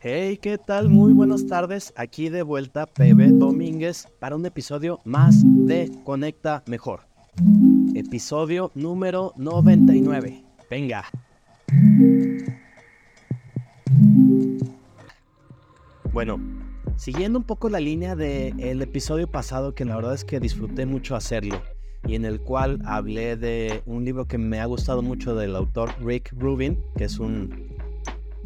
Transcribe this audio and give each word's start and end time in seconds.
Hey, 0.00 0.38
¿qué 0.40 0.58
tal? 0.58 0.88
Muy 0.88 1.12
buenas 1.12 1.48
tardes. 1.48 1.92
Aquí 1.96 2.28
de 2.28 2.42
vuelta 2.42 2.86
PB 2.86 3.36
Domínguez 3.36 4.06
para 4.20 4.36
un 4.36 4.46
episodio 4.46 5.00
más 5.04 5.42
de 5.42 5.90
Conecta 6.04 6.62
Mejor. 6.66 7.00
Episodio 7.96 8.70
número 8.76 9.32
99. 9.36 10.44
Venga. 10.70 11.04
Bueno, 16.12 16.38
siguiendo 16.94 17.40
un 17.40 17.44
poco 17.44 17.68
la 17.68 17.80
línea 17.80 18.14
del 18.14 18.80
episodio 18.80 19.26
pasado, 19.26 19.74
que 19.74 19.84
la 19.84 19.96
verdad 19.96 20.14
es 20.14 20.24
que 20.24 20.38
disfruté 20.38 20.86
mucho 20.86 21.16
hacerlo, 21.16 21.60
y 22.06 22.14
en 22.14 22.24
el 22.24 22.38
cual 22.40 22.80
hablé 22.84 23.36
de 23.36 23.82
un 23.84 24.04
libro 24.04 24.28
que 24.28 24.38
me 24.38 24.60
ha 24.60 24.66
gustado 24.66 25.02
mucho 25.02 25.34
del 25.34 25.56
autor 25.56 25.90
Rick 26.00 26.32
Rubin, 26.38 26.78
que 26.96 27.02
es 27.02 27.18
un 27.18 27.77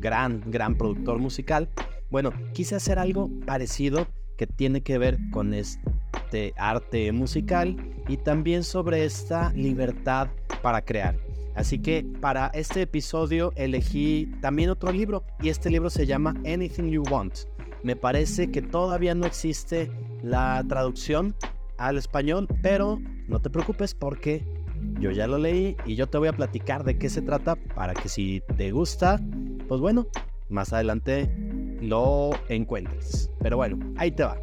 gran, 0.02 0.42
gran 0.50 0.76
productor 0.76 1.18
musical. 1.18 1.70
Bueno, 2.10 2.30
quise 2.52 2.74
hacer 2.74 2.98
algo 2.98 3.30
parecido 3.46 4.06
que 4.36 4.46
tiene 4.46 4.82
que 4.82 4.98
ver 4.98 5.18
con 5.30 5.54
este 5.54 6.52
arte 6.58 7.10
musical 7.12 7.76
y 8.08 8.18
también 8.18 8.64
sobre 8.64 9.06
esta 9.06 9.50
libertad 9.54 10.28
para 10.60 10.82
crear. 10.82 11.16
Así 11.54 11.78
que 11.78 12.04
para 12.20 12.48
este 12.48 12.82
episodio 12.82 13.52
elegí 13.56 14.30
también 14.40 14.70
otro 14.70 14.90
libro 14.90 15.24
y 15.40 15.48
este 15.48 15.70
libro 15.70 15.90
se 15.90 16.06
llama 16.06 16.34
Anything 16.46 16.90
You 16.90 17.02
Want. 17.10 17.34
Me 17.82 17.96
parece 17.96 18.50
que 18.50 18.62
todavía 18.62 19.14
no 19.14 19.26
existe 19.26 19.90
la 20.22 20.64
traducción 20.68 21.34
al 21.78 21.98
español, 21.98 22.48
pero 22.62 23.00
no 23.28 23.40
te 23.40 23.50
preocupes 23.50 23.94
porque 23.94 24.44
yo 24.98 25.10
ya 25.10 25.26
lo 25.26 25.38
leí 25.38 25.76
y 25.84 25.94
yo 25.94 26.06
te 26.06 26.18
voy 26.18 26.28
a 26.28 26.32
platicar 26.32 26.84
de 26.84 26.96
qué 26.96 27.08
se 27.10 27.22
trata 27.22 27.56
para 27.56 27.94
que 27.94 28.08
si 28.08 28.42
te 28.56 28.70
gusta, 28.70 29.20
pues 29.72 29.80
bueno, 29.80 30.06
más 30.50 30.74
adelante 30.74 31.34
lo 31.80 32.28
encuentres. 32.50 33.30
Pero 33.40 33.56
bueno, 33.56 33.78
ahí 33.96 34.10
te 34.10 34.22
va. 34.22 34.36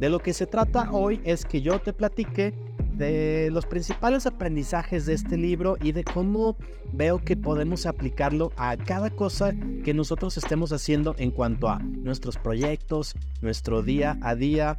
De 0.00 0.08
lo 0.10 0.18
que 0.18 0.32
se 0.32 0.48
trata 0.48 0.90
hoy 0.90 1.20
es 1.22 1.44
que 1.44 1.62
yo 1.62 1.78
te 1.78 1.92
platique 1.92 2.52
de 2.94 3.50
los 3.52 3.66
principales 3.66 4.26
aprendizajes 4.26 5.06
de 5.06 5.12
este 5.12 5.36
libro 5.36 5.76
y 5.80 5.92
de 5.92 6.02
cómo 6.02 6.56
veo 6.92 7.22
que 7.22 7.36
podemos 7.36 7.86
aplicarlo 7.86 8.50
a 8.56 8.76
cada 8.76 9.10
cosa 9.10 9.54
que 9.84 9.94
nosotros 9.94 10.36
estemos 10.38 10.72
haciendo 10.72 11.14
en 11.18 11.30
cuanto 11.30 11.68
a 11.68 11.78
nuestros 11.78 12.36
proyectos, 12.36 13.14
nuestro 13.42 13.80
día 13.84 14.18
a 14.22 14.34
día, 14.34 14.76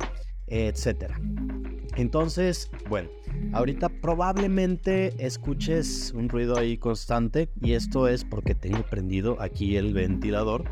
etcétera. 0.47 1.19
Entonces, 1.95 2.69
bueno, 2.89 3.09
ahorita 3.53 3.89
probablemente 3.89 5.13
escuches 5.17 6.11
un 6.13 6.27
ruido 6.27 6.57
ahí 6.57 6.77
constante 6.77 7.49
y 7.61 7.73
esto 7.73 8.07
es 8.07 8.25
porque 8.25 8.53
tengo 8.53 8.83
prendido 8.83 9.41
aquí 9.41 9.77
el 9.77 9.93
ventilador 9.93 10.66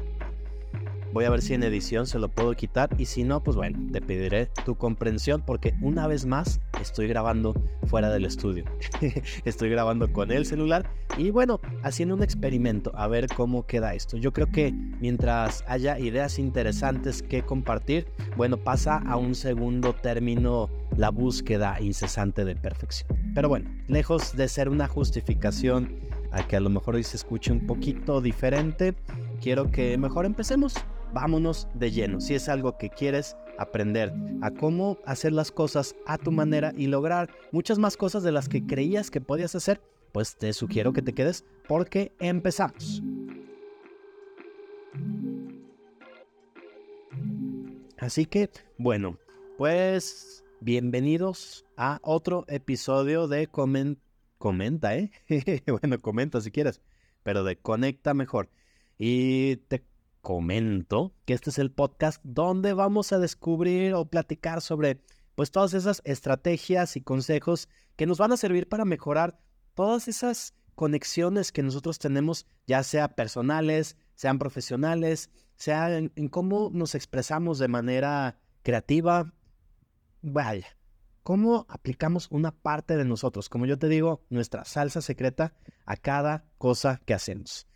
Voy 1.14 1.26
a 1.26 1.30
ver 1.30 1.44
si 1.44 1.54
en 1.54 1.62
edición 1.62 2.08
se 2.08 2.18
lo 2.18 2.28
puedo 2.28 2.56
quitar 2.56 2.90
y 2.98 3.06
si 3.06 3.24
no, 3.24 3.44
pues 3.44 3.56
bueno, 3.56 3.78
te 3.92 4.02
pediré 4.02 4.48
tu 4.66 4.74
comprensión 4.74 5.44
porque 5.46 5.76
una 5.80 6.08
vez 6.08 6.26
más 6.26 6.60
estoy 6.82 7.08
grabando 7.08 7.54
fuera 7.86 8.10
del 8.10 8.26
estudio. 8.26 8.66
estoy 9.46 9.70
grabando 9.70 10.12
con 10.12 10.32
el 10.32 10.48
celular 10.48 10.90
y 11.16 11.30
bueno, 11.30 11.62
haciendo 11.84 12.16
un 12.16 12.24
experimento 12.24 12.92
a 12.96 13.08
ver 13.08 13.28
cómo 13.28 13.68
queda 13.68 13.94
esto. 13.94 14.18
Yo 14.18 14.34
creo 14.34 14.48
que 14.48 14.72
mientras 14.72 15.64
haya 15.68 16.00
ideas 16.00 16.40
interesantes 16.40 17.22
que 17.22 17.44
compartir, 17.44 18.08
bueno, 18.36 18.58
pasa 18.58 18.98
a 18.98 19.16
un 19.16 19.36
segundo 19.36 19.94
término 19.94 20.68
la 20.98 21.12
búsqueda 21.12 21.80
incesante 21.80 22.44
de 22.44 22.56
perfección. 22.56 23.16
Pero 23.36 23.50
bueno, 23.50 23.70
lejos 23.88 24.36
de 24.36 24.48
ser 24.48 24.68
una 24.68 24.88
justificación 24.88 25.96
a 26.32 26.48
que 26.48 26.56
a 26.56 26.60
lo 26.60 26.72
mejor 26.72 26.96
hoy 26.96 27.04
se 27.04 27.18
escuche 27.18 27.52
un 27.52 27.68
poquito 27.68 28.20
diferente, 28.20 28.96
quiero 29.40 29.70
que 29.70 29.96
mejor 30.00 30.26
empecemos 30.26 30.74
vámonos 31.14 31.68
de 31.76 31.92
lleno. 31.92 32.20
Si 32.20 32.34
es 32.34 32.50
algo 32.50 32.78
que 32.78 32.90
quieres 32.90 33.38
aprender 33.58 34.14
a 34.42 34.52
cómo 34.52 34.98
hacer 35.06 35.32
las 35.32 35.52
cosas 35.52 35.96
a 36.08 36.18
tu 36.18 36.32
manera 36.32 36.74
y 36.76 36.88
lograr 36.88 37.30
muchas 37.52 37.78
más 37.78 37.96
cosas 37.96 38.24
de 38.24 38.32
las 38.32 38.50
que 38.50 38.66
creías 38.66 39.12
que 39.12 39.22
podías 39.22 39.56
hacer, 39.56 39.80
pues 40.12 40.36
te 40.36 40.52
sugiero 40.54 40.92
que 40.92 41.02
te 41.02 41.14
quedes 41.14 41.46
porque 41.68 42.12
empezamos. 42.20 43.02
Así 48.00 48.26
que, 48.26 48.50
bueno, 48.78 49.18
pues 49.58 50.44
bienvenidos 50.60 51.66
a 51.78 52.00
otro 52.02 52.44
episodio 52.48 53.28
de 53.28 53.48
Comenta, 53.48 54.98
¿eh? 54.98 55.12
bueno, 55.68 56.00
comenta 56.00 56.42
si 56.42 56.52
quieres, 56.52 56.82
pero 57.24 57.44
de 57.44 57.56
Conecta 57.56 58.14
Mejor. 58.14 58.50
Y 58.98 59.56
te 59.68 59.84
comento 60.24 61.14
que 61.26 61.34
este 61.34 61.50
es 61.50 61.60
el 61.60 61.70
podcast 61.70 62.22
donde 62.24 62.74
vamos 62.74 63.12
a 63.12 63.20
descubrir 63.20 63.94
o 63.94 64.06
platicar 64.06 64.62
sobre 64.62 65.04
pues 65.36 65.52
todas 65.52 65.74
esas 65.74 66.02
estrategias 66.06 66.96
y 66.96 67.02
consejos 67.02 67.68
que 67.98 68.06
nos 68.08 68.18
van 68.18 68.32
a 68.32 68.38
servir 68.38 68.70
para 68.70 68.86
mejorar 68.86 69.38
todas 69.76 70.08
esas 70.08 70.56
conexiones 70.76 71.52
que 71.52 71.62
nosotros 71.62 72.00
tenemos, 72.00 72.48
ya 72.66 72.84
sea 72.84 73.10
personales, 73.10 73.98
sean 74.16 74.40
profesionales, 74.40 75.30
sea 75.58 75.98
en, 75.98 76.10
cómo 76.30 76.70
nos 76.72 76.96
expresamos 76.96 77.60
de 77.60 77.68
manera 77.68 78.40
creativa. 78.64 79.34
Vaya, 80.22 80.68
cómo 81.24 81.66
aplicamos 81.68 82.30
una 82.32 82.52
parte 82.52 82.96
de 82.96 83.04
nosotros, 83.04 83.50
como 83.50 83.66
yo 83.66 83.78
te 83.78 83.90
digo, 83.90 84.22
nuestra 84.30 84.64
salsa 84.64 85.02
secreta 85.02 85.54
a 85.86 85.98
cada 85.98 86.46
cosa 86.58 87.02
que 87.06 87.14
hacemos. 87.14 87.68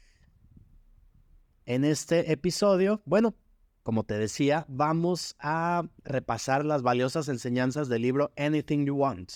En 1.68 1.84
este 1.84 2.32
episodio, 2.32 3.02
bueno, 3.04 3.36
como 3.84 4.06
te 4.06 4.18
decía, 4.18 4.66
vamos 4.70 5.36
a 5.38 5.84
repasar 6.06 6.64
las 6.64 6.82
valiosas 6.82 7.28
enseñanzas 7.28 7.90
del 7.90 8.04
libro 8.04 8.32
Anything 8.38 8.86
You 8.86 8.96
Want. 8.96 9.30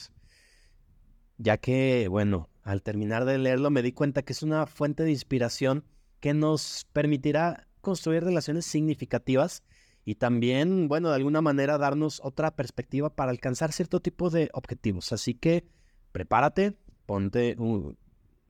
Ya 1.38 1.58
que, 1.58 2.08
bueno, 2.08 2.50
al 2.64 2.84
terminar 2.84 3.25
de 3.25 3.38
leerlo 3.38 3.69
me 3.69 3.81
di 3.81 3.92
cuenta 3.92 4.22
que 4.22 4.31
es 4.31 4.44
una 4.44 4.66
fuente 4.66 5.03
de 5.03 5.12
inspiración 5.12 5.84
que 6.22 6.34
nos 6.34 6.88
permitirá 6.94 7.68
construir 7.81 8.24
relaciones 8.24 8.66
significativas 8.66 9.62
y 10.06 10.16
también, 10.16 10.88
bueno, 10.88 11.09
de 11.09 11.16
alguna 11.16 11.42
manera 11.42 11.78
darnos 11.78 12.22
otra 12.24 12.56
perspectiva 12.56 13.13
para 13.13 13.31
alcanzar 13.31 13.74
cierto 13.74 14.00
tipo 14.00 14.30
de 14.30 14.50
objetivos. 14.53 15.12
Así 15.12 15.34
que 15.34 15.66
prepárate, 16.13 16.78
ponte 17.06 17.58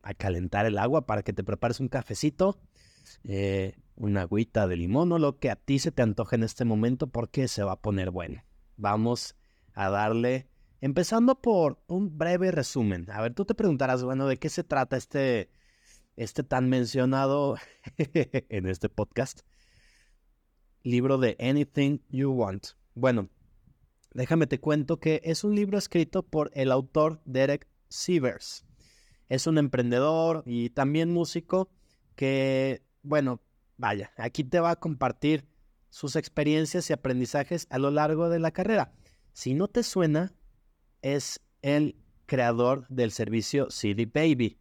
a 0.03 0.13
calentar 0.13 0.67
el 0.67 0.77
agua 0.77 1.07
para 1.07 1.23
que 1.23 1.33
te 1.33 1.43
prepares 1.43 1.79
un 1.79 1.87
cafecito 1.87 2.59
eh, 3.23 3.75
una 3.95 4.21
agüita 4.21 4.67
de 4.67 4.77
limón 4.77 5.11
o 5.11 5.19
lo 5.19 5.37
que 5.37 5.49
a 5.49 5.55
ti 5.55 5.79
se 5.79 5.91
te 5.91 6.01
antoje 6.01 6.35
en 6.35 6.43
este 6.43 6.65
momento 6.65 7.07
porque 7.07 7.47
se 7.47 7.63
va 7.63 7.73
a 7.73 7.81
poner 7.81 8.11
bueno. 8.11 8.43
Vamos 8.77 9.35
a 9.73 9.89
darle, 9.89 10.47
empezando 10.81 11.41
por 11.41 11.81
un 11.87 12.17
breve 12.17 12.51
resumen. 12.51 13.09
A 13.11 13.21
ver, 13.21 13.33
tú 13.33 13.45
te 13.45 13.55
preguntarás, 13.55 14.03
bueno, 14.03 14.27
¿de 14.27 14.37
qué 14.37 14.49
se 14.49 14.63
trata 14.63 14.97
este, 14.97 15.49
este 16.15 16.43
tan 16.43 16.69
mencionado 16.69 17.57
en 17.97 18.67
este 18.67 18.89
podcast? 18.89 19.41
Libro 20.83 21.17
de 21.19 21.37
Anything 21.39 21.99
You 22.09 22.31
Want. 22.31 22.69
Bueno, 22.95 23.29
déjame 24.13 24.47
te 24.47 24.59
cuento 24.59 24.99
que 24.99 25.21
es 25.23 25.43
un 25.43 25.55
libro 25.55 25.77
escrito 25.77 26.23
por 26.23 26.49
el 26.55 26.71
autor 26.71 27.21
Derek 27.25 27.67
Sievers. 27.87 28.65
Es 29.29 29.47
un 29.47 29.57
emprendedor 29.57 30.43
y 30.45 30.71
también 30.71 31.13
músico 31.13 31.69
que 32.15 32.81
bueno, 33.03 33.41
vaya, 33.77 34.11
aquí 34.17 34.43
te 34.43 34.59
va 34.59 34.71
a 34.71 34.75
compartir 34.75 35.45
sus 35.89 36.15
experiencias 36.15 36.89
y 36.89 36.93
aprendizajes 36.93 37.67
a 37.69 37.77
lo 37.77 37.91
largo 37.91 38.29
de 38.29 38.39
la 38.39 38.51
carrera. 38.51 38.93
Si 39.33 39.53
no 39.53 39.67
te 39.67 39.83
suena, 39.83 40.33
es 41.01 41.41
el 41.61 41.97
creador 42.25 42.87
del 42.89 43.11
servicio 43.11 43.69
CD 43.69 44.05
Baby. 44.05 44.57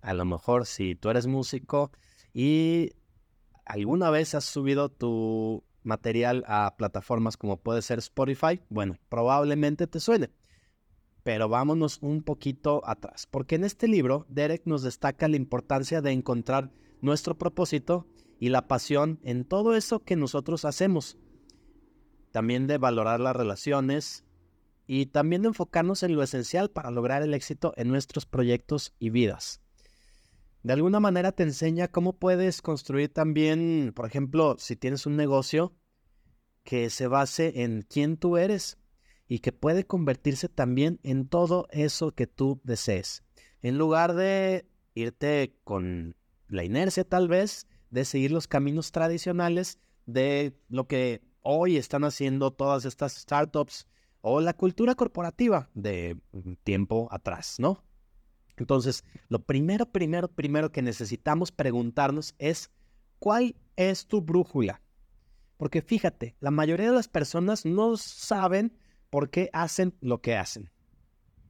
A 0.00 0.14
lo 0.14 0.24
mejor 0.24 0.66
si 0.66 0.94
tú 0.94 1.10
eres 1.10 1.26
músico 1.26 1.92
y 2.32 2.92
alguna 3.66 4.10
vez 4.10 4.34
has 4.34 4.44
subido 4.44 4.88
tu 4.88 5.64
material 5.82 6.44
a 6.46 6.76
plataformas 6.76 7.36
como 7.36 7.58
puede 7.58 7.82
ser 7.82 7.98
Spotify, 7.98 8.60
bueno, 8.68 8.96
probablemente 9.08 9.86
te 9.86 10.00
suene. 10.00 10.30
Pero 11.22 11.48
vámonos 11.48 11.98
un 12.00 12.22
poquito 12.22 12.82
atrás, 12.86 13.26
porque 13.26 13.56
en 13.56 13.64
este 13.64 13.86
libro 13.88 14.24
Derek 14.30 14.62
nos 14.64 14.82
destaca 14.82 15.28
la 15.28 15.36
importancia 15.36 16.00
de 16.00 16.12
encontrar 16.12 16.70
nuestro 17.02 17.36
propósito 17.36 18.06
y 18.38 18.48
la 18.48 18.66
pasión 18.66 19.20
en 19.22 19.44
todo 19.44 19.74
eso 19.74 20.00
que 20.00 20.16
nosotros 20.16 20.64
hacemos. 20.64 21.18
También 22.32 22.66
de 22.66 22.78
valorar 22.78 23.20
las 23.20 23.36
relaciones 23.36 24.24
y 24.86 25.06
también 25.06 25.42
de 25.42 25.48
enfocarnos 25.48 26.02
en 26.02 26.16
lo 26.16 26.22
esencial 26.22 26.70
para 26.70 26.90
lograr 26.90 27.22
el 27.22 27.34
éxito 27.34 27.74
en 27.76 27.88
nuestros 27.88 28.26
proyectos 28.26 28.94
y 28.98 29.10
vidas. 29.10 29.60
De 30.62 30.72
alguna 30.72 31.00
manera 31.00 31.32
te 31.32 31.42
enseña 31.42 31.88
cómo 31.88 32.18
puedes 32.18 32.60
construir 32.60 33.12
también, 33.12 33.92
por 33.94 34.06
ejemplo, 34.06 34.56
si 34.58 34.76
tienes 34.76 35.06
un 35.06 35.16
negocio 35.16 35.74
que 36.64 36.90
se 36.90 37.06
base 37.06 37.62
en 37.62 37.82
quién 37.82 38.16
tú 38.16 38.36
eres 38.36 38.78
y 39.26 39.38
que 39.38 39.52
puede 39.52 39.86
convertirse 39.86 40.48
también 40.48 41.00
en 41.02 41.28
todo 41.28 41.66
eso 41.70 42.12
que 42.12 42.26
tú 42.26 42.60
desees. 42.64 43.22
En 43.62 43.78
lugar 43.78 44.14
de 44.14 44.66
irte 44.94 45.56
con 45.64 46.16
la 46.50 46.64
inercia 46.64 47.04
tal 47.04 47.28
vez 47.28 47.66
de 47.90 48.04
seguir 48.04 48.32
los 48.32 48.46
caminos 48.46 48.92
tradicionales 48.92 49.78
de 50.06 50.54
lo 50.68 50.86
que 50.86 51.22
hoy 51.42 51.76
están 51.76 52.04
haciendo 52.04 52.52
todas 52.52 52.84
estas 52.84 53.14
startups 53.14 53.86
o 54.20 54.40
la 54.40 54.54
cultura 54.54 54.94
corporativa 54.94 55.70
de 55.74 56.18
tiempo 56.64 57.08
atrás, 57.10 57.56
¿no? 57.58 57.82
Entonces, 58.56 59.04
lo 59.28 59.38
primero, 59.38 59.86
primero, 59.86 60.28
primero 60.28 60.70
que 60.70 60.82
necesitamos 60.82 61.50
preguntarnos 61.50 62.34
es, 62.38 62.70
¿cuál 63.18 63.56
es 63.76 64.06
tu 64.06 64.20
brújula? 64.20 64.82
Porque 65.56 65.80
fíjate, 65.80 66.36
la 66.40 66.50
mayoría 66.50 66.90
de 66.90 66.96
las 66.96 67.08
personas 67.08 67.64
no 67.64 67.96
saben 67.96 68.76
por 69.08 69.30
qué 69.30 69.48
hacen 69.52 69.94
lo 70.00 70.20
que 70.20 70.36
hacen. 70.36 70.70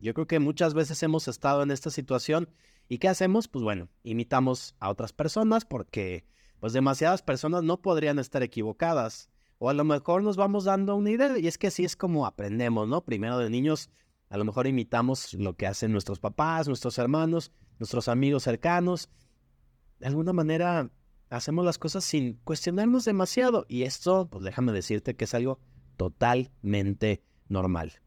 Yo 0.00 0.14
creo 0.14 0.26
que 0.26 0.38
muchas 0.38 0.72
veces 0.72 1.02
hemos 1.02 1.28
estado 1.28 1.62
en 1.62 1.70
esta 1.70 1.90
situación 1.90 2.48
y 2.90 2.98
¿qué 2.98 3.06
hacemos? 3.06 3.46
Pues 3.46 3.62
bueno, 3.62 3.88
imitamos 4.02 4.74
a 4.80 4.90
otras 4.90 5.12
personas 5.12 5.64
porque 5.64 6.24
pues 6.58 6.72
demasiadas 6.72 7.22
personas 7.22 7.62
no 7.62 7.80
podrían 7.80 8.18
estar 8.18 8.42
equivocadas. 8.42 9.30
O 9.58 9.70
a 9.70 9.74
lo 9.74 9.84
mejor 9.84 10.24
nos 10.24 10.36
vamos 10.36 10.64
dando 10.64 10.96
una 10.96 11.10
idea 11.10 11.38
y 11.38 11.46
es 11.46 11.56
que 11.56 11.68
así 11.68 11.84
es 11.84 11.94
como 11.94 12.26
aprendemos, 12.26 12.88
¿no? 12.88 13.04
Primero 13.04 13.38
de 13.38 13.48
niños 13.48 13.90
a 14.28 14.36
lo 14.36 14.44
mejor 14.44 14.66
imitamos 14.66 15.34
lo 15.34 15.54
que 15.54 15.68
hacen 15.68 15.92
nuestros 15.92 16.18
papás, 16.18 16.66
nuestros 16.66 16.98
hermanos, 16.98 17.52
nuestros 17.78 18.08
amigos 18.08 18.42
cercanos. 18.42 19.08
De 20.00 20.08
alguna 20.08 20.32
manera 20.32 20.90
hacemos 21.28 21.64
las 21.64 21.78
cosas 21.78 22.02
sin 22.02 22.40
cuestionarnos 22.42 23.04
demasiado 23.04 23.66
y 23.68 23.84
esto, 23.84 24.26
pues 24.28 24.42
déjame 24.42 24.72
decirte 24.72 25.14
que 25.14 25.26
es 25.26 25.34
algo 25.34 25.60
totalmente 25.96 27.22
normal. 27.46 28.00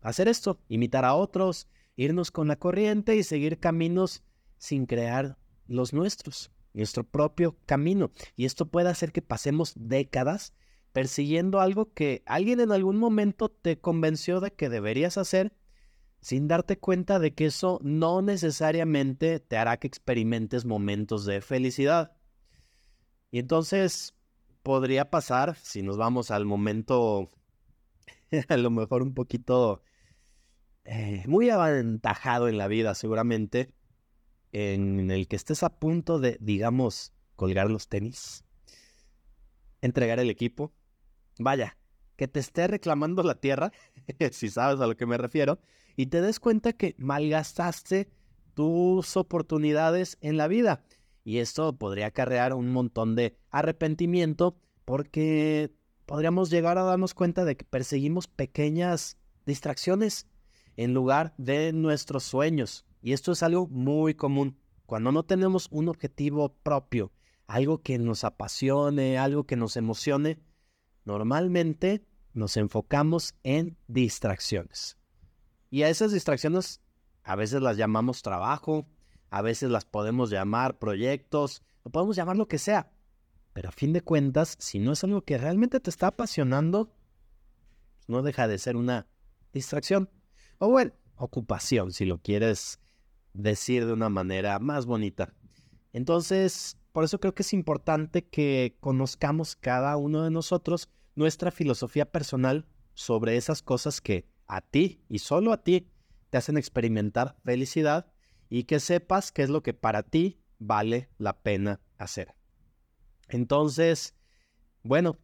Hacer 0.00 0.26
esto, 0.26 0.58
imitar 0.66 1.04
a 1.04 1.14
otros, 1.14 1.68
irnos 1.96 2.30
con 2.30 2.48
la 2.48 2.56
corriente 2.56 3.16
y 3.16 3.22
seguir 3.22 3.58
caminos 3.58 4.22
sin 4.58 4.86
crear 4.86 5.38
los 5.66 5.92
nuestros, 5.92 6.52
nuestro 6.74 7.04
propio 7.04 7.56
camino. 7.66 8.12
Y 8.36 8.44
esto 8.44 8.66
puede 8.66 8.88
hacer 8.88 9.12
que 9.12 9.22
pasemos 9.22 9.72
décadas 9.76 10.54
persiguiendo 10.92 11.60
algo 11.60 11.92
que 11.92 12.22
alguien 12.26 12.60
en 12.60 12.72
algún 12.72 12.96
momento 12.96 13.50
te 13.50 13.78
convenció 13.78 14.40
de 14.40 14.52
que 14.52 14.68
deberías 14.68 15.18
hacer 15.18 15.54
sin 16.20 16.48
darte 16.48 16.78
cuenta 16.78 17.18
de 17.18 17.34
que 17.34 17.46
eso 17.46 17.78
no 17.82 18.22
necesariamente 18.22 19.38
te 19.38 19.56
hará 19.56 19.76
que 19.76 19.86
experimentes 19.86 20.64
momentos 20.64 21.24
de 21.24 21.40
felicidad. 21.40 22.16
Y 23.30 23.38
entonces 23.38 24.14
podría 24.62 25.10
pasar, 25.10 25.56
si 25.56 25.82
nos 25.82 25.96
vamos 25.96 26.30
al 26.30 26.46
momento 26.46 27.30
a 28.48 28.56
lo 28.56 28.70
mejor 28.70 29.02
un 29.02 29.14
poquito 29.14 29.82
eh, 30.86 31.24
muy 31.26 31.50
aventajado 31.50 32.48
en 32.48 32.58
la 32.58 32.68
vida 32.68 32.94
seguramente, 32.94 33.72
en 34.52 35.10
el 35.10 35.26
que 35.26 35.36
estés 35.36 35.62
a 35.62 35.78
punto 35.78 36.20
de, 36.20 36.38
digamos, 36.40 37.12
colgar 37.34 37.70
los 37.70 37.88
tenis, 37.88 38.44
entregar 39.82 40.20
el 40.20 40.30
equipo, 40.30 40.72
vaya, 41.38 41.76
que 42.16 42.28
te 42.28 42.40
esté 42.40 42.68
reclamando 42.68 43.22
la 43.24 43.34
tierra, 43.34 43.72
si 44.30 44.48
sabes 44.48 44.80
a 44.80 44.86
lo 44.86 44.96
que 44.96 45.06
me 45.06 45.18
refiero, 45.18 45.58
y 45.96 46.06
te 46.06 46.20
des 46.20 46.38
cuenta 46.38 46.72
que 46.72 46.94
malgastaste 46.98 48.08
tus 48.54 49.16
oportunidades 49.16 50.18
en 50.20 50.36
la 50.36 50.46
vida. 50.46 50.84
Y 51.24 51.38
esto 51.38 51.76
podría 51.76 52.06
acarrear 52.06 52.54
un 52.54 52.70
montón 52.70 53.16
de 53.16 53.36
arrepentimiento 53.50 54.56
porque 54.84 55.72
podríamos 56.06 56.48
llegar 56.48 56.78
a 56.78 56.84
darnos 56.84 57.12
cuenta 57.12 57.44
de 57.44 57.56
que 57.56 57.64
perseguimos 57.64 58.28
pequeñas 58.28 59.18
distracciones 59.44 60.28
en 60.76 60.94
lugar 60.94 61.34
de 61.38 61.72
nuestros 61.72 62.24
sueños. 62.24 62.84
Y 63.02 63.12
esto 63.12 63.32
es 63.32 63.42
algo 63.42 63.66
muy 63.68 64.14
común. 64.14 64.58
Cuando 64.86 65.12
no 65.12 65.24
tenemos 65.24 65.68
un 65.70 65.88
objetivo 65.88 66.54
propio, 66.62 67.12
algo 67.46 67.82
que 67.82 67.98
nos 67.98 68.24
apasione, 68.24 69.18
algo 69.18 69.44
que 69.44 69.56
nos 69.56 69.76
emocione, 69.76 70.38
normalmente 71.04 72.04
nos 72.32 72.56
enfocamos 72.56 73.34
en 73.42 73.76
distracciones. 73.88 74.96
Y 75.70 75.82
a 75.82 75.88
esas 75.88 76.12
distracciones 76.12 76.80
a 77.24 77.34
veces 77.34 77.60
las 77.60 77.76
llamamos 77.76 78.22
trabajo, 78.22 78.86
a 79.30 79.42
veces 79.42 79.70
las 79.70 79.84
podemos 79.84 80.30
llamar 80.30 80.78
proyectos, 80.78 81.62
o 81.82 81.90
podemos 81.90 82.16
llamar 82.16 82.36
lo 82.36 82.46
que 82.48 82.58
sea. 82.58 82.92
Pero 83.52 83.70
a 83.70 83.72
fin 83.72 83.92
de 83.92 84.02
cuentas, 84.02 84.56
si 84.60 84.78
no 84.78 84.92
es 84.92 85.02
algo 85.02 85.22
que 85.22 85.38
realmente 85.38 85.80
te 85.80 85.90
está 85.90 86.08
apasionando, 86.08 86.92
no 88.06 88.22
deja 88.22 88.46
de 88.46 88.58
ser 88.58 88.76
una 88.76 89.06
distracción. 89.52 90.10
O 90.58 90.68
bueno, 90.68 90.92
ocupación, 91.16 91.92
si 91.92 92.04
lo 92.04 92.18
quieres 92.18 92.80
decir 93.34 93.86
de 93.86 93.92
una 93.92 94.08
manera 94.08 94.58
más 94.58 94.86
bonita. 94.86 95.34
Entonces, 95.92 96.78
por 96.92 97.04
eso 97.04 97.20
creo 97.20 97.34
que 97.34 97.42
es 97.42 97.52
importante 97.52 98.26
que 98.26 98.76
conozcamos 98.80 99.56
cada 99.56 99.96
uno 99.96 100.22
de 100.22 100.30
nosotros 100.30 100.88
nuestra 101.14 101.50
filosofía 101.50 102.10
personal 102.10 102.66
sobre 102.94 103.36
esas 103.36 103.62
cosas 103.62 104.00
que 104.00 104.26
a 104.46 104.60
ti 104.60 105.02
y 105.08 105.18
solo 105.18 105.52
a 105.52 105.62
ti 105.62 105.88
te 106.30 106.38
hacen 106.38 106.56
experimentar 106.56 107.36
felicidad 107.44 108.06
y 108.48 108.64
que 108.64 108.80
sepas 108.80 109.32
qué 109.32 109.42
es 109.42 109.50
lo 109.50 109.62
que 109.62 109.74
para 109.74 110.02
ti 110.02 110.40
vale 110.58 111.10
la 111.18 111.42
pena 111.42 111.80
hacer. 111.98 112.34
Entonces, 113.28 114.14
bueno, 114.82 115.18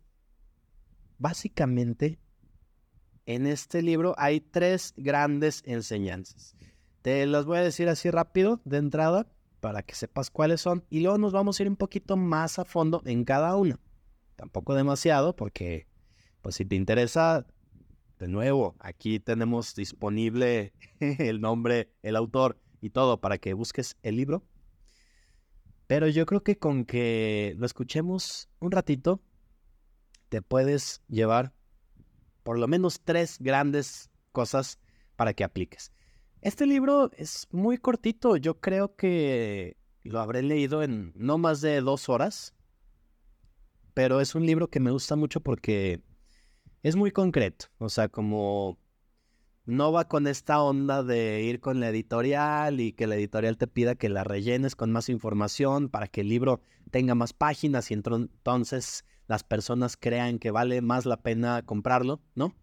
básicamente 1.18 2.18
en 3.26 3.46
este 3.46 3.82
libro 3.82 4.14
hay 4.18 4.40
tres 4.40 4.94
grandes 4.96 5.62
enseñanzas. 5.66 6.56
Te 7.02 7.26
las 7.26 7.44
voy 7.44 7.58
a 7.58 7.62
decir 7.62 7.88
así 7.88 8.10
rápido 8.10 8.60
de 8.64 8.78
entrada 8.78 9.26
para 9.60 9.82
que 9.82 9.94
sepas 9.94 10.30
cuáles 10.30 10.60
son 10.60 10.84
y 10.90 11.00
luego 11.00 11.18
nos 11.18 11.32
vamos 11.32 11.58
a 11.58 11.62
ir 11.62 11.68
un 11.68 11.76
poquito 11.76 12.16
más 12.16 12.58
a 12.58 12.64
fondo 12.64 13.02
en 13.04 13.24
cada 13.24 13.56
una 13.56 13.78
tampoco 14.42 14.74
demasiado, 14.74 15.36
porque 15.36 15.86
pues 16.40 16.56
si 16.56 16.64
te 16.64 16.74
interesa, 16.74 17.46
de 18.18 18.26
nuevo, 18.26 18.74
aquí 18.80 19.20
tenemos 19.20 19.76
disponible 19.76 20.72
el 21.00 21.40
nombre, 21.40 21.92
el 22.02 22.16
autor 22.16 22.60
y 22.80 22.90
todo 22.90 23.20
para 23.20 23.38
que 23.38 23.54
busques 23.54 23.96
el 24.02 24.16
libro. 24.16 24.42
Pero 25.86 26.08
yo 26.08 26.26
creo 26.26 26.42
que 26.42 26.58
con 26.58 26.84
que 26.84 27.54
lo 27.56 27.66
escuchemos 27.66 28.48
un 28.58 28.72
ratito, 28.72 29.20
te 30.28 30.42
puedes 30.42 31.02
llevar 31.06 31.52
por 32.42 32.58
lo 32.58 32.68
menos 32.68 33.00
tres 33.00 33.38
grandes 33.40 34.10
cosas 34.32 34.78
para 35.16 35.34
que 35.34 35.44
apliques. 35.44 35.92
Este 36.40 36.66
libro 36.66 37.10
es 37.16 37.46
muy 37.50 37.78
cortito, 37.78 38.36
yo 38.36 38.60
creo 38.60 38.96
que 38.96 39.76
lo 40.02 40.20
habré 40.20 40.42
leído 40.42 40.82
en 40.82 41.12
no 41.14 41.38
más 41.38 41.60
de 41.60 41.80
dos 41.80 42.08
horas 42.08 42.54
pero 43.94 44.20
es 44.20 44.34
un 44.34 44.46
libro 44.46 44.68
que 44.68 44.80
me 44.80 44.90
gusta 44.90 45.16
mucho 45.16 45.40
porque 45.40 46.02
es 46.82 46.96
muy 46.96 47.10
concreto, 47.10 47.66
o 47.78 47.88
sea, 47.88 48.08
como 48.08 48.78
no 49.64 49.92
va 49.92 50.08
con 50.08 50.26
esta 50.26 50.60
onda 50.60 51.04
de 51.04 51.42
ir 51.42 51.60
con 51.60 51.78
la 51.78 51.90
editorial 51.90 52.80
y 52.80 52.92
que 52.92 53.06
la 53.06 53.14
editorial 53.14 53.56
te 53.58 53.68
pida 53.68 53.94
que 53.94 54.08
la 54.08 54.24
rellenes 54.24 54.74
con 54.74 54.90
más 54.90 55.08
información 55.08 55.88
para 55.88 56.08
que 56.08 56.22
el 56.22 56.28
libro 56.28 56.60
tenga 56.90 57.14
más 57.14 57.32
páginas 57.32 57.90
y 57.90 57.94
entonces 57.94 59.04
las 59.32 59.44
personas 59.44 59.96
crean 59.96 60.38
que 60.38 60.50
vale 60.50 60.82
más 60.82 61.06
la 61.06 61.22
pena 61.22 61.62
comprarlo, 61.62 62.20
¿no? 62.34 62.54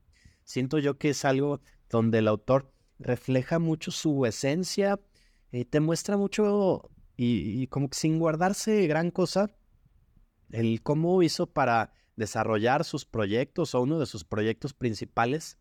Siento 0.43 0.77
yo 0.77 0.99
que 0.99 1.09
es 1.09 1.25
algo 1.25 1.61
donde 1.89 2.19
el 2.19 2.27
autor 2.27 2.71
refleja 2.99 3.57
mucho 3.57 3.89
su 3.89 4.23
esencia 4.27 4.99
y 5.51 5.65
te 5.65 5.79
muestra 5.79 6.15
mucho 6.15 6.91
y, 7.17 7.59
y 7.59 7.65
como 7.65 7.89
que 7.89 7.97
sin 7.97 8.19
guardarse 8.19 8.85
gran 8.85 9.09
cosa, 9.09 9.49
el 10.51 10.83
cómo 10.83 11.23
hizo 11.23 11.47
para 11.47 11.91
desarrollar 12.15 12.85
sus 12.85 13.03
proyectos 13.03 13.73
o 13.73 13.81
uno 13.81 13.97
de 13.97 14.05
sus 14.05 14.23
proyectos 14.23 14.75
principales 14.75 15.57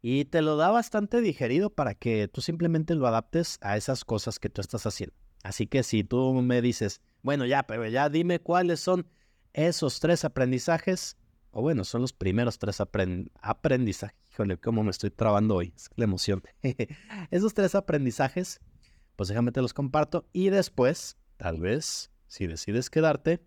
y 0.00 0.26
te 0.26 0.42
lo 0.42 0.56
da 0.56 0.70
bastante 0.70 1.20
digerido 1.22 1.70
para 1.70 1.96
que 1.96 2.28
tú 2.28 2.40
simplemente 2.40 2.94
lo 2.94 3.08
adaptes 3.08 3.58
a 3.62 3.76
esas 3.76 4.04
cosas 4.04 4.38
que 4.38 4.48
tú 4.48 4.60
estás 4.60 4.86
haciendo. 4.86 5.16
Así 5.42 5.66
que 5.66 5.82
si 5.82 6.04
tú 6.04 6.32
me 6.34 6.62
dices, 6.62 7.00
bueno, 7.20 7.46
ya, 7.46 7.64
pero 7.64 7.84
ya 7.88 8.08
dime 8.08 8.38
cuáles 8.38 8.78
son 8.78 9.08
esos 9.52 10.00
tres 10.00 10.24
aprendizajes, 10.24 11.16
o 11.50 11.60
bueno, 11.60 11.84
son 11.84 12.00
los 12.00 12.12
primeros 12.12 12.58
tres 12.58 12.80
aprendizajes. 12.80 14.16
Híjole, 14.32 14.58
cómo 14.58 14.82
me 14.82 14.90
estoy 14.90 15.10
trabando 15.10 15.56
hoy, 15.56 15.72
es 15.76 15.90
la 15.96 16.04
emoción. 16.04 16.42
esos 17.30 17.52
tres 17.54 17.74
aprendizajes, 17.74 18.60
pues 19.16 19.28
déjame 19.28 19.52
te 19.52 19.60
los 19.60 19.74
comparto 19.74 20.26
y 20.32 20.48
después, 20.48 21.18
tal 21.36 21.60
vez, 21.60 22.10
si 22.26 22.46
decides 22.46 22.88
quedarte, 22.88 23.44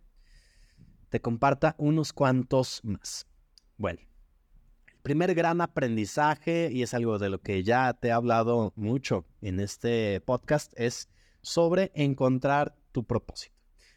te 1.10 1.22
comparta 1.22 1.76
unos 1.78 2.14
cuantos 2.14 2.82
más. 2.84 3.28
Bueno, 3.78 4.02
el 4.88 5.02
primer 5.02 5.34
gran 5.34 5.62
aprendizaje, 5.62 6.70
y 6.72 6.84
es 6.84 6.94
algo 6.94 7.18
de 7.18 7.30
lo 7.30 7.42
que 7.42 7.64
ya 7.64 7.94
te 7.94 8.10
he 8.10 8.12
hablado 8.12 8.74
mucho 8.76 9.26
en 9.42 9.60
este 9.60 10.22
podcast, 10.22 10.72
es 10.76 11.10
sobre 11.42 11.92
encontrar 11.96 12.76
tu 12.92 13.04
propósito. 13.04 13.55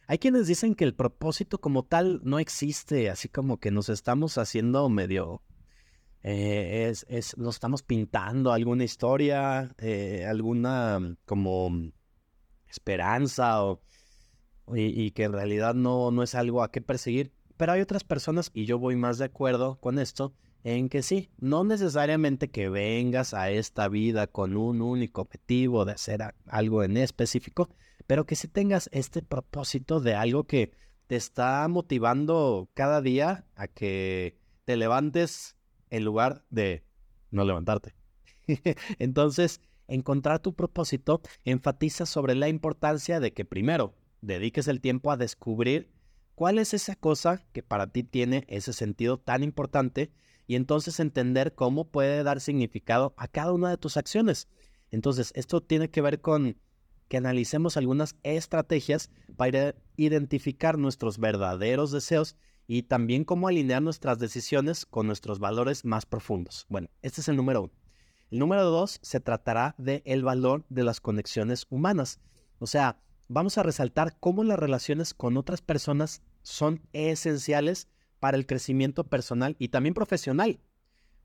Hay 0.08 0.18
quienes 0.18 0.46
dicen 0.46 0.74
que 0.74 0.84
el 0.84 0.94
propósito 0.94 1.60
como 1.60 1.84
tal 1.84 2.22
no 2.24 2.38
existe, 2.38 3.10
así 3.10 3.28
como 3.28 3.58
que 3.58 3.70
nos 3.70 3.90
estamos 3.90 4.38
haciendo 4.38 4.88
medio 4.88 5.42
eh, 6.22 6.88
es, 6.88 7.04
es, 7.10 7.36
nos 7.36 7.56
estamos 7.56 7.82
pintando 7.82 8.50
alguna 8.50 8.84
historia, 8.84 9.74
eh, 9.76 10.26
alguna 10.26 11.14
como 11.26 11.70
esperanza 12.66 13.62
o 13.62 13.82
y, 14.74 15.10
que 15.10 15.24
en 15.24 15.32
realidad 15.32 15.74
no, 15.74 16.10
no 16.10 16.22
es 16.22 16.34
algo 16.34 16.62
a 16.62 16.70
qué 16.70 16.80
perseguir. 16.80 17.32
pero 17.58 17.72
hay 17.72 17.82
otras 17.82 18.02
personas, 18.04 18.50
y 18.54 18.64
yo 18.64 18.78
voy 18.78 18.96
más 18.96 19.18
de 19.18 19.26
acuerdo 19.26 19.78
con 19.78 19.98
esto, 19.98 20.32
en 20.64 20.88
que 20.88 21.02
sí, 21.02 21.30
no 21.38 21.64
necesariamente 21.64 22.48
que 22.48 22.70
vengas 22.70 23.34
a 23.34 23.50
esta 23.50 23.88
vida 23.88 24.26
con 24.26 24.56
un 24.56 24.80
único 24.80 25.20
objetivo 25.22 25.84
de 25.84 25.92
hacer 25.92 26.34
algo 26.46 26.82
en 26.82 26.96
específico, 26.96 27.68
pero 28.08 28.24
que 28.24 28.36
sí 28.36 28.48
tengas 28.48 28.88
este 28.90 29.20
propósito 29.20 30.00
de 30.00 30.14
algo 30.14 30.44
que 30.44 30.72
te 31.06 31.14
está 31.14 31.68
motivando 31.68 32.70
cada 32.72 33.02
día 33.02 33.44
a 33.54 33.68
que 33.68 34.38
te 34.64 34.78
levantes 34.78 35.56
en 35.90 36.04
lugar 36.04 36.42
de 36.48 36.84
no 37.30 37.44
levantarte. 37.44 37.94
Entonces, 38.98 39.60
encontrar 39.88 40.38
tu 40.38 40.54
propósito 40.54 41.20
enfatiza 41.44 42.06
sobre 42.06 42.34
la 42.34 42.48
importancia 42.48 43.20
de 43.20 43.34
que 43.34 43.44
primero 43.44 43.94
dediques 44.22 44.68
el 44.68 44.80
tiempo 44.80 45.12
a 45.12 45.18
descubrir 45.18 45.90
cuál 46.34 46.58
es 46.58 46.72
esa 46.72 46.96
cosa 46.96 47.44
que 47.52 47.62
para 47.62 47.88
ti 47.88 48.04
tiene 48.04 48.44
ese 48.48 48.72
sentido 48.72 49.18
tan 49.18 49.42
importante 49.42 50.10
y 50.46 50.54
entonces 50.54 50.98
entender 50.98 51.54
cómo 51.54 51.84
puede 51.90 52.22
dar 52.22 52.40
significado 52.40 53.12
a 53.18 53.28
cada 53.28 53.52
una 53.52 53.68
de 53.68 53.76
tus 53.76 53.98
acciones. 53.98 54.48
Entonces, 54.90 55.30
esto 55.34 55.62
tiene 55.62 55.90
que 55.90 56.00
ver 56.00 56.22
con 56.22 56.56
que 57.08 57.16
analicemos 57.16 57.76
algunas 57.76 58.16
estrategias 58.22 59.10
para 59.36 59.74
identificar 59.96 60.78
nuestros 60.78 61.18
verdaderos 61.18 61.90
deseos 61.90 62.36
y 62.66 62.82
también 62.82 63.24
cómo 63.24 63.48
alinear 63.48 63.82
nuestras 63.82 64.18
decisiones 64.18 64.84
con 64.84 65.06
nuestros 65.06 65.38
valores 65.38 65.84
más 65.84 66.06
profundos. 66.06 66.66
Bueno, 66.68 66.88
este 67.02 67.22
es 67.22 67.28
el 67.28 67.36
número 67.36 67.62
uno. 67.62 67.72
El 68.30 68.38
número 68.40 68.64
dos 68.64 68.98
se 69.02 69.20
tratará 69.20 69.74
del 69.78 70.02
el 70.04 70.22
valor 70.22 70.64
de 70.68 70.84
las 70.84 71.00
conexiones 71.00 71.66
humanas. 71.70 72.20
O 72.58 72.66
sea, 72.66 73.00
vamos 73.28 73.56
a 73.56 73.62
resaltar 73.62 74.18
cómo 74.20 74.44
las 74.44 74.58
relaciones 74.58 75.14
con 75.14 75.38
otras 75.38 75.62
personas 75.62 76.22
son 76.42 76.82
esenciales 76.92 77.88
para 78.20 78.36
el 78.36 78.46
crecimiento 78.46 79.04
personal 79.04 79.56
y 79.58 79.68
también 79.68 79.94
profesional, 79.94 80.60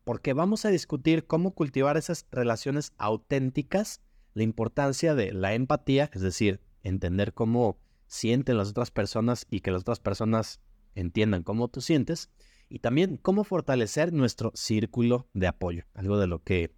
porque 0.03 0.33
vamos 0.33 0.63
a 0.65 0.69
discutir 0.69 1.25
cómo 1.25 1.51
cultivar 1.51 1.97
esas 1.97 2.25
relaciones 2.31 2.93
auténticas, 2.97 4.01
la 4.33 4.43
importancia 4.43 5.15
de 5.15 5.33
la 5.33 5.53
empatía, 5.53 6.09
es 6.13 6.21
decir, 6.21 6.61
entender 6.81 7.33
cómo 7.33 7.79
sienten 8.07 8.57
las 8.57 8.69
otras 8.69 8.91
personas 8.91 9.45
y 9.49 9.61
que 9.61 9.71
las 9.71 9.81
otras 9.81 9.99
personas 9.99 10.61
entiendan 10.95 11.43
cómo 11.43 11.67
tú 11.67 11.81
sientes, 11.81 12.29
y 12.69 12.79
también 12.79 13.17
cómo 13.17 13.43
fortalecer 13.43 14.13
nuestro 14.13 14.51
círculo 14.55 15.27
de 15.33 15.47
apoyo, 15.47 15.85
algo 15.93 16.17
de 16.17 16.27
lo 16.27 16.43
que 16.43 16.75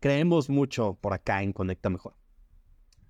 creemos 0.00 0.50
mucho 0.50 0.94
por 1.00 1.12
acá 1.12 1.42
en 1.42 1.52
Conecta 1.52 1.90
Mejor. 1.90 2.16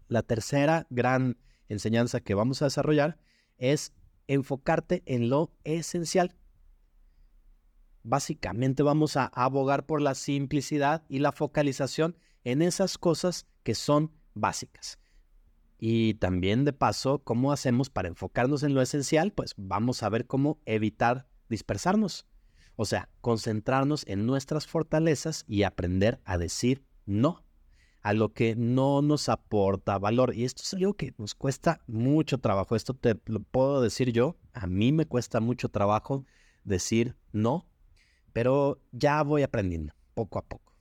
La 0.08 0.22
tercera 0.22 0.86
gran 0.90 1.38
enseñanza 1.68 2.20
que 2.20 2.34
vamos 2.34 2.62
a 2.62 2.66
desarrollar 2.66 3.18
es 3.58 3.94
enfocarte 4.26 5.02
en 5.06 5.30
lo 5.30 5.52
esencial 5.64 6.36
básicamente 8.06 8.84
vamos 8.84 9.16
a 9.16 9.26
abogar 9.26 9.84
por 9.84 10.00
la 10.00 10.14
simplicidad 10.14 11.04
y 11.08 11.18
la 11.18 11.32
focalización 11.32 12.16
en 12.46 12.62
esas 12.62 12.96
cosas 12.96 13.46
que 13.62 13.74
son 13.74 14.12
básicas. 14.34 14.98
Y 15.78 16.14
también 16.14 16.64
de 16.64 16.72
paso, 16.72 17.18
¿cómo 17.22 17.52
hacemos 17.52 17.90
para 17.90 18.08
enfocarnos 18.08 18.62
en 18.62 18.74
lo 18.74 18.80
esencial? 18.80 19.32
Pues 19.32 19.54
vamos 19.56 20.02
a 20.02 20.08
ver 20.08 20.26
cómo 20.26 20.60
evitar 20.64 21.28
dispersarnos. 21.48 22.26
O 22.76 22.84
sea, 22.84 23.10
concentrarnos 23.20 24.06
en 24.06 24.26
nuestras 24.26 24.66
fortalezas 24.66 25.44
y 25.46 25.64
aprender 25.64 26.20
a 26.24 26.38
decir 26.38 26.84
no 27.04 27.44
a 28.02 28.12
lo 28.12 28.32
que 28.32 28.54
no 28.54 29.02
nos 29.02 29.28
aporta 29.28 29.98
valor. 29.98 30.34
Y 30.34 30.44
esto 30.44 30.62
es 30.62 30.72
algo 30.74 30.94
que 30.94 31.14
nos 31.18 31.34
cuesta 31.34 31.80
mucho 31.86 32.38
trabajo. 32.38 32.76
Esto 32.76 32.94
te 32.94 33.20
lo 33.26 33.40
puedo 33.40 33.80
decir 33.80 34.12
yo. 34.12 34.36
A 34.52 34.66
mí 34.66 34.92
me 34.92 35.06
cuesta 35.06 35.40
mucho 35.40 35.68
trabajo 35.68 36.24
decir 36.64 37.16
no 37.32 37.66
pero 38.36 38.82
ya 38.92 39.22
voy 39.22 39.42
aprendiendo 39.42 39.94
poco 40.12 40.38
a 40.38 40.42
poco. 40.42 40.75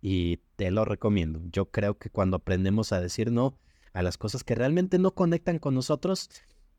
Y 0.00 0.38
te 0.56 0.70
lo 0.70 0.84
recomiendo. 0.84 1.40
Yo 1.50 1.70
creo 1.70 1.98
que 1.98 2.10
cuando 2.10 2.36
aprendemos 2.36 2.92
a 2.92 3.00
decir 3.00 3.32
no 3.32 3.58
a 3.92 4.02
las 4.02 4.16
cosas 4.18 4.44
que 4.44 4.54
realmente 4.54 4.98
no 4.98 5.12
conectan 5.14 5.58
con 5.58 5.74
nosotros, 5.74 6.30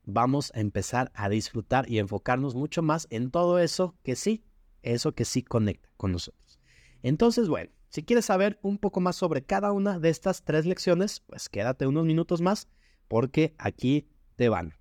vamos 0.04 0.52
a 0.54 0.60
empezar 0.60 1.10
a 1.14 1.28
disfrutar 1.28 1.90
y 1.90 1.98
enfocarnos 1.98 2.54
mucho 2.54 2.82
más 2.82 3.06
en 3.10 3.30
todo 3.30 3.58
eso 3.58 3.94
que 4.02 4.16
sí, 4.16 4.44
eso 4.82 5.14
que 5.14 5.24
sí 5.24 5.42
conecta 5.42 5.88
con 5.96 6.12
nosotros. 6.12 6.60
Entonces, 7.02 7.48
bueno, 7.48 7.70
si 7.88 8.04
quieres 8.04 8.26
saber 8.26 8.58
un 8.62 8.78
poco 8.78 9.00
más 9.00 9.16
sobre 9.16 9.44
cada 9.44 9.72
una 9.72 9.98
de 9.98 10.10
estas 10.10 10.44
tres 10.44 10.64
lecciones, 10.64 11.20
pues 11.26 11.48
quédate 11.48 11.86
unos 11.86 12.04
minutos 12.04 12.40
más 12.40 12.68
porque 13.08 13.54
aquí 13.58 14.08
te 14.36 14.48
van. 14.48 14.74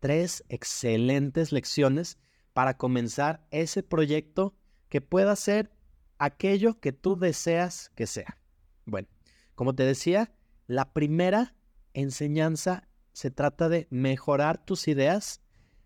Tres 0.00 0.44
excelentes 0.48 1.52
lecciones 1.52 2.18
para 2.52 2.78
comenzar 2.78 3.46
ese 3.50 3.82
proyecto 3.82 4.54
que 4.88 5.02
pueda 5.02 5.36
ser 5.36 5.75
aquello 6.18 6.80
que 6.80 6.92
tú 6.92 7.18
deseas 7.18 7.90
que 7.94 8.06
sea. 8.06 8.38
Bueno, 8.84 9.08
como 9.54 9.74
te 9.74 9.84
decía, 9.84 10.32
la 10.66 10.92
primera 10.92 11.54
enseñanza 11.94 12.88
se 13.12 13.30
trata 13.30 13.68
de 13.68 13.86
mejorar 13.90 14.64
tus 14.64 14.88
ideas 14.88 15.40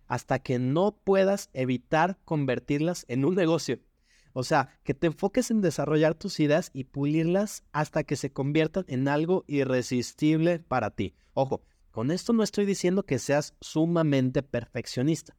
hasta 0.07 0.41
que 0.41 0.59
no 0.59 0.97
puedas 1.05 1.51
evitar 1.53 2.19
convertirlas 2.25 3.05
en 3.09 3.25
un 3.25 3.35
negocio. 3.35 3.79
O 4.33 4.43
sea, 4.43 4.79
que 4.85 4.95
te 4.95 5.09
enfoques 5.09 5.51
en 5.51 5.61
desarrollar 5.61 6.15
tus 6.15 6.41
ideas 6.41 6.71
y 6.73 6.85
pulirlas 6.85 7.65
hasta 7.73 8.05
que 8.05 8.17
se 8.17 8.33
conviertan 8.33 8.85
en 8.89 9.09
algo 9.09 9.45
irresistible 9.49 10.59
para 10.61 10.91
ti. 10.91 11.15
Ojo, 11.35 11.63
con 11.91 12.11
esto 12.11 12.33
no 12.33 12.43
estoy 12.43 12.67
diciendo 12.67 13.05
que 13.05 13.19
seas 13.19 13.55
sumamente 13.61 14.43
perfeccionista 14.43 15.37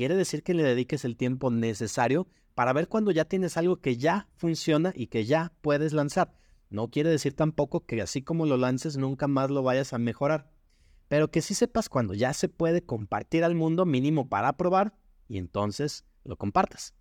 quiere 0.00 0.16
decir 0.16 0.42
que 0.42 0.54
le 0.54 0.62
dediques 0.62 1.04
el 1.04 1.16
tiempo 1.16 1.50
necesario 1.50 2.26
para 2.60 2.74
ver 2.74 2.88
cuando 2.88 3.10
ya 3.10 3.24
tienes 3.24 3.56
algo 3.56 3.80
que 3.80 3.96
ya 3.96 4.28
funciona 4.36 4.92
y 4.94 5.06
que 5.06 5.24
ya 5.24 5.54
puedes 5.62 5.94
lanzar. 5.94 6.34
No 6.68 6.90
quiere 6.90 7.08
decir 7.08 7.34
tampoco 7.34 7.86
que 7.86 8.02
así 8.02 8.20
como 8.20 8.44
lo 8.44 8.58
lances 8.58 8.98
nunca 8.98 9.28
más 9.28 9.48
lo 9.48 9.62
vayas 9.62 9.94
a 9.94 9.98
mejorar, 9.98 10.50
pero 11.08 11.30
que 11.30 11.40
sí 11.40 11.54
sepas 11.54 11.88
cuando 11.88 12.12
ya 12.12 12.34
se 12.34 12.50
puede 12.50 12.84
compartir 12.84 13.44
al 13.44 13.54
mundo 13.54 13.86
mínimo 13.86 14.28
para 14.28 14.58
probar 14.58 14.94
y 15.26 15.38
entonces 15.38 16.04
lo 16.22 16.36
compartas. 16.36 16.94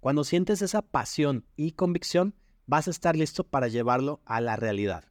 Cuando 0.00 0.24
sientes 0.24 0.62
esa 0.62 0.80
pasión 0.80 1.44
y 1.56 1.72
convicción, 1.72 2.34
vas 2.64 2.88
a 2.88 2.90
estar 2.90 3.14
listo 3.14 3.44
para 3.44 3.68
llevarlo 3.68 4.22
a 4.24 4.40
la 4.40 4.56
realidad. 4.56 5.04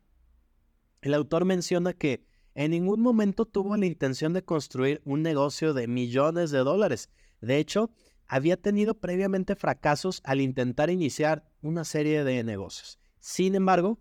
El 1.03 1.13
autor 1.13 1.45
menciona 1.45 1.93
que 1.93 2.25
en 2.55 2.71
ningún 2.71 3.01
momento 3.01 3.45
tuvo 3.45 3.77
la 3.77 3.85
intención 3.85 4.33
de 4.33 4.43
construir 4.43 4.99
un 5.05 5.21
negocio 5.21 5.75
de 5.75 5.87
millones 5.87 6.49
de 6.49 6.57
dólares, 6.57 7.11
de 7.39 7.57
hecho, 7.57 7.91
había 8.31 8.55
tenido 8.55 8.93
previamente 8.93 9.57
fracasos 9.57 10.21
al 10.23 10.39
intentar 10.39 10.89
iniciar 10.89 11.43
una 11.61 11.83
serie 11.83 12.23
de 12.23 12.45
negocios. 12.45 12.97
Sin 13.19 13.55
embargo, 13.55 13.99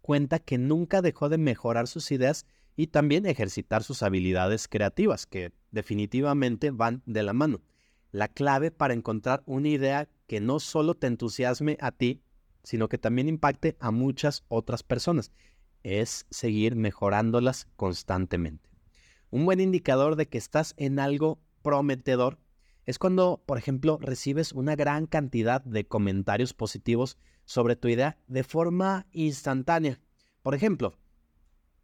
cuenta 0.00 0.40
que 0.40 0.58
nunca 0.58 1.00
dejó 1.00 1.28
de 1.28 1.38
mejorar 1.38 1.86
sus 1.86 2.10
ideas 2.10 2.44
y 2.74 2.88
también 2.88 3.24
ejercitar 3.24 3.84
sus 3.84 4.02
habilidades 4.02 4.66
creativas, 4.66 5.26
que 5.26 5.52
definitivamente 5.70 6.72
van 6.72 7.04
de 7.06 7.22
la 7.22 7.34
mano. 7.34 7.62
La 8.10 8.26
clave 8.26 8.72
para 8.72 8.94
encontrar 8.94 9.44
una 9.46 9.68
idea 9.68 10.08
que 10.26 10.40
no 10.40 10.58
solo 10.58 10.96
te 10.96 11.06
entusiasme 11.06 11.78
a 11.80 11.92
ti, 11.92 12.20
sino 12.64 12.88
que 12.88 12.98
también 12.98 13.28
impacte 13.28 13.76
a 13.78 13.92
muchas 13.92 14.42
otras 14.48 14.82
personas, 14.82 15.30
es 15.84 16.26
seguir 16.30 16.74
mejorándolas 16.74 17.68
constantemente. 17.76 18.68
Un 19.30 19.44
buen 19.44 19.60
indicador 19.60 20.16
de 20.16 20.26
que 20.26 20.38
estás 20.38 20.74
en 20.78 20.98
algo 20.98 21.38
prometedor 21.62 22.40
es 22.84 22.98
cuando, 22.98 23.42
por 23.46 23.58
ejemplo, 23.58 23.98
recibes 24.00 24.52
una 24.52 24.74
gran 24.76 25.06
cantidad 25.06 25.62
de 25.62 25.86
comentarios 25.86 26.54
positivos 26.54 27.16
sobre 27.44 27.76
tu 27.76 27.88
idea 27.88 28.18
de 28.26 28.44
forma 28.44 29.06
instantánea. 29.12 30.00
Por 30.42 30.54
ejemplo, 30.54 30.94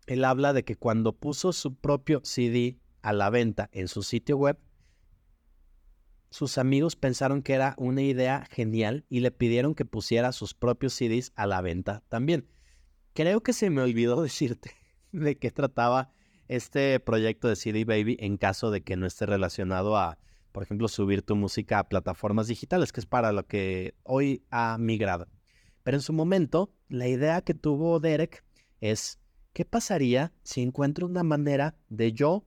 él 0.07 0.25
habla 0.25 0.53
de 0.53 0.65
que 0.65 0.77
cuando 0.77 1.17
puso 1.17 1.53
su 1.53 1.77
propio 1.77 2.21
CD 2.25 2.79
a 3.03 3.13
la 3.13 3.31
venta 3.31 3.69
en 3.73 3.89
su 3.89 4.03
sitio 4.03 4.37
web, 4.37 4.59
sus 6.31 6.59
amigos 6.59 6.97
pensaron 6.97 7.43
que 7.43 7.55
era 7.55 7.75
una 7.79 8.03
idea 8.03 8.47
genial 8.51 9.07
y 9.09 9.21
le 9.21 9.31
pidieron 9.31 9.75
que 9.75 9.85
pusiera 9.85 10.33
sus 10.33 10.55
propios 10.55 10.93
CDs 10.93 11.33
a 11.37 11.47
la 11.47 11.61
venta 11.61 12.03
también. 12.09 12.49
Creo 13.15 13.43
que 13.43 13.53
se 13.53 13.71
me 13.71 13.83
olvidó 13.83 14.23
decirte 14.23 14.73
de 15.13 15.39
qué 15.39 15.51
trataba 15.51 16.13
este 16.49 16.99
proyecto 17.01 17.49
de 17.49 17.57
CD 17.57 17.85
Baby 17.85 18.17
en 18.21 18.37
caso 18.37 18.71
de 18.71 18.83
que 18.83 18.97
no 18.97 19.07
esté 19.07 19.27
relacionado 19.27 19.97
a 19.97 20.19
por 20.59 20.65
ejemplo, 20.65 20.89
subir 20.89 21.23
tu 21.23 21.37
música 21.37 21.79
a 21.79 21.89
plataformas 21.89 22.49
digitales, 22.49 22.91
que 22.91 22.99
es 22.99 23.07
para 23.07 23.31
lo 23.31 23.47
que 23.47 23.95
hoy 24.03 24.43
ha 24.51 24.77
migrado. 24.77 25.29
Pero 25.85 25.99
en 25.99 26.01
su 26.01 26.13
momento, 26.13 26.75
la 26.89 27.07
idea 27.07 27.43
que 27.43 27.55
tuvo 27.55 28.01
Derek 28.01 28.45
es, 28.81 29.21
¿qué 29.53 29.65
pasaría 29.65 30.33
si 30.43 30.63
encuentro 30.63 31.07
una 31.07 31.23
manera 31.23 31.77
de 31.89 32.13
yo 32.13 32.45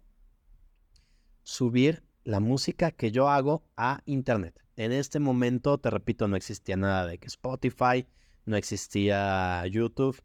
subir 1.43 2.03
la 2.25 2.41
música 2.41 2.91
que 2.91 3.11
yo 3.11 3.29
hago 3.29 3.63
a 3.77 4.01
Internet? 4.03 4.59
En 4.75 4.91
este 4.91 5.21
momento, 5.21 5.77
te 5.77 5.89
repito, 5.89 6.27
no 6.27 6.35
existía 6.35 6.75
nada 6.75 7.07
de 7.07 7.17
que 7.17 7.27
Spotify, 7.27 8.05
no 8.43 8.57
existía 8.57 9.65
YouTube 9.67 10.21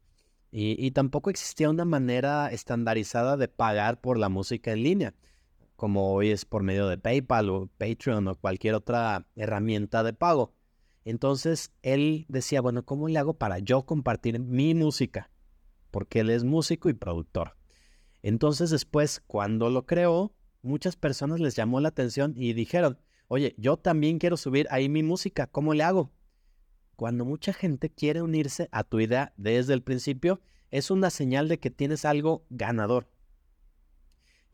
y, 0.51 0.75
y 0.85 0.91
tampoco 0.91 1.29
existía 1.29 1.69
una 1.69 1.85
manera 1.85 2.51
estandarizada 2.51 3.37
de 3.37 3.47
pagar 3.47 4.01
por 4.01 4.17
la 4.17 4.27
música 4.27 4.73
en 4.73 4.83
línea 4.83 5.13
como 5.77 6.11
hoy 6.13 6.31
es 6.31 6.43
por 6.43 6.63
medio 6.63 6.87
de 6.87 6.97
PayPal 6.97 7.49
o 7.49 7.69
Patreon 7.77 8.27
o 8.27 8.35
cualquier 8.35 8.73
otra 8.73 9.27
herramienta 9.35 10.03
de 10.03 10.11
pago. 10.11 10.53
Entonces 11.05 11.71
él 11.83 12.25
decía, 12.27 12.59
bueno, 12.59 12.83
¿cómo 12.83 13.07
le 13.07 13.19
hago 13.19 13.35
para 13.35 13.59
yo 13.59 13.85
compartir 13.85 14.39
mi 14.39 14.73
música? 14.73 15.29
Porque 15.91 16.19
él 16.19 16.31
es 16.31 16.43
músico 16.43 16.89
y 16.89 16.93
productor. 16.93 17.55
Entonces 18.23 18.71
después, 18.71 19.21
cuando 19.27 19.69
lo 19.69 19.85
creó, 19.85 20.33
muchas 20.63 20.97
personas 20.97 21.39
les 21.39 21.55
llamó 21.55 21.79
la 21.79 21.89
atención 21.89 22.33
y 22.35 22.53
dijeron, 22.53 22.99
oye, 23.27 23.55
yo 23.57 23.77
también 23.77 24.17
quiero 24.17 24.35
subir 24.35 24.67
ahí 24.71 24.89
mi 24.89 25.03
música, 25.03 25.47
¿cómo 25.47 25.73
le 25.75 25.83
hago? 25.83 26.11
Cuando 26.95 27.23
mucha 27.23 27.53
gente 27.53 27.91
quiere 27.91 28.23
unirse 28.23 28.67
a 28.71 28.83
tu 28.83 28.99
idea 28.99 29.31
desde 29.37 29.75
el 29.75 29.83
principio, 29.83 30.41
es 30.71 30.89
una 30.89 31.11
señal 31.11 31.47
de 31.47 31.59
que 31.59 31.69
tienes 31.69 32.03
algo 32.03 32.45
ganador. 32.49 33.07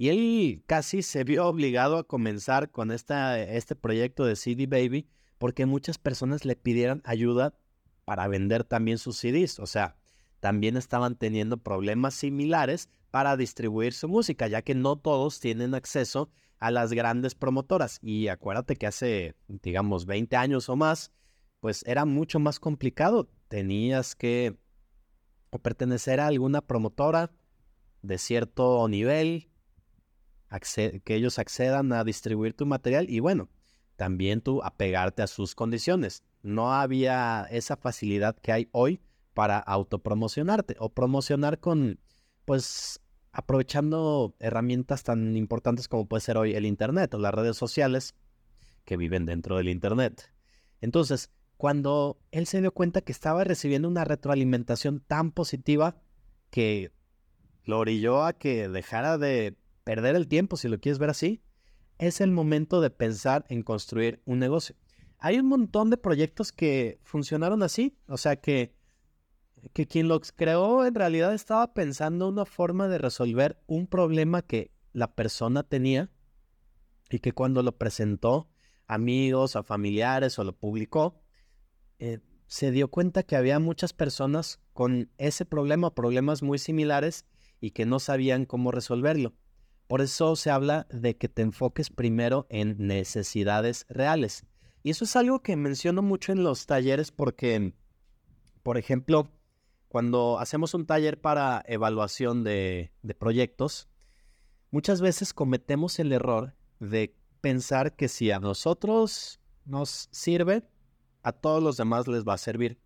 Y 0.04 0.10
él 0.10 0.64
casi 0.68 1.02
se 1.02 1.24
vio 1.24 1.48
obligado 1.48 1.98
a 1.98 2.04
comenzar 2.04 2.72
con 2.72 2.92
esta, 2.92 3.40
este 3.40 3.74
proyecto 3.74 4.26
de 4.26 4.36
CD 4.36 4.68
Baby 4.68 5.08
porque 5.38 5.66
muchas 5.66 5.98
personas 5.98 6.44
le 6.44 6.58
pidieron 6.58 7.02
ayuda 7.06 7.56
para 8.04 8.28
vender 8.28 8.66
también 8.66 8.98
sus 8.98 9.16
CDs. 9.16 9.60
O 9.60 9.66
sea, 9.66 9.96
también 10.42 10.76
estaban 10.76 11.16
teniendo 11.16 11.56
problemas 11.56 12.16
similares 12.16 12.90
para 13.12 13.38
distribuir 13.38 13.94
su 13.94 14.10
música, 14.10 14.50
ya 14.50 14.62
que 14.62 14.76
no 14.76 14.98
todos 14.98 15.40
tienen 15.40 15.74
acceso 15.74 16.30
a 16.60 16.70
las 16.70 16.92
grandes 16.92 17.34
promotoras. 17.34 18.00
Y 18.02 18.28
acuérdate 18.28 18.76
que 18.76 18.88
hace, 18.88 19.38
digamos, 19.48 20.06
20 20.06 20.36
años 20.36 20.68
o 20.68 20.76
más, 20.76 21.14
pues 21.62 21.82
era 21.88 22.04
mucho 22.04 22.42
más 22.42 22.60
complicado. 22.60 23.30
Tenías 23.48 24.16
que 24.16 24.58
pertenecer 25.62 26.20
a 26.20 26.28
alguna 26.28 26.60
promotora 26.60 27.32
de 28.02 28.18
cierto 28.18 28.86
nivel, 28.90 29.48
que 30.60 31.16
ellos 31.16 31.40
accedan 31.40 31.94
a 31.94 32.04
distribuir 32.04 32.54
tu 32.54 32.66
material 32.66 33.10
y 33.10 33.20
bueno, 33.20 33.50
también 33.96 34.42
tú 34.42 34.62
apegarte 34.64 35.22
a 35.22 35.28
sus 35.28 35.56
condiciones. 35.56 36.24
No 36.42 36.74
había 36.74 37.48
esa 37.52 37.78
facilidad 37.78 38.36
que 38.36 38.52
hay 38.52 38.70
hoy 38.72 39.02
para 39.34 39.60
autopromocionarte 39.60 40.76
o 40.80 40.90
promocionar 40.90 41.60
con, 41.60 42.00
pues, 42.46 43.00
aprovechando 43.32 44.36
herramientas 44.40 45.04
tan 45.04 45.36
importantes 45.36 45.88
como 45.88 46.08
puede 46.08 46.22
ser 46.22 46.38
hoy 46.38 46.54
el 46.54 46.66
Internet 46.66 47.14
o 47.14 47.18
las 47.18 47.34
redes 47.34 47.58
sociales 47.58 48.16
que 48.86 48.98
viven 48.98 49.26
dentro 49.26 49.58
del 49.58 49.70
Internet. 49.70 50.32
Entonces, 50.82 51.32
cuando 51.58 52.20
él 52.32 52.46
se 52.46 52.62
dio 52.62 52.74
cuenta 52.74 53.02
que 53.02 53.12
estaba 53.12 53.44
recibiendo 53.44 53.88
una 53.88 54.04
retroalimentación 54.04 55.00
tan 55.00 55.32
positiva 55.32 55.96
que 56.50 56.92
lo 57.64 57.80
orilló 57.80 58.24
a 58.24 58.34
que 58.34 58.68
dejara 58.68 59.18
de 59.18 59.56
perder 59.84 60.16
el 60.16 60.28
tiempo, 60.28 60.58
si 60.58 60.68
lo 60.68 60.80
quieres 60.80 61.00
ver 61.00 61.10
así, 61.10 61.42
es 61.98 62.22
el 62.22 62.32
momento 62.32 62.82
de 62.82 62.90
pensar 62.90 63.46
en 63.50 63.64
construir 63.64 64.22
un 64.26 64.40
negocio. 64.40 64.76
Hay 65.20 65.40
un 65.40 65.48
montón 65.48 65.90
de 65.90 65.98
proyectos 65.98 66.52
que 66.52 67.00
funcionaron 67.04 67.64
así, 67.64 67.98
o 68.08 68.18
sea 68.18 68.36
que, 68.36 68.76
que 69.74 69.88
quien 69.88 70.08
los 70.08 70.32
creó 70.32 70.86
en 70.86 70.96
realidad 70.96 71.34
estaba 71.34 71.74
pensando 71.74 72.28
una 72.28 72.46
forma 72.46 72.88
de 72.88 72.98
resolver 72.98 73.62
un 73.68 73.88
problema 73.88 74.42
que 74.42 74.72
la 74.92 75.16
persona 75.16 75.64
tenía 75.64 76.12
y 77.10 77.20
que 77.20 77.32
cuando 77.32 77.64
lo 77.64 77.78
presentó 77.78 78.50
a 78.88 78.96
amigos, 78.96 79.56
a 79.56 79.64
familiares 79.64 80.38
o 80.40 80.44
lo 80.44 80.58
publicó, 80.58 81.22
eh, 82.00 82.20
se 82.48 82.72
dio 82.72 82.90
cuenta 82.90 83.24
que 83.24 83.36
había 83.36 83.60
muchas 83.60 83.94
personas 83.94 84.60
con 84.74 85.10
ese 85.18 85.46
problema, 85.46 85.96
problemas 85.96 86.44
muy 86.44 86.60
similares 86.60 87.26
y 87.62 87.72
que 87.72 87.86
no 87.86 88.00
sabían 88.00 88.46
cómo 88.46 88.72
resolverlo. 88.72 89.34
Por 89.94 90.02
eso 90.02 90.36
se 90.36 90.50
habla 90.50 90.88
de 90.90 91.18
que 91.18 91.30
te 91.30 91.44
enfoques 91.44 91.92
primero 91.92 92.48
en 92.50 92.88
necesidades 92.88 93.86
reales. 93.90 94.44
Y 94.82 94.90
eso 94.90 95.06
es 95.06 95.16
algo 95.16 95.44
que 95.44 95.56
menciono 95.56 96.02
mucho 96.02 96.32
en 96.32 96.44
los 96.44 96.66
talleres 96.66 97.12
porque, 97.12 97.76
por 98.64 98.80
ejemplo, 98.80 99.30
cuando 99.90 100.40
hacemos 100.40 100.74
un 100.74 100.88
taller 100.88 101.22
para 101.22 101.64
evaluación 101.68 102.44
de, 102.44 102.92
proyectos, 103.20 103.88
muchas 104.72 105.00
veces 105.00 105.32
cometemos 105.32 106.00
el 106.00 106.12
error 106.12 106.56
de 106.80 107.16
pensar 107.40 107.96
que 107.96 108.08
si 108.08 108.32
a 108.32 108.40
nosotros 108.40 109.40
nos 109.64 110.10
sirve, 110.10 110.68
a 111.22 111.34
todos 111.34 111.62
los 111.62 111.78
demás 111.78 112.08
les 112.08 112.24
va 112.28 112.34
a 112.34 112.40
servir. 112.40 112.80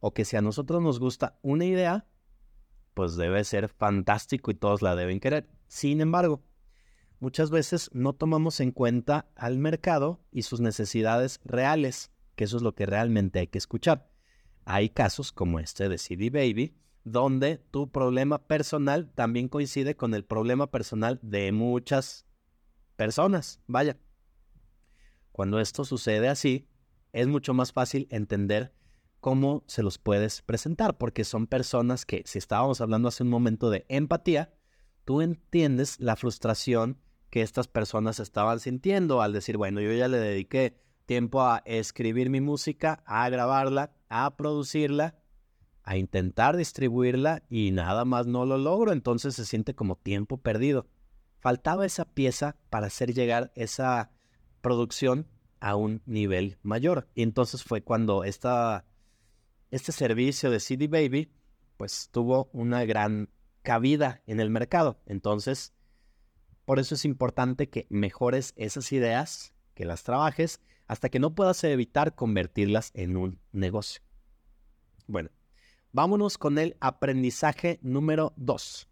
O 0.00 0.12
que 0.12 0.24
si 0.24 0.36
a 0.36 0.42
nosotros 0.42 0.82
nos 0.82 0.98
gusta 0.98 1.38
una 1.42 1.64
idea, 1.64 2.08
pues 2.94 3.14
debe 3.14 3.44
ser 3.44 3.68
fantástico 3.68 4.50
y 4.50 4.54
todos 4.54 4.82
la 4.82 4.96
deben 4.96 5.20
querer. 5.20 5.48
Sin 5.74 6.00
embargo, 6.00 6.40
muchas 7.18 7.50
veces 7.50 7.90
no 7.92 8.12
tomamos 8.12 8.60
en 8.60 8.70
cuenta 8.70 9.26
al 9.34 9.58
mercado 9.58 10.20
y 10.30 10.42
sus 10.42 10.60
necesidades 10.60 11.40
reales, 11.44 12.12
que 12.36 12.44
eso 12.44 12.58
es 12.58 12.62
lo 12.62 12.76
que 12.76 12.86
realmente 12.86 13.40
hay 13.40 13.48
que 13.48 13.58
escuchar. 13.58 14.08
Hay 14.66 14.90
casos 14.90 15.32
como 15.32 15.58
este 15.58 15.88
de 15.88 15.98
CD 15.98 16.30
Baby, 16.30 16.76
donde 17.02 17.58
tu 17.72 17.90
problema 17.90 18.46
personal 18.46 19.10
también 19.16 19.48
coincide 19.48 19.96
con 19.96 20.14
el 20.14 20.24
problema 20.24 20.70
personal 20.70 21.18
de 21.22 21.50
muchas 21.50 22.24
personas. 22.94 23.60
Vaya, 23.66 23.98
cuando 25.32 25.58
esto 25.58 25.84
sucede 25.84 26.28
así, 26.28 26.68
es 27.12 27.26
mucho 27.26 27.52
más 27.52 27.72
fácil 27.72 28.06
entender 28.12 28.72
cómo 29.18 29.64
se 29.66 29.82
los 29.82 29.98
puedes 29.98 30.40
presentar, 30.40 30.98
porque 30.98 31.24
son 31.24 31.48
personas 31.48 32.06
que, 32.06 32.22
si 32.26 32.38
estábamos 32.38 32.80
hablando 32.80 33.08
hace 33.08 33.24
un 33.24 33.30
momento 33.30 33.70
de 33.70 33.84
empatía, 33.88 34.54
tú 35.04 35.20
entiendes 35.20 36.00
la 36.00 36.16
frustración 36.16 36.98
que 37.30 37.42
estas 37.42 37.68
personas 37.68 38.20
estaban 38.20 38.60
sintiendo 38.60 39.20
al 39.20 39.32
decir, 39.32 39.56
bueno, 39.56 39.80
yo 39.80 39.92
ya 39.92 40.08
le 40.08 40.18
dediqué 40.18 40.76
tiempo 41.06 41.42
a 41.42 41.62
escribir 41.64 42.30
mi 42.30 42.40
música, 42.40 43.02
a 43.06 43.28
grabarla, 43.28 43.92
a 44.08 44.36
producirla, 44.36 45.16
a 45.82 45.96
intentar 45.96 46.56
distribuirla 46.56 47.42
y 47.48 47.72
nada 47.72 48.04
más 48.04 48.26
no 48.26 48.46
lo 48.46 48.56
logro, 48.56 48.92
entonces 48.92 49.34
se 49.34 49.44
siente 49.44 49.74
como 49.74 49.96
tiempo 49.96 50.38
perdido. 50.38 50.86
Faltaba 51.40 51.84
esa 51.84 52.06
pieza 52.06 52.56
para 52.70 52.86
hacer 52.86 53.12
llegar 53.12 53.52
esa 53.54 54.10
producción 54.62 55.28
a 55.60 55.76
un 55.76 56.02
nivel 56.06 56.58
mayor. 56.62 57.08
Y 57.14 57.22
entonces 57.22 57.62
fue 57.62 57.82
cuando 57.82 58.24
esta, 58.24 58.86
este 59.70 59.92
servicio 59.92 60.50
de 60.50 60.60
CD 60.60 60.88
Baby 60.88 61.32
pues 61.76 62.08
tuvo 62.12 62.48
una 62.52 62.84
gran 62.84 63.28
cabida 63.64 64.22
en 64.26 64.38
el 64.38 64.50
mercado. 64.50 65.00
Entonces, 65.06 65.72
por 66.64 66.78
eso 66.78 66.94
es 66.94 67.04
importante 67.04 67.68
que 67.68 67.86
mejores 67.90 68.52
esas 68.56 68.92
ideas, 68.92 69.52
que 69.74 69.84
las 69.84 70.04
trabajes, 70.04 70.60
hasta 70.86 71.08
que 71.08 71.18
no 71.18 71.34
puedas 71.34 71.64
evitar 71.64 72.14
convertirlas 72.14 72.92
en 72.94 73.16
un 73.16 73.40
negocio. 73.50 74.02
Bueno, 75.06 75.30
vámonos 75.92 76.38
con 76.38 76.58
el 76.58 76.76
aprendizaje 76.78 77.80
número 77.82 78.34
2. 78.36 78.88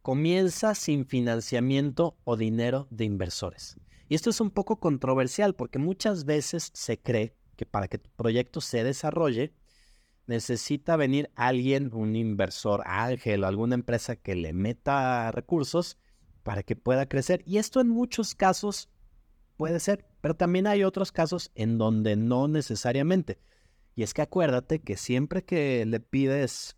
Comienza 0.00 0.74
sin 0.74 1.04
financiamiento 1.04 2.16
o 2.24 2.36
dinero 2.36 2.86
de 2.90 3.04
inversores. 3.04 3.76
Y 4.08 4.14
esto 4.14 4.30
es 4.30 4.40
un 4.40 4.50
poco 4.50 4.78
controversial 4.78 5.54
porque 5.54 5.78
muchas 5.78 6.24
veces 6.24 6.70
se 6.74 7.00
cree 7.00 7.36
que 7.56 7.66
para 7.66 7.88
que 7.88 7.98
tu 7.98 8.10
proyecto 8.10 8.60
se 8.60 8.84
desarrolle, 8.84 9.52
necesita 10.26 10.96
venir 10.96 11.30
alguien, 11.34 11.90
un 11.92 12.16
inversor 12.16 12.82
ángel 12.86 13.44
o 13.44 13.46
alguna 13.46 13.74
empresa 13.74 14.16
que 14.16 14.34
le 14.34 14.52
meta 14.52 15.30
recursos 15.32 15.98
para 16.42 16.62
que 16.62 16.76
pueda 16.76 17.06
crecer. 17.06 17.42
Y 17.46 17.58
esto 17.58 17.80
en 17.80 17.88
muchos 17.88 18.34
casos 18.34 18.88
puede 19.56 19.80
ser, 19.80 20.04
pero 20.20 20.34
también 20.34 20.66
hay 20.66 20.84
otros 20.84 21.12
casos 21.12 21.50
en 21.54 21.78
donde 21.78 22.16
no 22.16 22.48
necesariamente. 22.48 23.38
Y 23.94 24.02
es 24.02 24.14
que 24.14 24.22
acuérdate 24.22 24.80
que 24.80 24.96
siempre 24.96 25.44
que 25.44 25.84
le 25.86 26.00
pides 26.00 26.76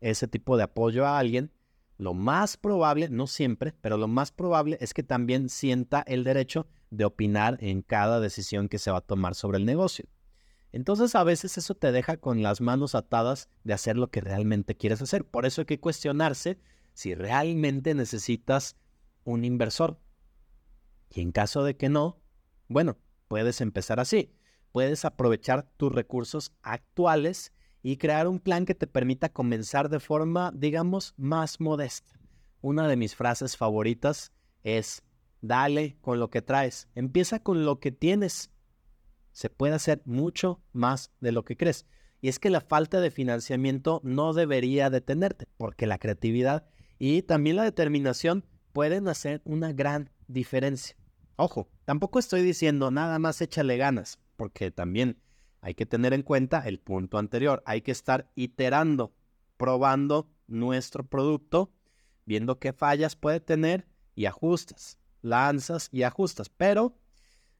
ese 0.00 0.28
tipo 0.28 0.56
de 0.56 0.64
apoyo 0.64 1.06
a 1.06 1.18
alguien, 1.18 1.52
lo 1.98 2.14
más 2.14 2.56
probable, 2.56 3.08
no 3.08 3.26
siempre, 3.26 3.72
pero 3.80 3.96
lo 3.96 4.06
más 4.06 4.30
probable 4.30 4.76
es 4.80 4.92
que 4.92 5.02
también 5.02 5.48
sienta 5.48 6.02
el 6.06 6.24
derecho 6.24 6.66
de 6.90 7.04
opinar 7.04 7.56
en 7.60 7.82
cada 7.82 8.20
decisión 8.20 8.68
que 8.68 8.78
se 8.78 8.90
va 8.90 8.98
a 8.98 9.06
tomar 9.06 9.34
sobre 9.34 9.58
el 9.58 9.64
negocio. 9.64 10.06
Entonces 10.76 11.14
a 11.14 11.24
veces 11.24 11.56
eso 11.56 11.74
te 11.74 11.90
deja 11.90 12.18
con 12.18 12.42
las 12.42 12.60
manos 12.60 12.94
atadas 12.94 13.48
de 13.64 13.72
hacer 13.72 13.96
lo 13.96 14.10
que 14.10 14.20
realmente 14.20 14.76
quieres 14.76 15.00
hacer. 15.00 15.24
Por 15.24 15.46
eso 15.46 15.62
hay 15.62 15.64
que 15.64 15.80
cuestionarse 15.80 16.58
si 16.92 17.14
realmente 17.14 17.94
necesitas 17.94 18.76
un 19.24 19.46
inversor. 19.46 19.98
Y 21.08 21.22
en 21.22 21.32
caso 21.32 21.64
de 21.64 21.78
que 21.78 21.88
no, 21.88 22.20
bueno, 22.68 22.98
puedes 23.26 23.62
empezar 23.62 24.00
así. 24.00 24.34
Puedes 24.70 25.06
aprovechar 25.06 25.62
tus 25.78 25.90
recursos 25.90 26.52
actuales 26.60 27.54
y 27.82 27.96
crear 27.96 28.28
un 28.28 28.38
plan 28.38 28.66
que 28.66 28.74
te 28.74 28.86
permita 28.86 29.30
comenzar 29.30 29.88
de 29.88 29.98
forma, 29.98 30.52
digamos, 30.54 31.14
más 31.16 31.58
modesta. 31.58 32.20
Una 32.60 32.86
de 32.86 32.96
mis 32.96 33.16
frases 33.16 33.56
favoritas 33.56 34.30
es, 34.62 35.02
dale 35.40 35.96
con 36.02 36.20
lo 36.20 36.28
que 36.28 36.42
traes. 36.42 36.86
Empieza 36.94 37.38
con 37.38 37.64
lo 37.64 37.80
que 37.80 37.92
tienes 37.92 38.50
se 39.36 39.50
puede 39.50 39.74
hacer 39.74 40.00
mucho 40.06 40.62
más 40.72 41.12
de 41.20 41.30
lo 41.30 41.44
que 41.44 41.58
crees. 41.58 41.84
Y 42.22 42.28
es 42.28 42.38
que 42.38 42.48
la 42.48 42.62
falta 42.62 43.02
de 43.02 43.10
financiamiento 43.10 44.00
no 44.02 44.32
debería 44.32 44.88
detenerte, 44.88 45.46
porque 45.58 45.86
la 45.86 45.98
creatividad 45.98 46.64
y 46.98 47.20
también 47.20 47.56
la 47.56 47.64
determinación 47.64 48.46
pueden 48.72 49.08
hacer 49.08 49.42
una 49.44 49.74
gran 49.74 50.10
diferencia. 50.26 50.96
Ojo, 51.36 51.68
tampoco 51.84 52.18
estoy 52.18 52.40
diciendo 52.40 52.90
nada 52.90 53.18
más 53.18 53.42
échale 53.42 53.76
ganas, 53.76 54.18
porque 54.38 54.70
también 54.70 55.20
hay 55.60 55.74
que 55.74 55.84
tener 55.84 56.14
en 56.14 56.22
cuenta 56.22 56.66
el 56.66 56.80
punto 56.80 57.18
anterior. 57.18 57.62
Hay 57.66 57.82
que 57.82 57.92
estar 57.92 58.32
iterando, 58.36 59.14
probando 59.58 60.30
nuestro 60.46 61.06
producto, 61.06 61.70
viendo 62.24 62.58
qué 62.58 62.72
fallas 62.72 63.16
puede 63.16 63.40
tener 63.40 63.86
y 64.14 64.24
ajustas, 64.24 64.98
lanzas 65.20 65.90
y 65.92 66.04
ajustas. 66.04 66.48
Pero 66.48 66.96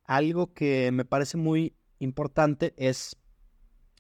algo 0.07 0.53
que 0.53 0.91
me 0.93 1.05
parece 1.05 1.37
muy 1.37 1.77
importante 1.99 2.75
es 2.77 3.17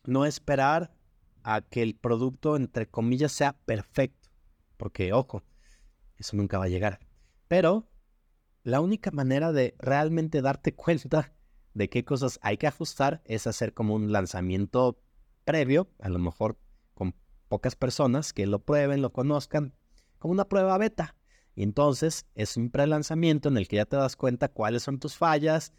no 0.04 0.24
esperar 0.24 0.94
a 1.42 1.60
que 1.60 1.82
el 1.82 1.94
producto, 1.94 2.56
entre 2.56 2.88
comillas, 2.88 3.32
sea 3.32 3.52
perfecto. 3.52 4.28
Porque, 4.76 5.12
ojo, 5.12 5.42
eso 6.16 6.36
nunca 6.36 6.58
va 6.58 6.64
a 6.64 6.68
llegar. 6.68 7.00
Pero 7.48 7.88
la 8.62 8.80
única 8.80 9.10
manera 9.10 9.52
de 9.52 9.76
realmente 9.78 10.42
darte 10.42 10.74
cuenta 10.74 11.32
de 11.74 11.88
qué 11.88 12.04
cosas 12.04 12.38
hay 12.42 12.56
que 12.56 12.66
ajustar 12.66 13.22
es 13.24 13.46
hacer 13.46 13.74
como 13.74 13.94
un 13.94 14.10
lanzamiento 14.10 15.00
previo, 15.44 15.88
a 16.00 16.08
lo 16.08 16.18
mejor 16.18 16.58
con 16.94 17.14
pocas 17.48 17.76
personas 17.76 18.32
que 18.32 18.46
lo 18.46 18.58
prueben, 18.58 19.02
lo 19.02 19.12
conozcan, 19.12 19.74
como 20.18 20.32
una 20.32 20.48
prueba 20.48 20.76
beta. 20.78 21.14
Y 21.54 21.62
entonces 21.62 22.26
es 22.34 22.56
un 22.56 22.70
pre-lanzamiento 22.70 23.48
en 23.48 23.56
el 23.56 23.68
que 23.68 23.76
ya 23.76 23.86
te 23.86 23.96
das 23.96 24.16
cuenta 24.16 24.48
cuáles 24.48 24.82
son 24.82 24.98
tus 24.98 25.16
fallas, 25.16 25.72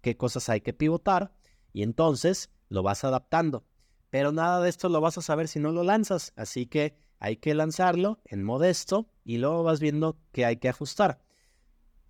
qué 0.00 0.16
cosas 0.16 0.48
hay 0.48 0.60
que 0.62 0.72
pivotar, 0.72 1.32
y 1.72 1.82
entonces 1.82 2.50
lo 2.68 2.82
vas 2.82 3.04
adaptando. 3.04 3.64
Pero 4.10 4.32
nada 4.32 4.60
de 4.60 4.70
esto 4.70 4.88
lo 4.88 5.00
vas 5.00 5.18
a 5.18 5.22
saber 5.22 5.48
si 5.48 5.58
no 5.58 5.72
lo 5.72 5.82
lanzas, 5.82 6.32
así 6.36 6.66
que 6.66 6.96
hay 7.18 7.36
que 7.36 7.54
lanzarlo 7.54 8.20
en 8.24 8.44
modesto 8.44 9.08
y 9.24 9.38
luego 9.38 9.62
vas 9.62 9.80
viendo 9.80 10.18
que 10.32 10.44
hay 10.44 10.58
que 10.58 10.68
ajustar. 10.68 11.20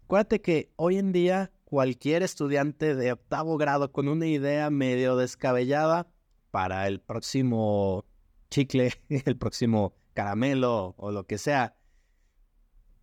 Acuérdate 0.04 0.42
que 0.42 0.72
hoy 0.76 0.98
en 0.98 1.12
día 1.12 1.50
cualquier 1.64 2.22
estudiante 2.22 2.94
de 2.94 3.12
octavo 3.12 3.56
grado 3.56 3.90
con 3.90 4.08
una 4.08 4.26
idea 4.26 4.70
medio 4.70 5.16
descabellada 5.16 6.08
para 6.50 6.86
el 6.86 7.00
próximo 7.00 8.04
chicle, 8.50 8.92
el 9.08 9.36
próximo 9.36 9.94
caramelo 10.12 10.94
o 10.98 11.10
lo 11.10 11.26
que 11.26 11.38
sea, 11.38 11.74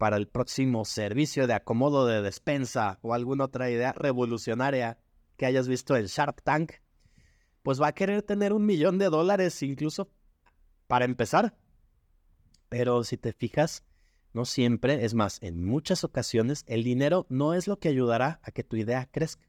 para 0.02 0.18
el 0.18 0.28
próximo 0.28 0.84
servicio 0.84 1.46
de 1.46 1.54
acomodo 1.54 2.08
de 2.08 2.24
despensa 2.24 2.98
o 3.04 3.14
alguna 3.14 3.46
otra 3.46 3.70
idea 3.70 3.94
revolucionaria 3.94 4.98
que 5.38 5.46
hayas 5.46 5.68
visto 5.68 5.96
en 5.96 6.08
Shark 6.08 6.42
Tank, 6.42 6.72
pues 7.62 7.80
va 7.80 7.90
a 7.90 7.94
querer 7.94 8.24
tener 8.24 8.52
un 8.52 8.66
millón 8.66 8.98
de 8.98 9.12
dólares 9.12 9.62
incluso 9.62 10.10
para 10.88 11.06
empezar. 11.06 11.56
Pero 12.68 13.04
si 13.04 13.16
te 13.18 13.32
fijas, 13.32 13.84
no 14.34 14.46
siempre, 14.46 15.06
es 15.06 15.14
más, 15.14 15.38
en 15.44 15.64
muchas 15.64 16.04
ocasiones 16.04 16.64
el 16.66 16.84
dinero 16.84 17.28
no 17.30 17.54
es 17.54 17.68
lo 17.68 17.78
que 17.78 17.90
ayudará 17.90 18.40
a 18.42 18.50
que 18.50 18.64
tu 18.64 18.78
idea 18.78 19.08
crezca. 19.12 19.48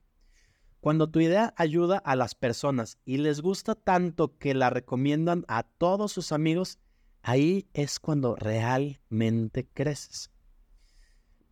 Cuando 0.80 1.08
tu 1.08 1.20
idea 1.20 1.54
ayuda 1.56 1.96
a 1.96 2.14
las 2.14 2.34
personas 2.34 2.98
y 3.06 3.16
les 3.16 3.40
gusta 3.40 3.74
tanto 3.74 4.36
que 4.36 4.52
la 4.52 4.68
recomiendan 4.68 5.46
a 5.48 5.62
todos 5.62 6.12
sus 6.12 6.30
amigos, 6.30 6.78
ahí 7.22 7.70
es 7.72 7.98
cuando 7.98 8.36
realmente 8.36 9.66
creces. 9.72 10.31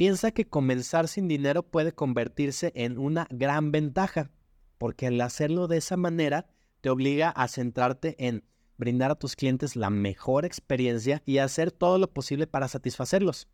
Piensa 0.00 0.30
que 0.30 0.48
comenzar 0.48 1.08
sin 1.08 1.28
dinero 1.28 1.62
puede 1.62 1.92
convertirse 1.92 2.72
en 2.74 2.96
una 2.96 3.26
gran 3.28 3.70
ventaja, 3.70 4.30
porque 4.78 5.08
al 5.08 5.20
hacerlo 5.20 5.68
de 5.68 5.76
esa 5.76 5.98
manera 5.98 6.46
te 6.80 6.88
obliga 6.88 7.28
a 7.28 7.48
centrarte 7.48 8.16
en 8.18 8.42
brindar 8.78 9.10
a 9.10 9.16
tus 9.16 9.36
clientes 9.36 9.76
la 9.76 9.90
mejor 9.90 10.46
experiencia 10.46 11.22
y 11.26 11.36
hacer 11.36 11.70
todo 11.70 11.98
lo 11.98 12.10
posible 12.10 12.46
para 12.46 12.66
satisfacerlos. 12.66 13.46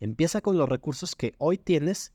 Empieza 0.00 0.40
con 0.40 0.56
los 0.56 0.66
recursos 0.66 1.14
que 1.14 1.34
hoy 1.36 1.58
tienes 1.58 2.14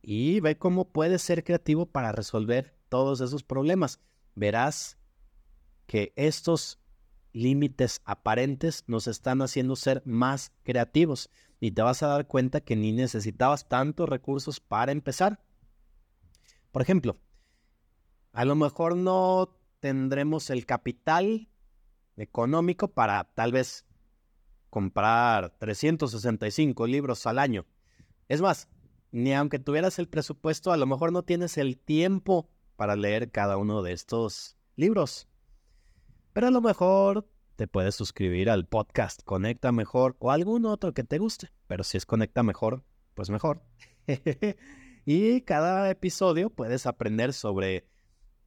y 0.00 0.40
ve 0.40 0.56
cómo 0.56 0.88
puedes 0.88 1.20
ser 1.20 1.44
creativo 1.44 1.84
para 1.84 2.12
resolver 2.12 2.74
todos 2.88 3.20
esos 3.20 3.42
problemas. 3.42 4.00
Verás 4.34 4.96
que 5.86 6.14
estos 6.16 6.78
límites 7.34 8.00
aparentes 8.06 8.82
nos 8.86 9.06
están 9.06 9.42
haciendo 9.42 9.76
ser 9.76 10.00
más 10.06 10.52
creativos 10.62 11.28
y 11.60 11.72
te 11.72 11.82
vas 11.82 12.02
a 12.02 12.08
dar 12.08 12.26
cuenta 12.26 12.62
que 12.62 12.74
ni 12.74 12.92
necesitabas 12.92 13.68
tantos 13.68 14.08
recursos 14.08 14.58
para 14.60 14.92
empezar. 14.92 15.40
Por 16.72 16.82
ejemplo, 16.82 17.18
a 18.32 18.44
lo 18.44 18.54
mejor 18.54 18.96
no 18.96 19.56
tendremos 19.80 20.50
el 20.50 20.64
capital 20.66 21.48
económico 22.16 22.88
para 22.88 23.24
tal 23.34 23.52
vez 23.52 23.84
comprar 24.70 25.50
365 25.58 26.86
libros 26.86 27.26
al 27.26 27.38
año. 27.38 27.66
Es 28.28 28.40
más, 28.40 28.68
ni 29.12 29.34
aunque 29.34 29.58
tuvieras 29.58 29.98
el 29.98 30.08
presupuesto, 30.08 30.72
a 30.72 30.76
lo 30.76 30.86
mejor 30.86 31.12
no 31.12 31.24
tienes 31.24 31.58
el 31.58 31.76
tiempo 31.76 32.48
para 32.76 32.96
leer 32.96 33.30
cada 33.30 33.56
uno 33.56 33.82
de 33.82 33.92
estos 33.92 34.56
libros. 34.76 35.28
Pero 36.32 36.46
a 36.46 36.50
lo 36.50 36.60
mejor 36.60 37.28
te 37.60 37.68
puedes 37.68 37.94
suscribir 37.94 38.48
al 38.48 38.64
podcast 38.64 39.22
Conecta 39.22 39.70
Mejor 39.70 40.16
o 40.18 40.30
algún 40.30 40.64
otro 40.64 40.94
que 40.94 41.04
te 41.04 41.18
guste. 41.18 41.52
Pero 41.66 41.84
si 41.84 41.98
es 41.98 42.06
Conecta 42.06 42.42
Mejor, 42.42 42.84
pues 43.12 43.28
mejor. 43.28 43.62
y 45.04 45.42
cada 45.42 45.90
episodio 45.90 46.48
puedes 46.48 46.86
aprender 46.86 47.34
sobre 47.34 47.86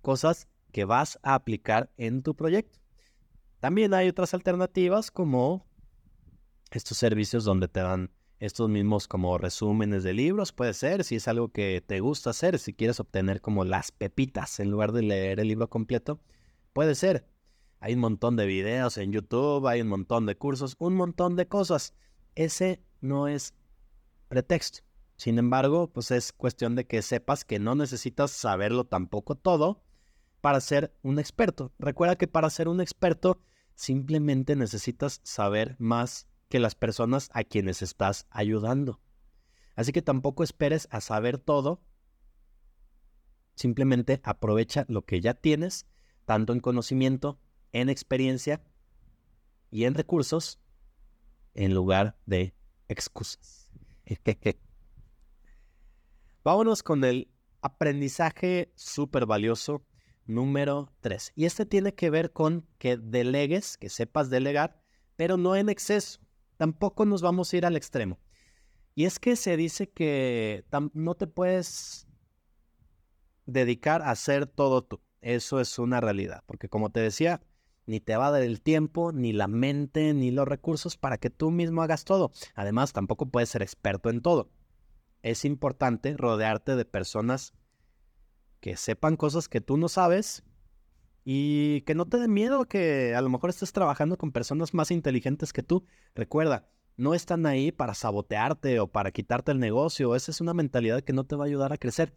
cosas 0.02 0.48
que 0.72 0.86
vas 0.86 1.20
a 1.22 1.36
aplicar 1.36 1.92
en 1.96 2.24
tu 2.24 2.36
proyecto. 2.36 2.80
También 3.60 3.94
hay 3.94 4.10
otras 4.10 4.34
alternativas 4.34 5.12
como 5.12 5.64
estos 6.72 6.98
servicios 6.98 7.44
donde 7.44 7.68
te 7.68 7.82
dan 7.82 8.10
estos 8.40 8.68
mismos 8.68 9.08
como 9.08 9.38
resúmenes 9.38 10.02
de 10.02 10.14
libros, 10.14 10.54
puede 10.54 10.74
ser, 10.74 11.04
si 11.04 11.18
es 11.18 11.28
algo 11.28 11.50
que 11.50 11.84
te 11.86 12.00
gusta 12.00 12.32
hacer, 12.32 12.58
si 12.58 12.74
quieres 12.74 13.00
obtener 13.00 13.42
como 13.42 13.64
las 13.64 13.92
pepitas 13.92 14.60
en 14.60 14.72
lugar 14.72 14.92
de 14.92 15.04
leer 15.04 15.40
el 15.40 15.50
libro 15.50 15.70
completo, 15.70 16.20
puede 16.74 16.96
ser. 16.96 17.32
Hay 17.84 17.96
un 17.96 18.00
montón 18.00 18.36
de 18.36 18.46
videos 18.46 18.98
en 18.98 19.12
YouTube, 19.12 19.68
hay 19.68 19.82
un 19.82 19.90
montón 19.90 20.26
de 20.26 20.38
cursos, 20.38 20.76
un 20.80 20.96
montón 20.96 21.36
de 21.36 21.48
cosas. 21.48 21.94
Ese 22.34 22.82
no 23.02 23.28
es 23.28 23.54
pretexto. 24.30 24.80
Sin 25.18 25.38
embargo, 25.38 25.92
pues 25.92 26.10
es 26.12 26.32
cuestión 26.32 26.76
de 26.76 26.88
que 26.88 27.02
sepas 27.02 27.46
que 27.46 27.60
no 27.60 27.76
necesitas 27.76 28.32
saberlo 28.32 28.86
tampoco 28.86 29.36
todo 29.36 29.84
para 30.40 30.62
ser 30.62 30.96
un 31.02 31.20
experto. 31.20 31.74
Recuerda 31.78 32.16
que 32.16 32.28
para 32.28 32.50
ser 32.50 32.68
un 32.68 32.82
experto 32.82 33.40
Simplemente 33.76 34.56
necesitas 34.56 35.20
saber 35.24 35.76
más 35.80 36.28
que 36.50 36.60
las 36.60 36.76
personas 36.76 37.30
a 37.34 37.44
quienes 37.44 37.82
estás 37.82 38.28
ayudando. 38.30 39.00
Así 39.76 39.92
que 39.92 40.02
tampoco 40.02 40.44
esperes 40.44 40.88
a 40.92 41.02
saber 41.02 41.40
todo. 41.40 41.82
Simplemente 43.56 44.22
aprovecha 44.24 44.86
lo 44.88 45.04
que 45.04 45.22
ya 45.22 45.34
tienes, 45.34 45.88
tanto 46.26 46.54
en 46.54 46.60
conocimiento, 46.60 47.40
en 47.74 47.90
experiencia 47.90 48.64
y 49.70 49.84
en 49.84 49.96
recursos, 49.96 50.60
en 51.54 51.74
lugar 51.74 52.16
de 52.26 52.54
excusas. 52.88 53.70
Vámonos 56.44 56.84
con 56.84 57.04
el 57.04 57.30
aprendizaje 57.62 58.72
súper 58.76 59.26
valioso 59.26 59.84
número 60.26 60.92
3. 61.02 61.34
Y 61.36 61.46
este 61.46 61.66
tiene 61.66 61.94
que 61.94 62.10
ver 62.10 62.32
con 62.32 62.68
que 62.78 62.98
delegues, 62.98 63.78
que 63.78 63.90
sepas 63.90 64.30
delegar, 64.30 64.82
pero 65.16 65.38
no 65.38 65.56
en 65.56 65.70
exceso. 65.70 66.20
Tampoco 66.58 67.06
nos 67.06 67.22
vamos 67.22 67.52
a 67.52 67.58
ir 67.58 67.66
al 67.66 67.76
extremo. 67.76 68.20
Y 68.96 69.06
es 69.06 69.20
que 69.20 69.36
se 69.36 69.58
dice 69.58 69.90
que 69.90 70.66
no 70.94 71.16
te 71.16 71.28
puedes 71.28 72.08
dedicar 73.46 74.02
a 74.02 74.12
hacer 74.12 74.46
todo 74.46 74.84
tú. 74.84 75.02
Eso 75.22 75.60
es 75.60 75.80
una 75.80 76.02
realidad, 76.02 76.44
porque 76.46 76.70
como 76.70 76.92
te 76.92 77.00
decía, 77.00 77.42
ni 77.86 78.00
te 78.00 78.16
va 78.16 78.28
a 78.28 78.32
dar 78.32 78.44
el 78.44 78.62
tiempo, 78.62 79.12
ni 79.12 79.34
la 79.34 79.48
mente, 79.48 80.14
ni 80.14 80.32
los 80.32 80.48
recursos 80.48 80.98
para 80.98 81.18
que 81.18 81.30
tú 81.30 81.52
mismo 81.52 81.82
hagas 81.82 82.06
todo. 82.06 82.32
Además, 82.56 82.94
tampoco 82.94 83.28
puedes 83.28 83.50
ser 83.50 83.62
experto 83.62 84.10
en 84.10 84.22
todo. 84.22 84.50
Es 85.22 85.46
importante 85.46 86.16
rodearte 86.18 86.76
de 86.76 86.86
personas 86.86 87.54
que 88.60 88.78
sepan 88.78 89.18
cosas 89.18 89.50
que 89.50 89.62
tú 89.62 89.78
no 89.78 89.90
sabes 89.90 90.44
y 91.26 91.82
que 91.82 91.96
no 91.96 92.06
te 92.06 92.18
den 92.18 92.34
miedo 92.34 92.66
que 92.66 93.16
a 93.16 93.22
lo 93.22 93.30
mejor 93.30 93.50
estés 93.50 93.74
trabajando 93.74 94.18
con 94.18 94.32
personas 94.32 94.74
más 94.74 94.92
inteligentes 94.92 95.54
que 95.54 95.64
tú. 95.64 95.86
Recuerda, 96.16 96.70
no 96.96 97.14
están 97.14 97.46
ahí 97.46 97.72
para 97.72 97.94
sabotearte 97.94 98.80
o 98.80 98.88
para 98.88 99.12
quitarte 99.12 99.52
el 99.52 99.60
negocio. 99.60 100.16
Esa 100.16 100.32
es 100.32 100.42
una 100.42 100.54
mentalidad 100.54 101.02
que 101.02 101.14
no 101.14 101.26
te 101.26 101.36
va 101.36 101.46
a 101.46 101.48
ayudar 101.48 101.74
a 101.74 101.78
crecer. 101.78 102.16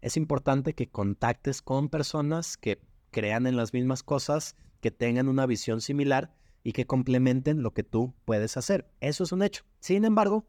Es 0.00 0.16
importante 0.16 0.74
que 0.74 0.90
contactes 0.90 1.62
con 1.62 1.88
personas 1.88 2.56
que 2.56 2.82
crean 3.10 3.46
en 3.46 3.56
las 3.56 3.72
mismas 3.72 4.02
cosas, 4.02 4.56
que 4.80 4.90
tengan 4.90 5.28
una 5.28 5.46
visión 5.46 5.80
similar 5.80 6.34
y 6.62 6.72
que 6.72 6.86
complementen 6.86 7.62
lo 7.62 7.72
que 7.72 7.82
tú 7.82 8.14
puedes 8.24 8.56
hacer. 8.56 8.90
Eso 9.00 9.24
es 9.24 9.32
un 9.32 9.42
hecho. 9.42 9.64
Sin 9.78 10.04
embargo, 10.04 10.46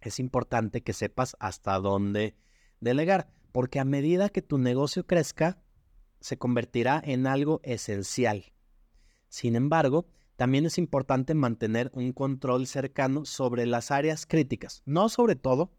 es 0.00 0.18
importante 0.18 0.82
que 0.82 0.92
sepas 0.92 1.36
hasta 1.38 1.78
dónde 1.78 2.36
delegar 2.80 3.30
porque 3.52 3.78
a 3.78 3.84
medida 3.84 4.30
que 4.30 4.42
tu 4.42 4.58
negocio 4.58 5.06
crezca, 5.06 5.62
se 6.20 6.38
convertirá 6.38 7.00
en 7.04 7.26
algo 7.26 7.60
esencial. 7.62 8.52
Sin 9.28 9.56
embargo, 9.56 10.06
también 10.36 10.64
es 10.66 10.78
importante 10.78 11.34
mantener 11.34 11.90
un 11.94 12.12
control 12.12 12.66
cercano 12.66 13.24
sobre 13.24 13.66
las 13.66 13.90
áreas 13.90 14.26
críticas, 14.26 14.82
no 14.86 15.08
sobre 15.08 15.36
todo. 15.36 15.72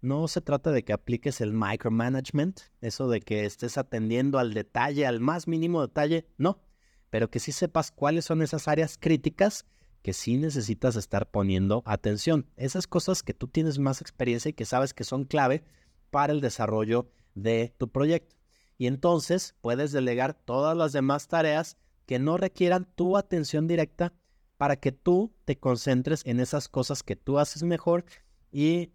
No 0.00 0.28
se 0.28 0.40
trata 0.40 0.70
de 0.70 0.84
que 0.84 0.92
apliques 0.92 1.40
el 1.40 1.52
micromanagement, 1.52 2.60
eso 2.80 3.08
de 3.08 3.20
que 3.20 3.44
estés 3.44 3.76
atendiendo 3.78 4.38
al 4.38 4.54
detalle, 4.54 5.06
al 5.06 5.20
más 5.20 5.48
mínimo 5.48 5.82
detalle, 5.82 6.26
no, 6.38 6.60
pero 7.10 7.30
que 7.30 7.40
sí 7.40 7.52
sepas 7.52 7.90
cuáles 7.90 8.24
son 8.24 8.42
esas 8.42 8.68
áreas 8.68 8.96
críticas 8.98 9.66
que 10.02 10.12
sí 10.12 10.36
necesitas 10.36 10.96
estar 10.96 11.30
poniendo 11.30 11.82
atención. 11.84 12.46
Esas 12.56 12.86
cosas 12.86 13.22
que 13.22 13.34
tú 13.34 13.48
tienes 13.48 13.78
más 13.78 14.00
experiencia 14.00 14.50
y 14.50 14.54
que 14.54 14.64
sabes 14.64 14.94
que 14.94 15.04
son 15.04 15.24
clave 15.24 15.64
para 16.10 16.32
el 16.32 16.40
desarrollo 16.40 17.10
de 17.34 17.74
tu 17.78 17.88
proyecto. 17.88 18.36
Y 18.78 18.86
entonces 18.86 19.54
puedes 19.60 19.92
delegar 19.92 20.34
todas 20.34 20.76
las 20.76 20.92
demás 20.92 21.26
tareas 21.28 21.76
que 22.06 22.18
no 22.18 22.36
requieran 22.36 22.86
tu 22.94 23.16
atención 23.16 23.66
directa 23.66 24.12
para 24.56 24.76
que 24.76 24.92
tú 24.92 25.32
te 25.44 25.58
concentres 25.58 26.24
en 26.24 26.40
esas 26.40 26.68
cosas 26.68 27.02
que 27.02 27.16
tú 27.16 27.38
haces 27.38 27.62
mejor 27.62 28.04
y 28.50 28.92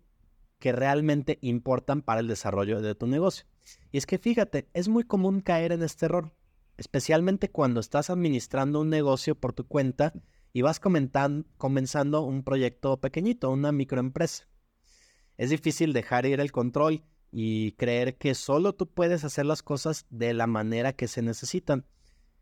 que 0.59 0.71
realmente 0.71 1.39
importan 1.41 2.01
para 2.01 2.21
el 2.21 2.27
desarrollo 2.27 2.81
de 2.81 2.95
tu 2.95 3.07
negocio. 3.07 3.45
Y 3.91 3.97
es 3.97 4.05
que 4.05 4.17
fíjate, 4.17 4.67
es 4.73 4.87
muy 4.87 5.03
común 5.03 5.41
caer 5.41 5.71
en 5.71 5.83
este 5.83 6.05
error, 6.05 6.33
especialmente 6.83 7.49
cuando 7.49 7.79
estás 7.79 8.09
administrando 8.09 8.81
un 8.81 8.89
negocio 8.89 9.35
por 9.35 9.53
tu 9.53 9.65
cuenta 9.65 10.11
y 10.51 10.63
vas 10.63 10.81
comenzando 10.81 12.21
un 12.23 12.43
proyecto 12.43 12.99
pequeñito, 12.99 13.49
una 13.51 13.71
microempresa. 13.71 14.49
Es 15.37 15.49
difícil 15.49 15.93
dejar 15.93 16.25
ir 16.25 16.41
el 16.41 16.51
control 16.51 17.05
y 17.31 17.71
creer 17.71 18.17
que 18.17 18.35
solo 18.35 18.75
tú 18.75 18.91
puedes 18.91 19.23
hacer 19.23 19.45
las 19.45 19.63
cosas 19.63 20.05
de 20.09 20.33
la 20.33 20.45
manera 20.45 20.91
que 20.91 21.07
se 21.07 21.21
necesitan. 21.21 21.85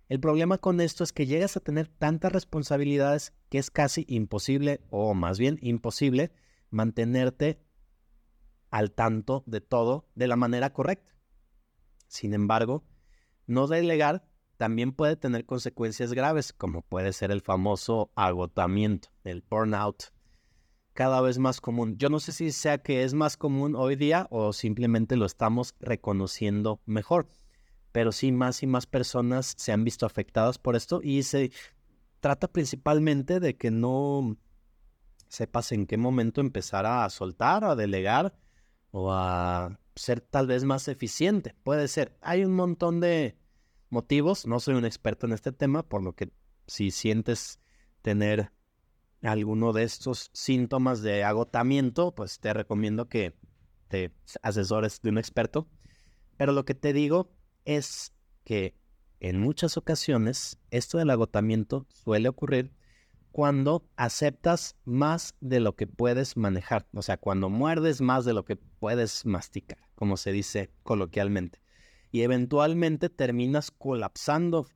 El 0.10 0.20
problema 0.20 0.58
con 0.58 0.82
esto 0.82 1.04
es 1.04 1.14
que 1.14 1.28
llegas 1.28 1.56
a 1.56 1.60
tener 1.60 1.88
tantas 1.88 2.32
responsabilidades 2.32 3.34
que 3.48 3.60
es 3.60 3.70
casi 3.70 4.06
imposible, 4.10 4.82
o 4.90 5.14
más 5.14 5.38
bien 5.38 5.60
imposible, 5.62 6.32
mantenerte 6.72 7.62
al 8.72 8.92
tanto 8.92 9.44
de 9.46 9.62
todo 9.62 10.10
de 10.16 10.28
la 10.28 10.36
manera 10.36 10.74
correcta. 10.74 11.16
Sin 12.08 12.34
embargo, 12.34 12.84
no 13.46 13.68
delegar 13.68 14.31
también 14.62 14.92
puede 14.92 15.16
tener 15.16 15.48
consecuencias 15.48 16.14
graves, 16.14 16.54
como 16.54 16.84
puede 16.84 17.14
ser 17.14 17.32
el 17.32 17.42
famoso 17.42 18.12
agotamiento, 18.14 19.10
el 19.24 19.44
burnout, 19.50 20.14
cada 20.94 21.20
vez 21.20 21.40
más 21.40 21.60
común. 21.60 21.98
Yo 21.98 22.10
no 22.10 22.20
sé 22.20 22.32
si 22.32 22.52
sea 22.52 22.78
que 22.78 23.02
es 23.02 23.16
más 23.16 23.38
común 23.38 23.76
hoy 23.76 23.96
día 23.96 24.28
o 24.30 24.54
simplemente 24.54 25.16
lo 25.16 25.26
estamos 25.26 25.74
reconociendo 25.80 26.80
mejor, 26.86 27.28
pero 27.92 28.12
sí 28.12 28.32
más 28.32 28.62
y 28.62 28.68
más 28.68 28.86
personas 28.86 29.56
se 29.58 29.72
han 29.72 29.84
visto 29.84 30.06
afectadas 30.06 30.60
por 30.60 30.76
esto 30.76 31.02
y 31.02 31.24
se 31.24 31.52
trata 32.20 32.48
principalmente 32.48 33.40
de 33.40 33.58
que 33.58 33.72
no 33.72 34.38
sepas 35.28 35.72
en 35.72 35.88
qué 35.88 35.98
momento 35.98 36.40
empezar 36.40 36.86
a 36.86 37.10
soltar, 37.10 37.64
a 37.64 37.76
delegar 37.76 38.36
o 38.92 39.12
a 39.12 39.80
ser 39.96 40.22
tal 40.22 40.46
vez 40.46 40.66
más 40.66 40.88
eficiente. 40.88 41.56
Puede 41.64 41.88
ser. 41.88 42.16
Hay 42.22 42.46
un 42.46 42.54
montón 42.54 43.00
de 43.00 43.41
motivos. 43.92 44.48
No 44.48 44.60
soy 44.60 44.76
un 44.76 44.86
experto 44.86 45.26
en 45.26 45.34
este 45.34 45.52
tema, 45.52 45.84
por 45.84 46.04
lo 46.04 46.14
que 46.14 46.32
si 46.68 46.92
sientes 46.92 47.60
tener 48.02 48.52
alguno 49.22 49.74
de 49.74 49.84
estos 49.84 50.30
síntomas 50.34 51.02
de 51.02 51.24
agotamiento, 51.24 52.16
pues 52.16 52.40
te 52.40 52.54
recomiendo 52.54 53.08
que 53.08 53.36
te 53.88 54.12
asesores 54.42 55.02
de 55.02 55.10
un 55.10 55.18
experto. 55.18 55.68
Pero 56.38 56.54
lo 56.54 56.66
que 56.66 56.74
te 56.74 56.94
digo 56.94 57.32
es 57.66 58.14
que 58.44 58.76
en 59.20 59.40
muchas 59.40 59.78
ocasiones 59.78 60.58
esto 60.72 60.98
del 60.98 61.12
agotamiento 61.12 61.86
suele 61.90 62.30
ocurrir 62.30 62.74
cuando 63.32 63.88
aceptas 63.96 64.76
más 64.84 65.36
de 65.40 65.60
lo 65.60 65.76
que 65.76 65.88
puedes 65.88 66.36
manejar, 66.36 66.88
o 66.94 67.02
sea, 67.02 67.18
cuando 67.18 67.50
muerdes 67.50 68.02
más 68.02 68.26
de 68.26 68.34
lo 68.34 68.44
que 68.44 68.58
puedes 68.58 69.26
masticar, 69.26 69.78
como 69.96 70.18
se 70.18 70.32
dice 70.32 70.72
coloquialmente 70.84 71.61
y 72.12 72.22
eventualmente 72.22 73.10
terminas 73.10 73.72
colapsando 73.72 74.68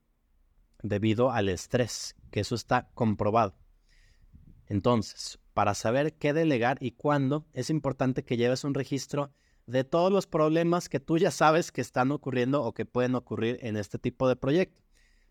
debido 0.82 1.32
al 1.32 1.50
estrés, 1.50 2.16
que 2.32 2.42
eso 2.42 2.56
está 2.56 2.90
comprobado. 2.94 3.56
Entonces, 4.68 5.40
para 5.54 5.74
saber 5.74 6.14
qué 6.14 6.34
delegar 6.34 6.78
y 6.82 6.92
cuándo, 6.92 7.46
es 7.54 7.70
importante 7.70 8.24
que 8.24 8.38
lleves 8.38 8.64
un 8.64 8.74
registro 8.74 9.32
de 9.68 9.84
todos 9.84 10.12
los 10.12 10.28
problemas 10.28 10.90
que 10.90 11.00
tú 11.00 11.18
ya 11.18 11.32
sabes 11.32 11.72
que 11.72 11.82
están 11.82 12.12
ocurriendo 12.12 12.64
o 12.64 12.74
que 12.74 12.86
pueden 12.86 13.16
ocurrir 13.16 13.58
en 13.62 13.78
este 13.78 13.98
tipo 13.98 14.28
de 14.28 14.36
proyecto. 14.36 14.84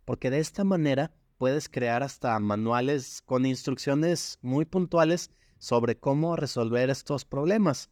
Porque 0.05 0.31
de 0.31 0.41
esta 0.41 0.65
manera 0.65 1.13
puedes 1.39 1.69
crear 1.69 2.03
hasta 2.03 2.39
manuales 2.39 3.23
con 3.23 3.47
instrucciones 3.47 4.39
muy 4.43 4.65
puntuales 4.65 5.31
sobre 5.59 5.97
cómo 5.97 6.37
resolver 6.37 6.91
estos 6.91 7.25
problemas. 7.25 7.91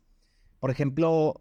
Por 0.59 0.71
ejemplo, 0.71 1.41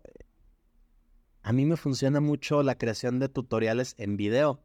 a 1.43 1.53
mí 1.53 1.65
me 1.65 1.77
funciona 1.77 2.19
mucho 2.19 2.61
la 2.63 2.77
creación 2.77 3.19
de 3.19 3.29
tutoriales 3.29 3.95
en 3.97 4.15
video. 4.15 4.63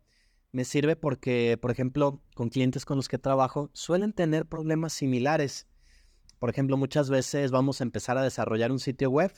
Me 0.52 0.64
sirve 0.64 0.94
porque, 0.94 1.58
por 1.60 1.70
ejemplo, 1.70 2.22
con 2.34 2.50
clientes 2.50 2.84
con 2.84 2.96
los 2.96 3.08
que 3.08 3.18
trabajo 3.18 3.70
suelen 3.72 4.12
tener 4.12 4.46
problemas 4.46 4.92
similares. 4.92 5.66
Por 6.38 6.50
ejemplo, 6.50 6.76
muchas 6.76 7.08
veces 7.08 7.50
vamos 7.50 7.80
a 7.80 7.84
empezar 7.84 8.18
a 8.18 8.22
desarrollar 8.22 8.72
un 8.72 8.78
sitio 8.78 9.10
web 9.10 9.32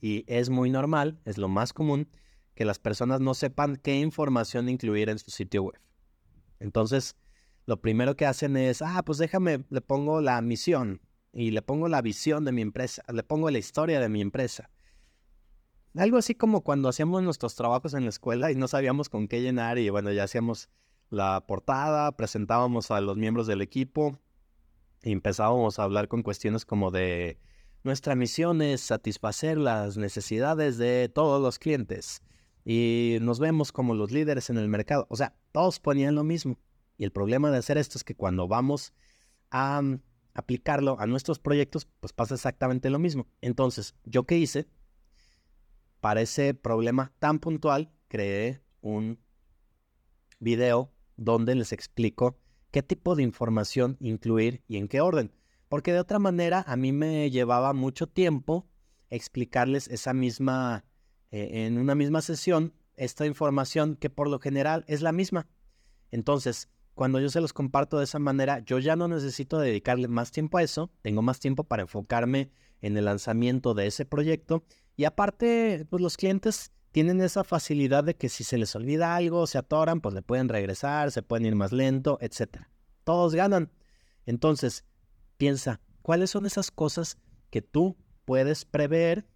y 0.00 0.24
es 0.26 0.50
muy 0.50 0.70
normal, 0.70 1.20
es 1.24 1.38
lo 1.38 1.48
más 1.48 1.72
común, 1.72 2.08
que 2.54 2.64
las 2.64 2.78
personas 2.78 3.20
no 3.20 3.34
sepan 3.34 3.76
qué 3.76 3.98
información 4.00 4.68
incluir 4.68 5.08
en 5.08 5.18
su 5.18 5.30
sitio 5.30 5.62
web. 5.62 5.80
Entonces, 6.58 7.16
lo 7.64 7.80
primero 7.80 8.16
que 8.16 8.26
hacen 8.26 8.56
es, 8.56 8.82
ah, 8.82 9.02
pues 9.04 9.18
déjame, 9.18 9.64
le 9.70 9.80
pongo 9.80 10.20
la 10.20 10.40
misión 10.42 11.00
y 11.32 11.52
le 11.52 11.62
pongo 11.62 11.88
la 11.88 12.02
visión 12.02 12.44
de 12.44 12.52
mi 12.52 12.62
empresa, 12.62 13.02
le 13.12 13.22
pongo 13.22 13.50
la 13.50 13.58
historia 13.58 14.00
de 14.00 14.08
mi 14.08 14.20
empresa 14.20 14.70
algo 15.96 16.16
así 16.16 16.34
como 16.34 16.62
cuando 16.62 16.88
hacíamos 16.88 17.22
nuestros 17.22 17.54
trabajos 17.54 17.94
en 17.94 18.04
la 18.04 18.10
escuela 18.10 18.50
y 18.50 18.56
no 18.56 18.68
sabíamos 18.68 19.08
con 19.08 19.28
qué 19.28 19.42
llenar 19.42 19.78
y 19.78 19.88
bueno, 19.90 20.10
ya 20.12 20.24
hacíamos 20.24 20.68
la 21.10 21.46
portada, 21.46 22.12
presentábamos 22.12 22.90
a 22.90 23.00
los 23.00 23.16
miembros 23.16 23.46
del 23.46 23.62
equipo 23.62 24.18
y 25.02 25.12
empezábamos 25.12 25.78
a 25.78 25.84
hablar 25.84 26.08
con 26.08 26.22
cuestiones 26.22 26.64
como 26.64 26.90
de 26.90 27.38
nuestra 27.84 28.14
misión 28.14 28.62
es 28.62 28.80
satisfacer 28.80 29.58
las 29.58 29.96
necesidades 29.98 30.78
de 30.78 31.10
todos 31.10 31.42
los 31.42 31.58
clientes 31.58 32.22
y 32.64 33.18
nos 33.20 33.38
vemos 33.38 33.72
como 33.72 33.94
los 33.94 34.10
líderes 34.10 34.48
en 34.48 34.56
el 34.56 34.68
mercado. 34.68 35.06
O 35.10 35.16
sea, 35.16 35.34
todos 35.52 35.80
ponían 35.80 36.14
lo 36.14 36.24
mismo. 36.24 36.58
Y 36.96 37.04
el 37.04 37.12
problema 37.12 37.50
de 37.50 37.58
hacer 37.58 37.76
esto 37.76 37.98
es 37.98 38.04
que 38.04 38.14
cuando 38.14 38.48
vamos 38.48 38.94
a 39.50 39.82
mm, 39.82 40.00
aplicarlo 40.32 40.98
a 40.98 41.06
nuestros 41.06 41.38
proyectos, 41.38 41.86
pues 42.00 42.12
pasa 42.12 42.34
exactamente 42.34 42.88
lo 42.88 42.98
mismo. 42.98 43.26
Entonces, 43.42 43.94
¿yo 44.04 44.24
qué 44.24 44.38
hice? 44.38 44.66
Para 46.04 46.20
ese 46.20 46.52
problema 46.52 47.14
tan 47.18 47.38
puntual, 47.38 47.90
creé 48.08 48.60
un 48.82 49.18
video 50.38 50.92
donde 51.16 51.54
les 51.54 51.72
explico 51.72 52.36
qué 52.70 52.82
tipo 52.82 53.16
de 53.16 53.22
información 53.22 53.96
incluir 54.00 54.62
y 54.68 54.76
en 54.76 54.86
qué 54.86 55.00
orden. 55.00 55.32
Porque 55.70 55.94
de 55.94 56.00
otra 56.00 56.18
manera 56.18 56.62
a 56.66 56.76
mí 56.76 56.92
me 56.92 57.30
llevaba 57.30 57.72
mucho 57.72 58.06
tiempo 58.06 58.68
explicarles 59.08 59.88
esa 59.88 60.12
misma, 60.12 60.84
eh, 61.30 61.64
en 61.64 61.78
una 61.78 61.94
misma 61.94 62.20
sesión, 62.20 62.74
esta 62.96 63.24
información 63.24 63.96
que 63.96 64.10
por 64.10 64.28
lo 64.28 64.38
general 64.40 64.84
es 64.86 65.00
la 65.00 65.12
misma. 65.12 65.48
Entonces, 66.10 66.68
cuando 66.92 67.18
yo 67.18 67.30
se 67.30 67.40
los 67.40 67.54
comparto 67.54 67.96
de 67.96 68.04
esa 68.04 68.18
manera, 68.18 68.58
yo 68.58 68.78
ya 68.78 68.94
no 68.94 69.08
necesito 69.08 69.58
dedicarle 69.58 70.08
más 70.08 70.32
tiempo 70.32 70.58
a 70.58 70.62
eso, 70.62 70.90
tengo 71.00 71.22
más 71.22 71.40
tiempo 71.40 71.64
para 71.64 71.80
enfocarme 71.80 72.50
en 72.82 72.98
el 72.98 73.06
lanzamiento 73.06 73.72
de 73.72 73.86
ese 73.86 74.04
proyecto 74.04 74.64
y 74.96 75.04
aparte, 75.04 75.86
pues 75.90 76.02
los 76.02 76.16
clientes 76.16 76.72
tienen 76.92 77.20
esa 77.20 77.42
facilidad 77.42 78.04
de 78.04 78.14
que 78.14 78.28
si 78.28 78.44
se 78.44 78.56
les 78.56 78.76
olvida 78.76 79.16
algo, 79.16 79.46
se 79.48 79.58
atoran, 79.58 80.00
pues 80.00 80.14
le 80.14 80.22
pueden 80.22 80.48
regresar, 80.48 81.10
se 81.10 81.22
pueden 81.22 81.46
ir 81.46 81.56
más 81.56 81.72
lento, 81.72 82.18
etc. 82.20 82.68
Todos 83.02 83.34
ganan. 83.34 83.72
Entonces, 84.26 84.84
piensa, 85.36 85.80
¿cuáles 86.02 86.30
son 86.30 86.46
esas 86.46 86.70
cosas 86.70 87.18
que 87.50 87.62
tú 87.62 87.96
puedes 88.24 88.64
prever, 88.64 89.26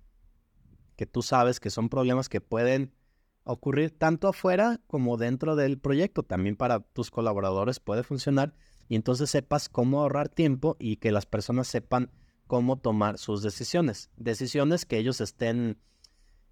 que 0.94 1.06
tú 1.06 1.22
sabes 1.22 1.58
que 1.58 1.70
son 1.70 1.88
problemas 1.88 2.28
que 2.28 2.40
pueden 2.40 2.94
ocurrir 3.42 3.90
tanto 3.90 4.28
afuera 4.28 4.80
como 4.86 5.16
dentro 5.16 5.56
del 5.56 5.78
proyecto? 5.78 6.22
También 6.22 6.54
para 6.54 6.80
tus 6.80 7.10
colaboradores 7.10 7.80
puede 7.80 8.04
funcionar 8.04 8.54
y 8.88 8.94
entonces 8.94 9.30
sepas 9.30 9.68
cómo 9.68 10.00
ahorrar 10.00 10.28
tiempo 10.28 10.76
y 10.78 10.96
que 10.96 11.10
las 11.10 11.26
personas 11.26 11.66
sepan 11.66 12.12
cómo 12.48 12.78
tomar 12.78 13.18
sus 13.18 13.42
decisiones. 13.42 14.10
Decisiones 14.16 14.84
que 14.84 14.98
ellos 14.98 15.20
estén 15.20 15.78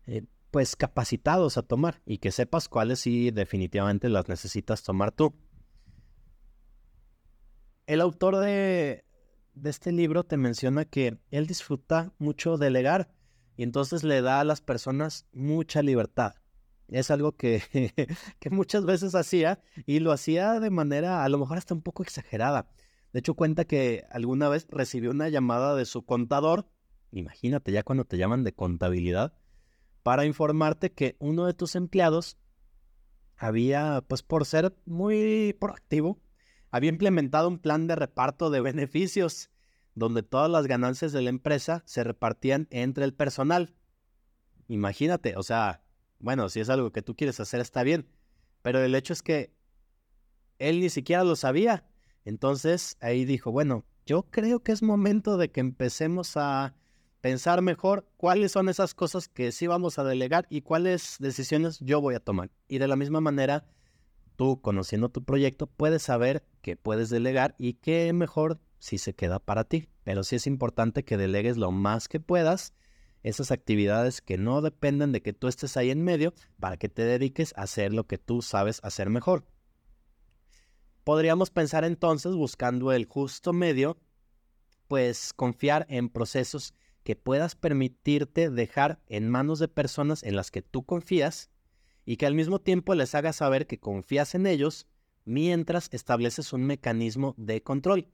eh, 0.06 0.22
pues 0.52 0.76
capacitados 0.76 1.58
a 1.58 1.62
tomar 1.62 2.00
y 2.06 2.18
que 2.18 2.30
sepas 2.30 2.68
cuáles 2.68 3.00
sí 3.00 3.32
definitivamente 3.32 4.08
las 4.08 4.28
necesitas 4.28 4.84
tomar 4.84 5.10
tú. 5.10 5.34
El 7.86 8.00
autor 8.00 8.36
de, 8.36 9.04
de 9.54 9.70
este 9.70 9.90
libro 9.90 10.22
te 10.24 10.36
menciona 10.36 10.84
que 10.84 11.18
él 11.30 11.46
disfruta 11.46 12.12
mucho 12.18 12.58
delegar 12.58 13.10
y 13.56 13.62
entonces 13.62 14.04
le 14.04 14.22
da 14.22 14.40
a 14.40 14.44
las 14.44 14.60
personas 14.60 15.26
mucha 15.32 15.82
libertad. 15.82 16.34
Es 16.88 17.10
algo 17.10 17.32
que, 17.32 17.62
que 18.38 18.50
muchas 18.50 18.84
veces 18.84 19.14
hacía 19.14 19.60
y 19.86 20.00
lo 20.00 20.12
hacía 20.12 20.60
de 20.60 20.70
manera 20.70 21.24
a 21.24 21.28
lo 21.28 21.38
mejor 21.38 21.58
hasta 21.58 21.74
un 21.74 21.82
poco 21.82 22.02
exagerada. 22.02 22.68
De 23.16 23.20
hecho, 23.20 23.32
cuenta 23.32 23.64
que 23.64 24.04
alguna 24.10 24.50
vez 24.50 24.66
recibió 24.68 25.10
una 25.10 25.30
llamada 25.30 25.74
de 25.74 25.86
su 25.86 26.04
contador, 26.04 26.68
imagínate 27.12 27.72
ya 27.72 27.82
cuando 27.82 28.04
te 28.04 28.18
llaman 28.18 28.44
de 28.44 28.52
contabilidad, 28.52 29.32
para 30.02 30.26
informarte 30.26 30.92
que 30.92 31.16
uno 31.18 31.46
de 31.46 31.54
tus 31.54 31.76
empleados 31.76 32.36
había, 33.34 34.04
pues 34.06 34.22
por 34.22 34.44
ser 34.44 34.76
muy 34.84 35.56
proactivo, 35.58 36.20
había 36.70 36.90
implementado 36.90 37.48
un 37.48 37.58
plan 37.58 37.86
de 37.86 37.96
reparto 37.96 38.50
de 38.50 38.60
beneficios 38.60 39.48
donde 39.94 40.22
todas 40.22 40.50
las 40.50 40.66
ganancias 40.66 41.12
de 41.12 41.22
la 41.22 41.30
empresa 41.30 41.82
se 41.86 42.04
repartían 42.04 42.68
entre 42.68 43.06
el 43.06 43.14
personal. 43.14 43.74
Imagínate, 44.68 45.38
o 45.38 45.42
sea, 45.42 45.82
bueno, 46.18 46.50
si 46.50 46.60
es 46.60 46.68
algo 46.68 46.92
que 46.92 47.00
tú 47.00 47.16
quieres 47.16 47.40
hacer 47.40 47.62
está 47.62 47.82
bien, 47.82 48.10
pero 48.60 48.80
el 48.80 48.94
hecho 48.94 49.14
es 49.14 49.22
que 49.22 49.56
él 50.58 50.80
ni 50.80 50.90
siquiera 50.90 51.24
lo 51.24 51.34
sabía. 51.34 51.86
Entonces 52.26 52.98
ahí 53.00 53.24
dijo, 53.24 53.52
bueno, 53.52 53.84
yo 54.04 54.24
creo 54.24 54.62
que 54.62 54.72
es 54.72 54.82
momento 54.82 55.36
de 55.36 55.50
que 55.50 55.60
empecemos 55.60 56.36
a 56.36 56.74
pensar 57.20 57.62
mejor 57.62 58.08
cuáles 58.16 58.52
son 58.52 58.68
esas 58.68 58.94
cosas 58.94 59.28
que 59.28 59.52
sí 59.52 59.68
vamos 59.68 59.98
a 59.98 60.04
delegar 60.04 60.46
y 60.50 60.62
cuáles 60.62 61.16
decisiones 61.20 61.78
yo 61.80 62.00
voy 62.00 62.16
a 62.16 62.20
tomar. 62.20 62.50
Y 62.68 62.78
de 62.78 62.88
la 62.88 62.96
misma 62.96 63.20
manera, 63.20 63.64
tú 64.34 64.60
conociendo 64.60 65.08
tu 65.08 65.24
proyecto 65.24 65.68
puedes 65.68 66.02
saber 66.02 66.44
qué 66.62 66.76
puedes 66.76 67.10
delegar 67.10 67.54
y 67.58 67.74
qué 67.74 68.12
mejor 68.12 68.58
si 68.80 68.98
se 68.98 69.14
queda 69.14 69.38
para 69.38 69.62
ti. 69.62 69.88
Pero 70.02 70.24
sí 70.24 70.34
es 70.34 70.48
importante 70.48 71.04
que 71.04 71.16
delegues 71.16 71.56
lo 71.56 71.70
más 71.70 72.08
que 72.08 72.18
puedas 72.18 72.74
esas 73.22 73.52
actividades 73.52 74.20
que 74.20 74.36
no 74.36 74.62
dependen 74.62 75.12
de 75.12 75.22
que 75.22 75.32
tú 75.32 75.46
estés 75.46 75.76
ahí 75.76 75.90
en 75.90 76.02
medio 76.02 76.34
para 76.58 76.76
que 76.76 76.88
te 76.88 77.02
dediques 77.02 77.54
a 77.56 77.62
hacer 77.62 77.92
lo 77.92 78.08
que 78.08 78.18
tú 78.18 78.42
sabes 78.42 78.80
hacer 78.82 79.10
mejor. 79.10 79.46
Podríamos 81.06 81.50
pensar 81.50 81.84
entonces, 81.84 82.34
buscando 82.34 82.90
el 82.90 83.04
justo 83.04 83.52
medio, 83.52 83.96
pues 84.88 85.32
confiar 85.32 85.86
en 85.88 86.08
procesos 86.08 86.74
que 87.04 87.14
puedas 87.14 87.54
permitirte 87.54 88.50
dejar 88.50 88.98
en 89.06 89.30
manos 89.30 89.60
de 89.60 89.68
personas 89.68 90.24
en 90.24 90.34
las 90.34 90.50
que 90.50 90.62
tú 90.62 90.84
confías 90.84 91.48
y 92.04 92.16
que 92.16 92.26
al 92.26 92.34
mismo 92.34 92.60
tiempo 92.60 92.92
les 92.96 93.14
hagas 93.14 93.36
saber 93.36 93.68
que 93.68 93.78
confías 93.78 94.34
en 94.34 94.48
ellos 94.48 94.88
mientras 95.24 95.90
estableces 95.92 96.52
un 96.52 96.64
mecanismo 96.64 97.36
de 97.36 97.62
control. 97.62 98.08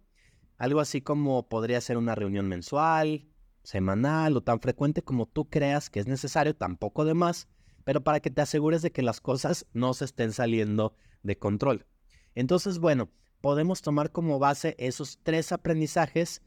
Algo 0.58 0.80
así 0.80 1.00
como 1.00 1.48
podría 1.48 1.80
ser 1.80 1.96
una 1.96 2.14
reunión 2.14 2.46
mensual, 2.46 3.26
semanal 3.62 4.36
o 4.36 4.42
tan 4.42 4.60
frecuente 4.60 5.00
como 5.00 5.24
tú 5.24 5.48
creas 5.48 5.88
que 5.88 5.98
es 5.98 6.06
necesario, 6.06 6.54
tampoco 6.54 7.06
de 7.06 7.14
más, 7.14 7.48
pero 7.84 8.04
para 8.04 8.20
que 8.20 8.28
te 8.28 8.42
asegures 8.42 8.82
de 8.82 8.92
que 8.92 9.00
las 9.00 9.22
cosas 9.22 9.64
no 9.72 9.94
se 9.94 10.04
estén 10.04 10.34
saliendo 10.34 10.94
de 11.22 11.38
control. 11.38 11.86
Entonces, 12.34 12.78
bueno, 12.78 13.10
podemos 13.40 13.82
tomar 13.82 14.10
como 14.12 14.38
base 14.38 14.74
esos 14.78 15.18
tres 15.22 15.52
aprendizajes 15.52 16.42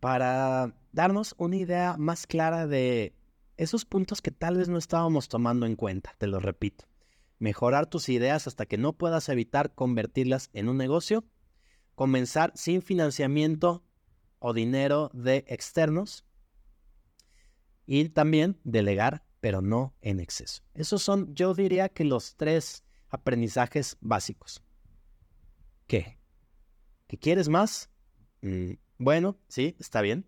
para 0.00 0.74
darnos 0.92 1.34
una 1.38 1.56
idea 1.56 1.96
más 1.98 2.26
clara 2.26 2.66
de 2.66 3.14
esos 3.56 3.84
puntos 3.84 4.20
que 4.20 4.30
tal 4.30 4.58
vez 4.58 4.68
no 4.68 4.78
estábamos 4.78 5.28
tomando 5.28 5.66
en 5.66 5.76
cuenta, 5.76 6.14
te 6.18 6.26
lo 6.26 6.40
repito. 6.40 6.84
Mejorar 7.38 7.86
tus 7.86 8.08
ideas 8.08 8.46
hasta 8.46 8.66
que 8.66 8.78
no 8.78 8.92
puedas 8.92 9.28
evitar 9.28 9.74
convertirlas 9.74 10.50
en 10.52 10.68
un 10.68 10.76
negocio. 10.76 11.24
Comenzar 11.94 12.52
sin 12.54 12.82
financiamiento 12.82 13.82
o 14.38 14.52
dinero 14.52 15.10
de 15.12 15.44
externos. 15.48 16.24
Y 17.86 18.08
también 18.08 18.58
delegar, 18.64 19.24
pero 19.40 19.62
no 19.62 19.94
en 20.00 20.20
exceso. 20.20 20.62
Esos 20.74 21.02
son, 21.02 21.34
yo 21.34 21.54
diría 21.54 21.88
que 21.88 22.04
los 22.04 22.36
tres 22.36 22.84
aprendizajes 23.08 23.96
básicos. 24.00 24.62
¿Qué? 25.86 26.18
¿Qué 27.06 27.18
quieres 27.18 27.48
más? 27.48 27.90
Mm, 28.42 28.72
bueno, 28.98 29.38
sí, 29.48 29.76
está 29.78 30.00
bien. 30.00 30.26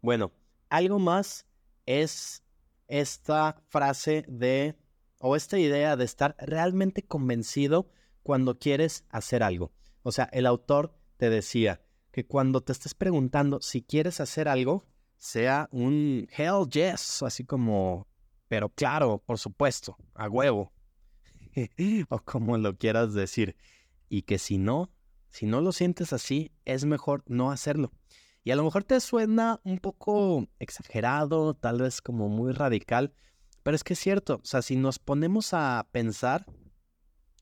Bueno, 0.00 0.32
algo 0.68 0.98
más 0.98 1.46
es 1.86 2.42
esta 2.88 3.62
frase 3.68 4.24
de, 4.28 4.76
o 5.20 5.36
esta 5.36 5.58
idea 5.58 5.96
de 5.96 6.04
estar 6.04 6.36
realmente 6.38 7.02
convencido 7.02 7.90
cuando 8.22 8.58
quieres 8.58 9.04
hacer 9.10 9.42
algo. 9.42 9.72
O 10.02 10.10
sea, 10.10 10.24
el 10.32 10.46
autor 10.46 10.98
te 11.16 11.30
decía 11.30 11.80
que 12.10 12.26
cuando 12.26 12.60
te 12.60 12.72
estés 12.72 12.94
preguntando 12.94 13.60
si 13.60 13.82
quieres 13.82 14.20
hacer 14.20 14.48
algo, 14.48 14.84
sea 15.16 15.68
un 15.70 16.28
hell 16.36 16.68
yes, 16.70 17.22
así 17.22 17.44
como, 17.44 18.08
pero 18.48 18.68
claro, 18.68 19.22
por 19.24 19.38
supuesto, 19.38 19.96
a 20.14 20.28
huevo, 20.28 20.72
o 22.08 22.18
como 22.18 22.58
lo 22.58 22.76
quieras 22.76 23.14
decir, 23.14 23.56
y 24.08 24.22
que 24.22 24.38
si 24.38 24.58
no, 24.58 24.90
si 25.30 25.46
no 25.46 25.60
lo 25.60 25.72
sientes 25.72 26.12
así, 26.12 26.52
es 26.64 26.84
mejor 26.84 27.22
no 27.26 27.50
hacerlo. 27.50 27.92
Y 28.44 28.52
a 28.52 28.56
lo 28.56 28.64
mejor 28.64 28.84
te 28.84 29.00
suena 29.00 29.60
un 29.64 29.78
poco 29.78 30.46
exagerado, 30.58 31.54
tal 31.54 31.82
vez 31.82 32.00
como 32.00 32.28
muy 32.28 32.52
radical, 32.52 33.12
pero 33.62 33.74
es 33.74 33.82
que 33.82 33.94
es 33.94 33.98
cierto, 33.98 34.36
o 34.36 34.46
sea, 34.46 34.62
si 34.62 34.76
nos 34.76 35.00
ponemos 35.00 35.52
a 35.52 35.88
pensar, 35.90 36.46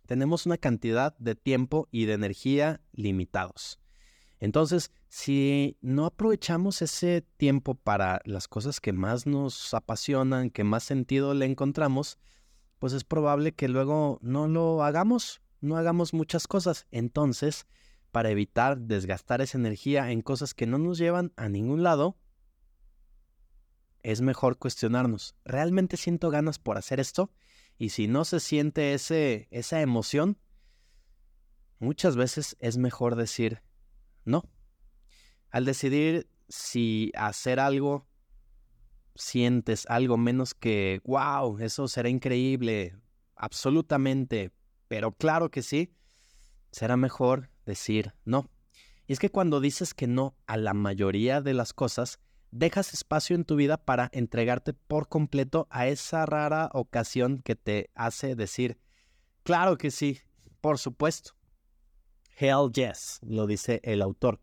tenemos 0.07 0.47
una 0.47 0.57
cantidad 0.57 1.17
de 1.19 1.35
tiempo 1.35 1.89
y 1.91 2.07
de 2.07 2.15
energía 2.15 2.81
limitados. 2.93 3.79
Entonces, 4.41 4.91
si 5.09 5.77
no 5.81 6.07
aprovechamos 6.07 6.83
ese 6.83 7.23
tiempo 7.37 7.75
para 7.75 8.21
las 8.25 8.49
cosas 8.49 8.81
que 8.81 8.93
más 8.93 9.27
nos 9.27 9.73
apasionan, 9.75 10.51
que 10.51 10.65
más 10.65 10.83
sentido 10.83 11.35
le 11.35 11.47
encontramos, 11.47 12.19
pues 12.79 12.93
es 12.93 13.05
probable 13.05 13.53
que 13.53 13.69
luego 13.69 14.19
no 14.23 14.49
lo 14.49 14.83
hagamos, 14.83 15.41
no 15.65 15.77
hagamos 15.77 16.15
muchas 16.15 16.47
cosas. 16.47 16.87
Entonces, 16.91 17.67
para 18.13 18.31
evitar 18.31 18.79
desgastar 18.79 19.41
esa 19.41 19.59
energía 19.59 20.11
en 20.11 20.23
cosas 20.23 20.55
que 20.55 20.67
no 20.67 20.79
nos 20.79 20.99
llevan 20.99 21.33
a 21.37 21.49
ningún 21.49 21.83
lado, 21.83 22.17
es 24.03 24.21
mejor 24.21 24.59
cuestionarnos, 24.59 25.35
¿realmente 25.45 25.97
siento 25.97 26.31
ganas 26.31 26.59
por 26.59 26.77
hacer 26.77 27.01
esto? 27.01 27.33
Y 27.79 27.89
si 27.89 28.07
no 28.07 28.25
se 28.25 28.39
siente 28.39 28.93
ese, 28.93 29.49
esa 29.51 29.81
emoción, 29.81 30.39
muchas 31.79 32.15
veces 32.15 32.57
es 32.61 32.77
mejor 32.77 33.17
decir 33.17 33.63
no. 34.25 34.45
Al 35.51 35.65
decidir 35.65 36.29
si 36.49 37.11
hacer 37.17 37.59
algo, 37.59 38.07
sientes 39.15 39.87
algo 39.89 40.17
menos 40.19 40.55
que, 40.55 41.01
wow, 41.05 41.59
eso 41.59 41.89
será 41.89 42.09
increíble, 42.09 42.97
absolutamente, 43.35 44.53
pero 44.95 45.11
claro 45.11 45.51
que 45.51 45.63
sí, 45.63 45.93
será 46.71 46.97
mejor 46.97 47.51
decir 47.67 48.15
no. 48.25 48.49
Y 49.09 49.13
es 49.13 49.19
que 49.19 49.29
cuando 49.29 49.61
dices 49.61 49.93
que 49.93 50.07
no 50.07 50.37
a 50.47 50.57
la 50.57 50.73
mayoría 50.73 51.41
de 51.41 51.53
las 51.53 51.73
cosas, 51.73 52.21
dejas 52.53 52.95
espacio 52.95 53.35
en 53.35 53.45
tu 53.45 53.57
vida 53.57 53.77
para 53.77 54.09
entregarte 54.13 54.73
por 54.73 55.09
completo 55.09 55.67
a 55.69 55.89
esa 55.89 56.27
rara 56.27 56.71
ocasión 56.75 57.43
que 57.43 57.57
te 57.57 57.91
hace 57.97 58.37
decir, 58.37 58.79
claro 59.43 59.79
que 59.79 59.91
sí, 59.91 60.21
por 60.61 60.79
supuesto. 60.79 61.33
Hell 62.39 62.71
yes, 62.73 63.19
lo 63.23 63.49
dice 63.49 63.81
el 63.83 64.01
autor. 64.01 64.39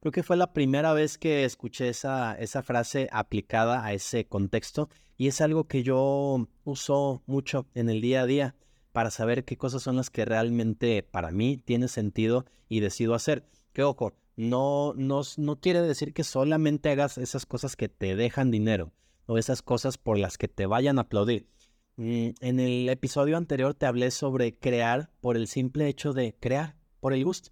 Creo 0.00 0.10
que 0.10 0.24
fue 0.24 0.36
la 0.36 0.52
primera 0.52 0.92
vez 0.92 1.18
que 1.18 1.44
escuché 1.44 1.88
esa, 1.88 2.34
esa 2.34 2.64
frase 2.64 3.08
aplicada 3.12 3.84
a 3.84 3.92
ese 3.92 4.26
contexto 4.26 4.88
y 5.16 5.28
es 5.28 5.40
algo 5.40 5.68
que 5.68 5.84
yo 5.84 6.48
uso 6.64 7.22
mucho 7.26 7.68
en 7.76 7.88
el 7.88 8.00
día 8.00 8.22
a 8.22 8.26
día 8.26 8.56
para 8.92 9.10
saber 9.10 9.44
qué 9.44 9.56
cosas 9.56 9.82
son 9.82 9.96
las 9.96 10.10
que 10.10 10.24
realmente 10.24 11.02
para 11.02 11.30
mí 11.30 11.56
tiene 11.56 11.88
sentido 11.88 12.44
y 12.68 12.80
decido 12.80 13.14
hacer. 13.14 13.44
Que 13.72 13.82
ojo, 13.82 14.14
no, 14.36 14.94
no, 14.96 15.22
no 15.36 15.60
quiere 15.60 15.82
decir 15.82 16.14
que 16.14 16.24
solamente 16.24 16.90
hagas 16.90 17.18
esas 17.18 17.46
cosas 17.46 17.76
que 17.76 17.88
te 17.88 18.16
dejan 18.16 18.50
dinero 18.50 18.92
o 19.26 19.38
esas 19.38 19.62
cosas 19.62 19.98
por 19.98 20.18
las 20.18 20.38
que 20.38 20.48
te 20.48 20.66
vayan 20.66 20.98
a 20.98 21.02
aplaudir. 21.02 21.48
Mm, 21.96 22.28
en 22.40 22.60
el 22.60 22.88
episodio 22.88 23.36
anterior 23.36 23.74
te 23.74 23.86
hablé 23.86 24.12
sobre 24.12 24.56
crear 24.56 25.10
por 25.20 25.36
el 25.36 25.48
simple 25.48 25.88
hecho 25.88 26.12
de 26.12 26.36
crear, 26.38 26.76
por 27.00 27.12
el 27.12 27.24
gusto. 27.24 27.50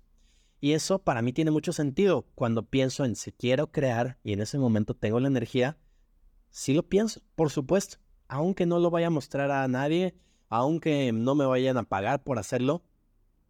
Y 0.60 0.72
eso 0.72 1.00
para 1.00 1.20
mí 1.22 1.32
tiene 1.32 1.50
mucho 1.50 1.72
sentido. 1.72 2.26
Cuando 2.34 2.62
pienso 2.62 3.04
en 3.04 3.16
si 3.16 3.32
quiero 3.32 3.72
crear 3.72 4.18
y 4.22 4.32
en 4.32 4.40
ese 4.40 4.58
momento 4.58 4.94
tengo 4.94 5.20
la 5.20 5.28
energía, 5.28 5.76
sí 6.50 6.74
lo 6.74 6.84
pienso, 6.84 7.20
por 7.34 7.50
supuesto. 7.50 7.98
Aunque 8.28 8.66
no 8.66 8.78
lo 8.78 8.90
vaya 8.90 9.08
a 9.08 9.10
mostrar 9.10 9.50
a 9.50 9.66
nadie, 9.68 10.14
aunque 10.48 11.12
no 11.12 11.34
me 11.34 11.46
vayan 11.46 11.76
a 11.76 11.84
pagar 11.84 12.22
por 12.22 12.38
hacerlo 12.38 12.82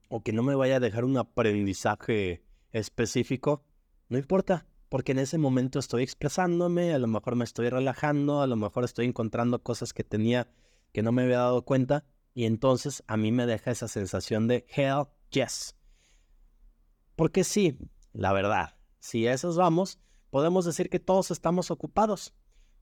o 0.08 0.22
que 0.22 0.32
no 0.32 0.42
me 0.42 0.54
vaya 0.54 0.76
a 0.76 0.80
dejar 0.80 1.04
un 1.04 1.16
aprendizaje 1.16 2.44
específico, 2.72 3.64
no 4.08 4.18
importa, 4.18 4.66
porque 4.88 5.12
en 5.12 5.18
ese 5.18 5.38
momento 5.38 5.78
estoy 5.78 6.02
expresándome, 6.02 6.94
a 6.94 6.98
lo 6.98 7.08
mejor 7.08 7.34
me 7.36 7.44
estoy 7.44 7.68
relajando, 7.68 8.40
a 8.40 8.46
lo 8.46 8.56
mejor 8.56 8.84
estoy 8.84 9.06
encontrando 9.06 9.62
cosas 9.62 9.92
que 9.92 10.04
tenía 10.04 10.48
que 10.92 11.02
no 11.02 11.12
me 11.12 11.24
había 11.24 11.38
dado 11.38 11.62
cuenta 11.62 12.04
y 12.32 12.44
entonces 12.44 13.02
a 13.06 13.16
mí 13.16 13.32
me 13.32 13.46
deja 13.46 13.70
esa 13.70 13.88
sensación 13.88 14.48
de 14.48 14.66
hell 14.74 15.04
yes. 15.30 15.76
Porque 17.16 17.44
sí, 17.44 17.76
la 18.12 18.32
verdad, 18.32 18.76
si 18.98 19.26
a 19.26 19.34
esos 19.34 19.56
vamos, 19.56 19.98
podemos 20.30 20.64
decir 20.64 20.88
que 20.88 21.00
todos 21.00 21.30
estamos 21.30 21.70
ocupados. 21.70 22.34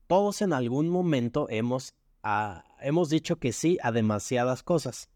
Todos 0.07 0.41
en 0.41 0.53
algún 0.53 0.89
momento 0.89 1.47
hemos 1.49 1.95
hemos 2.81 3.09
dicho 3.09 3.37
que 3.37 3.51
sí 3.51 3.77
a 3.83 3.91
demasiadas 3.91 4.63
cosas. 4.63 5.09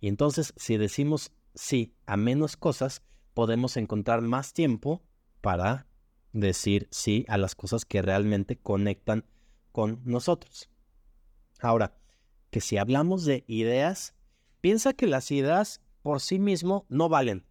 Y 0.00 0.08
entonces, 0.08 0.54
si 0.56 0.76
decimos 0.76 1.32
sí 1.54 1.94
a 2.06 2.16
menos 2.16 2.56
cosas, 2.56 3.02
podemos 3.34 3.76
encontrar 3.76 4.22
más 4.22 4.52
tiempo 4.52 5.02
para 5.40 5.86
decir 6.32 6.88
sí 6.90 7.24
a 7.28 7.36
las 7.36 7.54
cosas 7.54 7.84
que 7.84 8.02
realmente 8.02 8.56
conectan 8.56 9.26
con 9.72 10.00
nosotros. 10.04 10.70
Ahora, 11.60 11.96
que 12.50 12.60
si 12.60 12.78
hablamos 12.78 13.24
de 13.24 13.44
ideas, 13.46 14.14
piensa 14.60 14.94
que 14.94 15.06
las 15.06 15.30
ideas 15.30 15.80
por 16.02 16.20
sí 16.20 16.38
mismo 16.38 16.86
no 16.88 17.08
valen. 17.08 17.44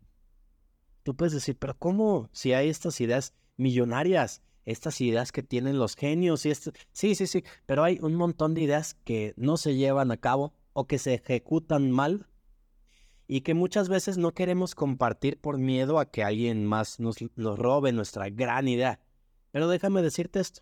Tú 1.04 1.16
puedes 1.16 1.34
decir, 1.34 1.58
pero 1.58 1.78
¿cómo 1.78 2.30
si 2.34 2.54
hay 2.54 2.70
estas 2.70 3.00
ideas 3.02 3.34
millonarias? 3.56 4.42
Estas 4.70 5.02
ideas 5.02 5.32
que 5.32 5.42
tienen 5.42 5.80
los 5.80 5.96
genios 5.96 6.46
y 6.46 6.52
esto... 6.52 6.72
Sí, 6.92 7.16
sí, 7.16 7.26
sí, 7.26 7.44
pero 7.66 7.84
hay 7.84 7.98
un 8.02 8.14
montón 8.14 8.54
de 8.54 8.62
ideas 8.62 8.94
que 9.04 9.34
no 9.36 9.58
se 9.58 9.76
llevan 9.76 10.12
a 10.12 10.18
cabo 10.18 10.54
o 10.74 10.86
que 10.86 11.00
se 11.00 11.16
ejecutan 11.16 11.90
mal 11.90 12.28
y 13.28 13.42
que 13.42 13.56
muchas 13.56 13.90
veces 13.90 14.20
no 14.20 14.34
queremos 14.34 14.76
compartir 14.76 15.40
por 15.40 15.58
miedo 15.58 15.98
a 15.98 16.12
que 16.12 16.24
alguien 16.24 16.66
más 16.66 17.00
nos, 17.00 17.18
nos 17.36 17.58
robe 17.58 17.92
nuestra 17.94 18.30
gran 18.30 18.68
idea. 18.68 19.00
Pero 19.52 19.68
déjame 19.68 20.04
decirte 20.04 20.40
esto, 20.40 20.62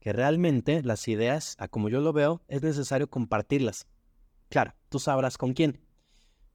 que 0.00 0.12
realmente 0.12 0.82
las 0.82 1.08
ideas, 1.08 1.56
a 1.58 1.68
como 1.68 1.88
yo 1.88 2.02
lo 2.02 2.12
veo, 2.12 2.42
es 2.46 2.62
necesario 2.62 3.08
compartirlas. 3.08 3.86
Claro, 4.50 4.74
tú 4.90 4.98
sabrás 4.98 5.38
con 5.38 5.54
quién. 5.54 5.80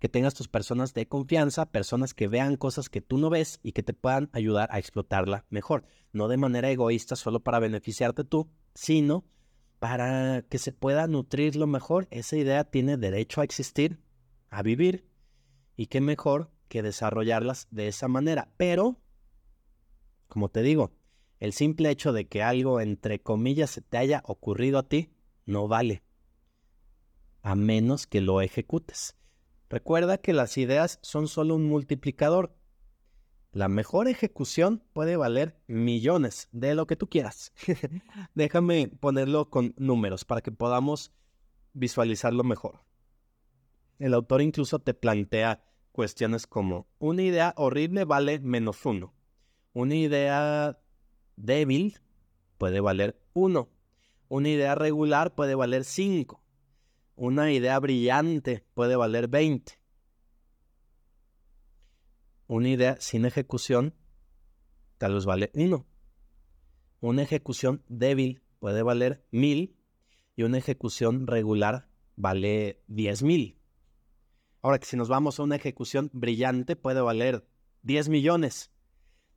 Que 0.03 0.09
tengas 0.09 0.33
tus 0.33 0.49
personas 0.49 0.93
de 0.93 1.07
confianza, 1.07 1.71
personas 1.71 2.13
que 2.13 2.27
vean 2.27 2.57
cosas 2.57 2.89
que 2.89 2.99
tú 2.99 3.17
no 3.17 3.29
ves 3.29 3.61
y 3.63 3.71
que 3.71 3.83
te 3.83 3.93
puedan 3.93 4.29
ayudar 4.33 4.67
a 4.73 4.77
explotarla 4.77 5.45
mejor. 5.49 5.85
No 6.11 6.27
de 6.27 6.35
manera 6.35 6.69
egoísta 6.69 7.15
solo 7.15 7.39
para 7.39 7.59
beneficiarte 7.59 8.25
tú, 8.25 8.49
sino 8.75 9.23
para 9.79 10.41
que 10.49 10.57
se 10.57 10.73
pueda 10.73 11.07
nutrir 11.07 11.55
lo 11.55 11.67
mejor. 11.67 12.09
Esa 12.11 12.35
idea 12.35 12.65
tiene 12.65 12.97
derecho 12.97 13.39
a 13.39 13.45
existir 13.45 14.01
a 14.49 14.61
vivir 14.61 15.07
y 15.77 15.85
qué 15.85 16.01
mejor 16.01 16.51
que 16.67 16.83
desarrollarlas 16.83 17.69
de 17.71 17.87
esa 17.87 18.09
manera. 18.09 18.51
Pero, 18.57 18.99
como 20.27 20.49
te 20.49 20.63
digo, 20.63 20.91
el 21.39 21.53
simple 21.53 21.89
hecho 21.89 22.11
de 22.11 22.27
que 22.27 22.43
algo, 22.43 22.81
entre 22.81 23.21
comillas, 23.21 23.69
se 23.69 23.79
te 23.79 23.99
haya 23.99 24.21
ocurrido 24.25 24.79
a 24.79 24.89
ti, 24.89 25.13
no 25.45 25.69
vale, 25.69 26.03
a 27.41 27.55
menos 27.55 28.05
que 28.05 28.19
lo 28.19 28.41
ejecutes. 28.41 29.15
Recuerda 29.73 30.19
que 30.19 30.33
las 30.33 30.59
ideas 30.59 30.99
son 31.01 31.27
solo 31.27 31.55
un 31.55 31.67
multiplicador. 31.67 32.55
La 33.51 33.69
mejor 33.69 34.07
ejecución 34.07 34.83
puede 34.93 35.15
valer 35.15 35.59
millones 35.65 36.47
de 36.51 36.75
lo 36.75 36.85
que 36.85 36.95
tú 36.95 37.09
quieras. 37.09 37.53
Déjame 38.35 38.89
ponerlo 38.99 39.49
con 39.49 39.73
números 39.77 40.25
para 40.25 40.41
que 40.41 40.51
podamos 40.51 41.11
visualizarlo 41.73 42.43
mejor. 42.43 42.83
El 43.97 44.13
autor 44.13 44.43
incluso 44.43 44.77
te 44.77 44.93
plantea 44.93 45.63
cuestiones 45.91 46.45
como 46.45 46.85
una 46.99 47.23
idea 47.23 47.55
horrible 47.57 48.05
vale 48.05 48.39
menos 48.39 48.85
uno. 48.85 49.15
Una 49.73 49.95
idea 49.95 50.79
débil 51.35 51.99
puede 52.59 52.79
valer 52.79 53.19
uno. 53.33 53.69
Una 54.27 54.49
idea 54.49 54.75
regular 54.75 55.33
puede 55.33 55.55
valer 55.55 55.83
cinco. 55.83 56.42
Una 57.15 57.51
idea 57.51 57.79
brillante 57.79 58.65
puede 58.73 58.95
valer 58.95 59.27
veinte. 59.27 59.79
Una 62.47 62.69
idea 62.69 62.97
sin 62.99 63.25
ejecución 63.25 63.95
tal 64.97 65.13
vez 65.15 65.25
vale 65.25 65.51
uno. 65.53 65.85
Una 66.99 67.23
ejecución 67.23 67.83
débil 67.87 68.41
puede 68.59 68.83
valer 68.83 69.25
mil 69.31 69.77
y 70.35 70.43
una 70.43 70.57
ejecución 70.57 71.27
regular 71.27 71.89
vale 72.15 72.81
diez 72.87 73.23
mil. 73.23 73.59
Ahora 74.63 74.79
que 74.79 74.85
si 74.85 74.95
nos 74.95 75.09
vamos 75.09 75.39
a 75.39 75.43
una 75.43 75.57
ejecución 75.57 76.09
brillante 76.13 76.77
puede 76.77 77.01
valer 77.01 77.45
10 77.81 78.07
millones. 78.07 78.71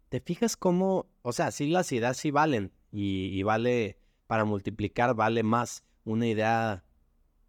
¿Te 0.08 0.20
fijas 0.20 0.56
cómo, 0.56 1.10
o 1.22 1.32
sea, 1.32 1.50
sí 1.50 1.66
las 1.66 1.90
ideas 1.90 2.16
sí 2.16 2.30
valen 2.30 2.72
y, 2.92 3.42
vale, 3.42 3.98
para 4.28 4.44
multiplicar 4.44 5.14
vale 5.16 5.42
más 5.42 5.84
una 6.04 6.28
idea 6.28 6.84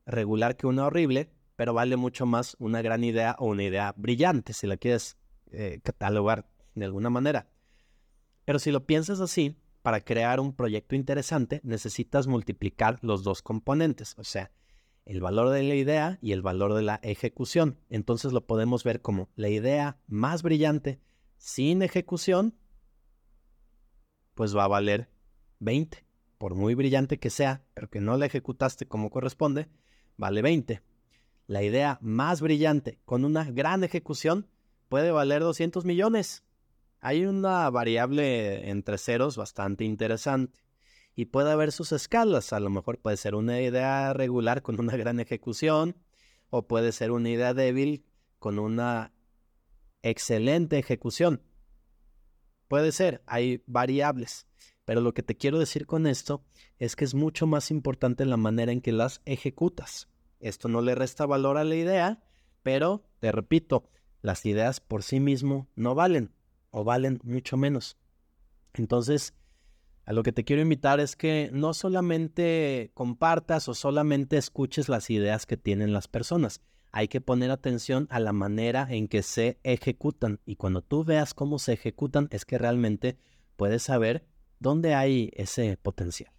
regular 0.08 0.58
que 0.58 0.66
una 0.66 0.86
horrible, 0.86 1.30
pero 1.55 1.74
vale 1.74 1.97
mucho 1.97 2.26
más 2.26 2.55
una 2.60 2.82
gran 2.82 3.03
idea 3.03 3.36
o 3.39 3.47
una 3.47 3.64
idea 3.64 3.93
brillante, 3.95 4.53
si 4.53 4.66
la 4.66 4.78
quieres 4.78 5.18
eh, 5.51 5.80
catalogar 5.84 6.49
de 6.74 6.86
alguna 6.86 7.10
manera. 7.10 7.47
Pero 8.45 8.60
si 8.60 8.72
lo 8.72 8.86
piensas 8.86 9.20
así, 9.20 9.58
para 9.82 10.01
crear 10.01 10.39
un 10.39 10.53
proyecto 10.53 10.95
interesante 10.95 11.62
necesitas 11.64 12.28
multiplicar 12.28 12.99
los 13.01 13.24
dos 13.24 13.41
componentes, 13.41 14.16
o 14.18 14.24
sea, 14.24 14.51
el 15.05 15.22
valor 15.22 15.49
de 15.49 15.64
la 15.64 15.76
idea 15.76 16.20
y 16.22 16.34
el 16.34 16.41
valor 16.41 16.74
de 16.74 16.82
la 16.82 16.99
ejecución. 17.03 17.80
Entonces 17.89 18.34
lo 18.34 18.45
podemos 18.45 18.84
ver 18.84 19.01
como 19.01 19.30
la 19.36 19.47
idea 19.47 19.97
más 20.08 20.43
brillante 20.43 20.99
sin 21.38 21.82
ejecución, 21.82 22.58
pues 24.34 24.55
va 24.55 24.66
a 24.66 24.68
valer 24.68 25.10
20. 25.60 26.05
Por 26.38 26.55
muy 26.55 26.76
brillante 26.76 27.20
que 27.20 27.30
sea, 27.30 27.64
pero 27.74 27.89
que 27.89 28.01
no 28.01 28.18
la 28.18 28.26
ejecutaste 28.26 28.88
como 28.88 29.10
corresponde, 29.10 29.70
vale 30.18 30.41
20. 30.41 30.82
La 31.47 31.63
idea 31.63 31.97
más 32.01 32.41
brillante 32.41 32.99
con 33.05 33.24
una 33.24 33.45
gran 33.45 33.84
ejecución 33.84 34.47
puede 34.89 35.11
valer 35.11 35.41
200 35.41 35.86
millones. 35.86 36.43
Hay 36.99 37.26
una 37.26 37.70
variable 37.70 38.70
entre 38.70 38.97
ceros 38.97 39.38
bastante 39.38 39.86
interesante 39.86 40.59
y 41.15 41.26
puede 41.26 41.51
haber 41.51 41.72
sus 41.72 41.91
escalas. 41.91 42.51
A 42.51 42.59
lo 42.59 42.70
mejor 42.70 42.99
puede 42.99 43.18
ser 43.18 43.36
una 43.36 43.61
idea 43.61 44.13
regular 44.13 44.61
con 44.61 44.80
una 44.80 44.97
gran 44.97 45.20
ejecución 45.20 45.95
o 46.49 46.68
puede 46.68 46.91
ser 46.91 47.11
una 47.11 47.30
idea 47.30 47.53
débil 47.53 48.03
con 48.39 48.59
una 48.59 49.13
excelente 50.01 50.80
ejecución. 50.80 51.41
Puede 52.68 52.91
ser, 52.91 53.24
hay 53.26 53.63
variables. 53.65 54.47
Pero 54.88 55.01
lo 55.01 55.13
que 55.13 55.21
te 55.21 55.35
quiero 55.35 55.59
decir 55.59 55.85
con 55.85 56.07
esto 56.07 56.45
es 56.79 56.95
que 56.95 57.03
es 57.03 57.13
mucho 57.13 57.45
más 57.45 57.71
importante 57.71 58.23
la 58.23 58.38
manera 58.38 58.71
en 58.71 58.79
que 58.79 58.93
las 58.93 59.21
ejecutas. 59.25 60.07
Esto 60.39 60.69
no 60.69 60.81
le 60.81 60.95
resta 60.95 61.25
valor 61.25 61.57
a 61.57 61.65
la 61.65 61.75
idea, 61.75 62.23
pero 62.63 63.03
te 63.19 63.33
repito, 63.33 63.89
las 64.21 64.45
ideas 64.45 64.79
por 64.79 65.03
sí 65.03 65.19
mismo 65.19 65.67
no 65.75 65.93
valen 65.93 66.31
o 66.71 66.85
valen 66.85 67.19
mucho 67.23 67.57
menos. 67.57 67.97
Entonces, 68.75 69.33
a 70.05 70.13
lo 70.13 70.23
que 70.23 70.31
te 70.31 70.45
quiero 70.45 70.61
invitar 70.61 71.01
es 71.01 71.17
que 71.17 71.49
no 71.51 71.73
solamente 71.73 72.91
compartas 72.93 73.67
o 73.67 73.73
solamente 73.73 74.38
escuches 74.38 74.88
las 74.88 75.09
ideas 75.09 75.45
que 75.45 75.57
tienen 75.57 75.91
las 75.91 76.07
personas. 76.07 76.61
Hay 76.93 77.09
que 77.09 77.19
poner 77.19 77.51
atención 77.51 78.07
a 78.09 78.21
la 78.21 78.31
manera 78.31 78.88
en 78.89 79.09
que 79.09 79.21
se 79.21 79.59
ejecutan. 79.63 80.39
Y 80.45 80.55
cuando 80.55 80.81
tú 80.81 81.03
veas 81.03 81.33
cómo 81.33 81.59
se 81.59 81.73
ejecutan 81.73 82.29
es 82.31 82.45
que 82.45 82.57
realmente 82.57 83.17
puedes 83.57 83.83
saber 83.83 84.25
dónde 84.60 84.95
hay 84.95 85.32
ese 85.34 85.78
potencial. 85.78 86.32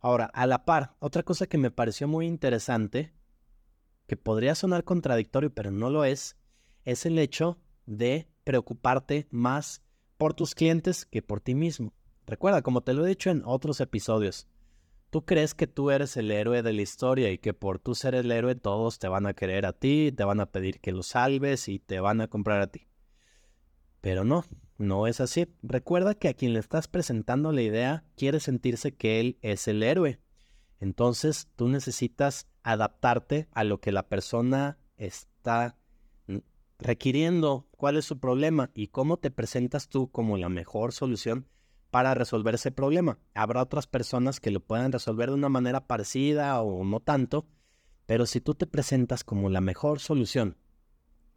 Ahora, 0.00 0.26
a 0.34 0.46
la 0.46 0.64
par, 0.64 0.96
otra 0.98 1.22
cosa 1.22 1.46
que 1.46 1.58
me 1.58 1.70
pareció 1.70 2.08
muy 2.08 2.26
interesante, 2.26 3.12
que 4.06 4.16
podría 4.16 4.54
sonar 4.54 4.84
contradictorio, 4.84 5.54
pero 5.54 5.70
no 5.70 5.90
lo 5.90 6.04
es, 6.04 6.36
es 6.84 7.06
el 7.06 7.18
hecho 7.18 7.58
de 7.86 8.28
preocuparte 8.44 9.28
más 9.30 9.82
por 10.18 10.34
tus 10.34 10.54
clientes 10.54 11.06
que 11.06 11.22
por 11.22 11.40
ti 11.40 11.54
mismo. 11.54 11.94
Recuerda, 12.26 12.62
como 12.62 12.82
te 12.82 12.94
lo 12.94 13.04
he 13.04 13.08
dicho 13.08 13.30
en 13.30 13.42
otros 13.44 13.80
episodios, 13.80 14.48
tú 15.10 15.24
crees 15.24 15.54
que 15.54 15.66
tú 15.66 15.90
eres 15.90 16.16
el 16.16 16.30
héroe 16.30 16.62
de 16.62 16.72
la 16.72 16.82
historia 16.82 17.30
y 17.30 17.38
que 17.38 17.54
por 17.54 17.78
tú 17.78 17.94
ser 17.94 18.14
el 18.14 18.32
héroe 18.32 18.54
todos 18.54 18.98
te 18.98 19.08
van 19.08 19.26
a 19.26 19.34
querer 19.34 19.66
a 19.66 19.72
ti, 19.72 20.10
te 20.10 20.24
van 20.24 20.40
a 20.40 20.46
pedir 20.46 20.80
que 20.80 20.92
lo 20.92 21.02
salves 21.02 21.68
y 21.68 21.78
te 21.78 22.00
van 22.00 22.20
a 22.20 22.28
comprar 22.28 22.60
a 22.60 22.68
ti. 22.68 22.88
Pero 24.00 24.24
no, 24.24 24.44
no 24.78 25.06
es 25.06 25.20
así. 25.20 25.48
Recuerda 25.62 26.14
que 26.14 26.28
a 26.28 26.34
quien 26.34 26.52
le 26.52 26.58
estás 26.58 26.88
presentando 26.88 27.52
la 27.52 27.62
idea 27.62 28.04
quiere 28.16 28.40
sentirse 28.40 28.94
que 28.94 29.20
él 29.20 29.38
es 29.42 29.68
el 29.68 29.82
héroe. 29.82 30.20
Entonces 30.80 31.48
tú 31.56 31.68
necesitas 31.68 32.48
adaptarte 32.62 33.48
a 33.52 33.64
lo 33.64 33.80
que 33.80 33.92
la 33.92 34.08
persona 34.08 34.78
está 34.96 35.76
requiriendo, 36.78 37.68
cuál 37.76 37.96
es 37.96 38.04
su 38.04 38.18
problema 38.18 38.70
y 38.74 38.88
cómo 38.88 39.16
te 39.16 39.30
presentas 39.30 39.88
tú 39.88 40.10
como 40.10 40.36
la 40.36 40.48
mejor 40.48 40.92
solución 40.92 41.46
para 41.90 42.14
resolver 42.14 42.54
ese 42.54 42.72
problema. 42.72 43.18
Habrá 43.34 43.62
otras 43.62 43.86
personas 43.86 44.40
que 44.40 44.50
lo 44.50 44.60
puedan 44.60 44.92
resolver 44.92 45.28
de 45.28 45.36
una 45.36 45.48
manera 45.48 45.86
parecida 45.86 46.60
o 46.60 46.84
no 46.84 47.00
tanto, 47.00 47.46
pero 48.06 48.26
si 48.26 48.40
tú 48.40 48.54
te 48.54 48.66
presentas 48.66 49.24
como 49.24 49.50
la 49.50 49.60
mejor 49.60 50.00
solución, 50.00 50.56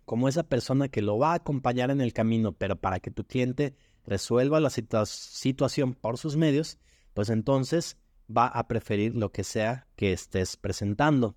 como 0.06 0.28
esa 0.28 0.44
persona 0.44 0.88
que 0.88 1.02
lo 1.02 1.18
va 1.18 1.32
a 1.32 1.36
acompañar 1.36 1.92
en 1.92 2.02
el 2.02 2.14
camino, 2.14 2.54
pero 2.54 2.76
para 2.76 3.00
que 3.00 3.12
tu 3.12 3.26
cliente 3.26 3.76
resuelva 4.06 4.60
la 4.60 4.70
situación 4.70 5.94
por 5.96 6.18
sus 6.18 6.38
medios, 6.38 6.78
pues 7.14 7.30
entonces 7.30 7.98
va 8.36 8.48
a 8.48 8.68
preferir 8.68 9.16
lo 9.16 9.32
que 9.32 9.44
sea 9.44 9.88
que 9.96 10.14
estés 10.14 10.58
presentando. 10.58 11.36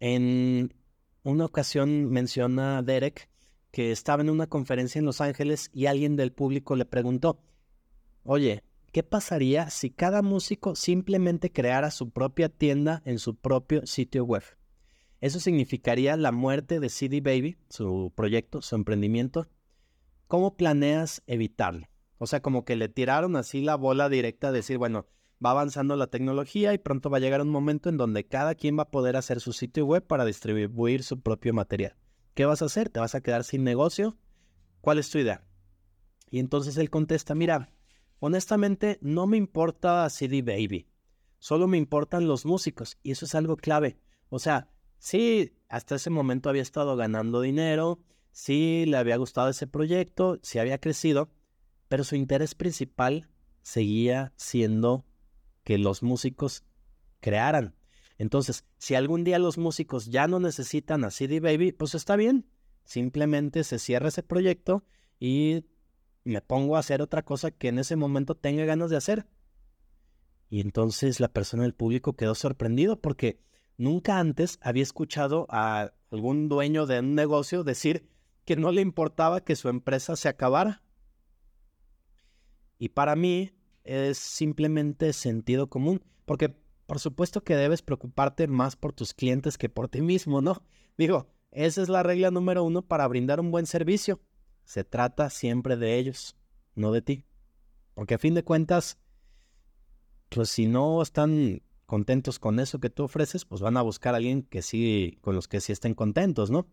En 0.00 0.74
una 1.22 1.44
ocasión 1.44 2.10
menciona 2.10 2.82
Derek 2.82 3.28
que 3.70 3.92
estaba 3.92 4.22
en 4.22 4.30
una 4.30 4.48
conferencia 4.48 4.98
en 4.98 5.04
Los 5.04 5.20
Ángeles 5.20 5.70
y 5.72 5.86
alguien 5.86 6.16
del 6.16 6.32
público 6.32 6.74
le 6.74 6.84
preguntó, 6.84 7.40
Oye, 8.24 8.64
¿qué 8.92 9.02
pasaría 9.02 9.70
si 9.70 9.90
cada 9.90 10.22
músico 10.22 10.74
simplemente 10.74 11.52
creara 11.52 11.90
su 11.90 12.10
propia 12.10 12.48
tienda 12.48 13.02
en 13.04 13.18
su 13.18 13.36
propio 13.36 13.86
sitio 13.86 14.24
web? 14.24 14.42
Eso 15.20 15.38
significaría 15.38 16.16
la 16.16 16.32
muerte 16.32 16.80
de 16.80 16.88
CD 16.88 17.20
Baby, 17.20 17.58
su 17.68 18.12
proyecto, 18.14 18.62
su 18.62 18.74
emprendimiento. 18.74 19.48
¿Cómo 20.26 20.56
planeas 20.56 21.22
evitarlo? 21.26 21.88
O 22.18 22.26
sea, 22.26 22.40
como 22.40 22.64
que 22.64 22.76
le 22.76 22.88
tiraron 22.88 23.36
así 23.36 23.60
la 23.60 23.76
bola 23.76 24.08
directa 24.08 24.48
a 24.48 24.52
decir, 24.52 24.78
bueno, 24.78 25.06
va 25.44 25.50
avanzando 25.50 25.96
la 25.96 26.06
tecnología 26.06 26.72
y 26.72 26.78
pronto 26.78 27.10
va 27.10 27.18
a 27.18 27.20
llegar 27.20 27.40
un 27.40 27.50
momento 27.50 27.88
en 27.88 27.96
donde 27.96 28.26
cada 28.26 28.54
quien 28.54 28.78
va 28.78 28.84
a 28.84 28.90
poder 28.90 29.16
hacer 29.16 29.40
su 29.40 29.52
sitio 29.52 29.86
web 29.86 30.06
para 30.06 30.24
distribuir 30.24 31.02
su 31.02 31.20
propio 31.20 31.54
material. 31.54 31.96
¿Qué 32.34 32.44
vas 32.44 32.62
a 32.62 32.66
hacer? 32.66 32.88
¿Te 32.88 33.00
vas 33.00 33.14
a 33.14 33.22
quedar 33.22 33.44
sin 33.44 33.64
negocio? 33.64 34.16
¿Cuál 34.80 34.98
es 34.98 35.10
tu 35.10 35.18
idea? 35.18 35.44
Y 36.30 36.38
entonces 36.38 36.76
él 36.76 36.90
contesta, 36.90 37.34
mira, 37.34 37.72
honestamente 38.20 38.98
no 39.02 39.26
me 39.26 39.36
importa 39.36 40.08
CD 40.10 40.42
Baby, 40.42 40.88
solo 41.38 41.66
me 41.66 41.78
importan 41.78 42.28
los 42.28 42.46
músicos 42.46 42.98
y 43.02 43.10
eso 43.10 43.24
es 43.24 43.34
algo 43.34 43.56
clave. 43.56 43.98
O 44.28 44.38
sea, 44.38 44.68
sí, 45.00 45.56
hasta 45.68 45.96
ese 45.96 46.10
momento 46.10 46.48
había 46.48 46.62
estado 46.62 46.94
ganando 46.94 47.40
dinero, 47.40 47.98
sí 48.30 48.84
le 48.86 48.96
había 48.96 49.16
gustado 49.16 49.48
ese 49.48 49.66
proyecto, 49.66 50.38
sí 50.42 50.60
había 50.60 50.78
crecido, 50.78 51.30
pero 51.88 52.04
su 52.04 52.14
interés 52.14 52.54
principal 52.54 53.28
seguía 53.62 54.32
siendo 54.36 55.04
que 55.64 55.78
los 55.78 56.04
músicos 56.04 56.62
crearan. 57.20 57.74
Entonces, 58.18 58.64
si 58.78 58.94
algún 58.94 59.24
día 59.24 59.38
los 59.38 59.58
músicos 59.58 60.06
ya 60.06 60.28
no 60.28 60.38
necesitan 60.38 61.04
a 61.04 61.10
CD 61.10 61.40
Baby, 61.40 61.72
pues 61.72 61.94
está 61.94 62.16
bien. 62.16 62.46
Simplemente 62.84 63.64
se 63.64 63.78
cierra 63.78 64.08
ese 64.08 64.22
proyecto 64.22 64.84
y 65.18 65.64
me 66.24 66.42
pongo 66.42 66.76
a 66.76 66.80
hacer 66.80 67.02
otra 67.02 67.24
cosa 67.24 67.50
que 67.50 67.68
en 67.68 67.78
ese 67.78 67.96
momento 67.96 68.34
tenga 68.34 68.64
ganas 68.64 68.90
de 68.90 68.96
hacer. 68.96 69.26
Y 70.50 70.60
entonces 70.60 71.20
la 71.20 71.28
persona 71.28 71.62
del 71.62 71.74
público 71.74 72.14
quedó 72.14 72.34
sorprendido 72.34 73.00
porque 73.00 73.40
nunca 73.80 74.18
antes 74.18 74.58
había 74.60 74.82
escuchado 74.82 75.46
a 75.48 75.92
algún 76.10 76.48
dueño 76.48 76.86
de 76.86 77.00
un 77.00 77.14
negocio 77.14 77.64
decir 77.64 78.06
que 78.44 78.54
no 78.54 78.72
le 78.72 78.82
importaba 78.82 79.42
que 79.42 79.56
su 79.56 79.68
empresa 79.68 80.16
se 80.16 80.28
acabara. 80.28 80.82
Y 82.78 82.90
para 82.90 83.16
mí 83.16 83.52
es 83.84 84.18
simplemente 84.18 85.12
sentido 85.12 85.68
común, 85.68 86.02
porque 86.26 86.54
por 86.86 86.98
supuesto 86.98 87.42
que 87.42 87.56
debes 87.56 87.82
preocuparte 87.82 88.48
más 88.48 88.76
por 88.76 88.92
tus 88.92 89.14
clientes 89.14 89.56
que 89.56 89.68
por 89.68 89.88
ti 89.88 90.02
mismo, 90.02 90.42
¿no? 90.42 90.62
Digo, 90.98 91.28
esa 91.50 91.80
es 91.82 91.88
la 91.88 92.02
regla 92.02 92.30
número 92.30 92.64
uno 92.64 92.82
para 92.82 93.08
brindar 93.08 93.40
un 93.40 93.50
buen 93.50 93.66
servicio. 93.66 94.20
Se 94.64 94.84
trata 94.84 95.30
siempre 95.30 95.76
de 95.76 95.98
ellos, 95.98 96.36
no 96.74 96.92
de 96.92 97.00
ti. 97.00 97.24
Porque 97.94 98.14
a 98.14 98.18
fin 98.18 98.34
de 98.34 98.44
cuentas, 98.44 98.98
pues 100.28 100.50
si 100.50 100.66
no 100.66 101.00
están 101.00 101.62
contentos 101.90 102.38
con 102.38 102.60
eso 102.60 102.78
que 102.78 102.88
tú 102.88 103.02
ofreces, 103.02 103.44
pues 103.44 103.60
van 103.60 103.76
a 103.76 103.82
buscar 103.82 104.14
a 104.14 104.18
alguien 104.18 104.44
que 104.44 104.62
sí, 104.62 105.18
con 105.22 105.34
los 105.34 105.48
que 105.48 105.60
sí 105.60 105.72
estén 105.72 105.94
contentos, 105.94 106.48
¿no? 106.48 106.68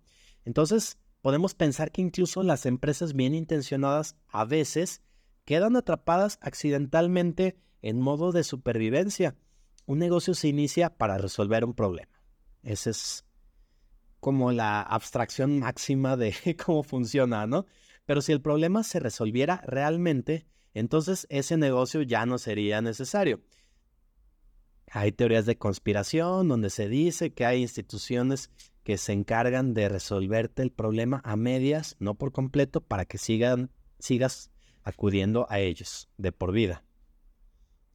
Entonces, 0.45 0.99
podemos 1.23 1.55
pensar 1.55 1.91
que 1.91 2.03
incluso 2.03 2.43
las 2.43 2.67
empresas 2.67 3.13
bien 3.13 3.33
intencionadas 3.33 4.15
a 4.27 4.45
veces 4.45 5.01
quedan 5.43 5.75
atrapadas 5.75 6.37
accidentalmente 6.39 7.57
en 7.81 7.99
modo 7.99 8.31
de 8.31 8.43
supervivencia. 8.43 9.35
Un 9.87 9.97
negocio 9.97 10.35
se 10.35 10.49
inicia 10.49 10.95
para 10.95 11.17
resolver 11.17 11.65
un 11.65 11.73
problema. 11.73 12.21
Esa 12.61 12.91
es 12.91 13.25
como 14.19 14.51
la 14.51 14.83
abstracción 14.83 15.57
máxima 15.57 16.15
de 16.15 16.35
cómo 16.63 16.83
funciona, 16.83 17.47
¿no? 17.47 17.65
Pero 18.05 18.21
si 18.21 18.33
el 18.33 18.41
problema 18.41 18.83
se 18.83 18.99
resolviera 18.99 19.63
realmente, 19.65 20.45
entonces 20.75 21.25
ese 21.31 21.57
negocio 21.57 22.03
ya 22.03 22.27
no 22.27 22.37
sería 22.37 22.81
necesario. 22.81 23.41
Hay 24.91 25.11
teorías 25.11 25.45
de 25.45 25.57
conspiración 25.57 26.47
donde 26.47 26.69
se 26.69 26.87
dice 26.87 27.33
que 27.33 27.45
hay 27.45 27.61
instituciones 27.61 28.49
que 28.83 28.97
se 28.97 29.11
encargan 29.11 29.73
de 29.73 29.89
resolverte 29.89 30.61
el 30.61 30.71
problema 30.71 31.21
a 31.25 31.35
medias, 31.35 31.97
no 31.99 32.15
por 32.15 32.31
completo, 32.31 32.79
para 32.79 33.05
que 33.05 33.17
sigan, 33.17 33.69
sigas 33.99 34.49
acudiendo 34.83 35.45
a 35.49 35.59
ellos 35.59 36.09
de 36.17 36.31
por 36.31 36.53
vida. 36.53 36.85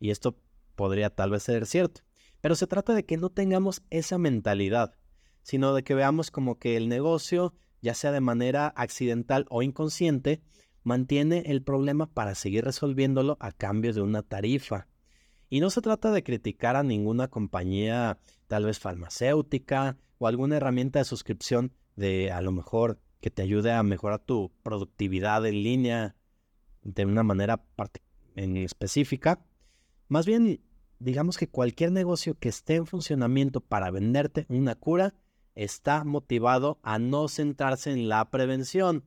Y 0.01 0.11
esto 0.11 0.38
podría 0.74 1.09
tal 1.09 1.30
vez 1.30 1.45
ser 1.45 1.64
cierto. 1.64 2.03
Pero 2.43 2.57
se 2.57 2.66
trata 2.66 2.93
de 2.93 3.07
que 3.07 3.16
no 3.16 3.30
tengamos 3.30 3.82
esa 3.88 4.18
mentalidad, 4.18 4.95
sino 5.43 5.74
de 5.74 5.82
que 5.84 5.95
veamos 5.95 6.30
como 6.30 6.59
que 6.59 6.76
el 6.76 6.88
negocio, 6.88 7.55
ya 7.80 7.95
sea 7.95 8.12
de 8.12 8.20
manera 8.20 8.66
accidental 8.76 9.47
o 9.49 9.62
inconsciente, 9.62 10.43
mantiene 10.82 11.45
el 11.47 11.62
problema 11.62 12.12
para 12.12 12.34
seguir 12.34 12.64
resolviéndolo 12.64 13.38
a 13.40 13.53
cambio 13.53 13.95
de 13.95 14.03
una 14.03 14.22
tarifa. 14.22 14.88
Y 15.53 15.61
no 15.61 15.68
se 15.68 15.82
trata 15.82 16.11
de 16.12 16.22
criticar 16.22 16.76
a 16.76 16.82
ninguna 16.82 17.28
compañía, 17.28 18.18
tal 18.46 18.64
vez 18.64 18.78
farmacéutica 18.78 19.98
o 20.16 20.26
alguna 20.26 20.57
herramienta 20.57 20.98
de 20.98 21.05
suscripción 21.05 21.74
de 21.94 22.32
a 22.32 22.40
lo 22.40 22.53
mejor 22.53 22.98
que 23.20 23.30
te 23.30 23.42
ayude 23.42 23.70
a 23.70 23.82
mejorar 23.82 24.20
tu 24.20 24.50
productividad 24.62 25.44
en 25.44 25.62
línea 25.62 26.16
de 26.84 27.05
una 27.05 27.22
manera 27.22 27.62
en 28.34 28.57
específica. 28.57 29.44
Más 30.09 30.24
bien, 30.24 30.62
digamos 31.00 31.36
que 31.36 31.50
cualquier 31.50 31.92
negocio 31.92 32.34
que 32.38 32.48
esté 32.48 32.76
en 32.76 32.86
funcionamiento 32.86 33.61
para 33.61 33.90
venderte 33.90 34.46
una 34.48 34.74
cura 34.74 35.12
está 35.55 36.03
motivado 36.05 36.80
a 36.82 36.98
no 36.98 37.28
centrarse 37.28 37.92
en 37.92 38.09
la 38.09 38.30
prevención. 38.30 39.05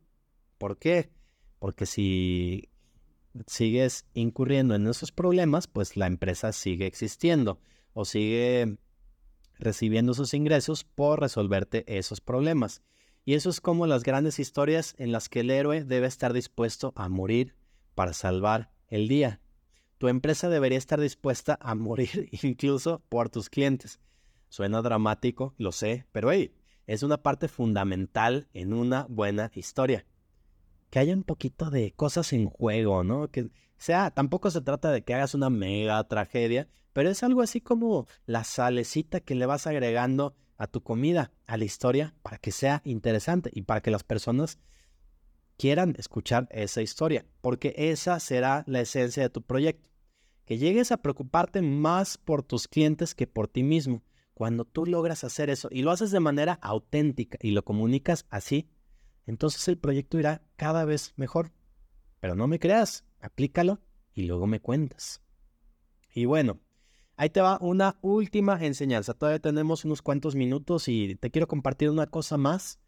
¿Por 0.59 0.77
qué? 0.77 1.09
Porque 1.57 1.87
si 1.87 2.69
sigues 3.47 4.05
incurriendo 4.13 4.75
en 4.75 4.87
esos 4.87 5.11
problemas, 5.11 5.67
pues 5.67 5.97
la 5.97 6.07
empresa 6.07 6.51
sigue 6.51 6.85
existiendo 6.85 7.59
o 7.93 8.05
sigue 8.05 8.77
recibiendo 9.57 10.13
sus 10.13 10.33
ingresos 10.33 10.83
por 10.83 11.19
resolverte 11.21 11.83
esos 11.97 12.21
problemas. 12.21 12.81
Y 13.23 13.33
eso 13.33 13.49
es 13.49 13.61
como 13.61 13.87
las 13.87 14.03
grandes 14.03 14.39
historias 14.39 14.93
en 14.97 15.11
las 15.11 15.29
que 15.29 15.39
el 15.39 15.49
héroe 15.49 15.83
debe 15.83 16.07
estar 16.07 16.33
dispuesto 16.33 16.93
a 16.95 17.09
morir 17.09 17.55
para 17.95 18.13
salvar 18.13 18.71
el 18.87 19.07
día. 19.07 19.41
Tu 19.97 20.09
empresa 20.09 20.49
debería 20.49 20.77
estar 20.77 20.99
dispuesta 20.99 21.57
a 21.61 21.73
morir 21.73 22.29
incluso 22.43 23.01
por 23.09 23.29
tus 23.29 23.49
clientes. 23.49 23.99
Suena 24.49 24.81
dramático, 24.81 25.55
lo 25.57 25.71
sé, 25.71 26.05
pero 26.11 26.31
hey, 26.31 26.53
es 26.85 27.01
una 27.01 27.23
parte 27.23 27.47
fundamental 27.47 28.47
en 28.53 28.73
una 28.73 29.07
buena 29.09 29.51
historia. 29.55 30.05
Que 30.95 30.99
haya 30.99 31.13
un 31.13 31.23
poquito 31.23 31.71
de 31.71 31.91
cosas 31.91 32.31
en 32.31 32.45
juego, 32.45 33.03
¿no? 33.03 33.29
Que 33.29 33.49
sea, 33.75 34.11
tampoco 34.11 34.49
se 34.49 34.61
trata 34.61 34.91
de 34.91 35.03
que 35.03 35.13
hagas 35.13 35.35
una 35.35 35.49
mega 35.49 36.01
tragedia, 36.07 36.69
pero 36.93 37.09
es 37.09 37.21
algo 37.21 37.41
así 37.41 37.59
como 37.59 38.07
la 38.25 38.45
salecita 38.45 39.19
que 39.19 39.35
le 39.35 39.45
vas 39.45 39.67
agregando 39.67 40.37
a 40.55 40.67
tu 40.67 40.83
comida, 40.83 41.33
a 41.47 41.57
la 41.57 41.65
historia, 41.65 42.15
para 42.23 42.37
que 42.37 42.53
sea 42.53 42.81
interesante 42.85 43.49
y 43.53 43.63
para 43.63 43.81
que 43.81 43.91
las 43.91 44.05
personas 44.05 44.57
quieran 45.57 45.95
escuchar 45.97 46.47
esa 46.49 46.81
historia, 46.81 47.25
porque 47.41 47.73
esa 47.75 48.17
será 48.21 48.63
la 48.65 48.79
esencia 48.79 49.21
de 49.21 49.29
tu 49.29 49.41
proyecto. 49.41 49.89
Que 50.45 50.57
llegues 50.57 50.93
a 50.93 51.01
preocuparte 51.01 51.61
más 51.61 52.17
por 52.17 52.41
tus 52.41 52.69
clientes 52.69 53.15
que 53.15 53.27
por 53.27 53.49
ti 53.49 53.63
mismo. 53.63 54.01
Cuando 54.33 54.63
tú 54.63 54.85
logras 54.85 55.25
hacer 55.25 55.49
eso 55.49 55.67
y 55.71 55.81
lo 55.81 55.91
haces 55.91 56.11
de 56.11 56.21
manera 56.21 56.57
auténtica 56.61 57.37
y 57.41 57.51
lo 57.51 57.65
comunicas 57.65 58.25
así, 58.29 58.69
entonces 59.25 59.67
el 59.67 59.77
proyecto 59.77 60.19
irá 60.19 60.41
cada 60.55 60.85
vez 60.85 61.13
mejor. 61.15 61.51
Pero 62.19 62.35
no 62.35 62.47
me 62.47 62.59
creas, 62.59 63.05
aplícalo 63.19 63.79
y 64.13 64.23
luego 64.23 64.47
me 64.47 64.59
cuentas. 64.59 65.21
Y 66.13 66.25
bueno, 66.25 66.59
ahí 67.17 67.29
te 67.29 67.41
va 67.41 67.57
una 67.61 67.97
última 68.01 68.63
enseñanza. 68.63 69.13
Todavía 69.13 69.39
tenemos 69.39 69.85
unos 69.85 70.01
cuantos 70.01 70.35
minutos 70.35 70.87
y 70.87 71.15
te 71.15 71.31
quiero 71.31 71.47
compartir 71.47 71.89
una 71.89 72.07
cosa 72.07 72.37
más 72.37 72.79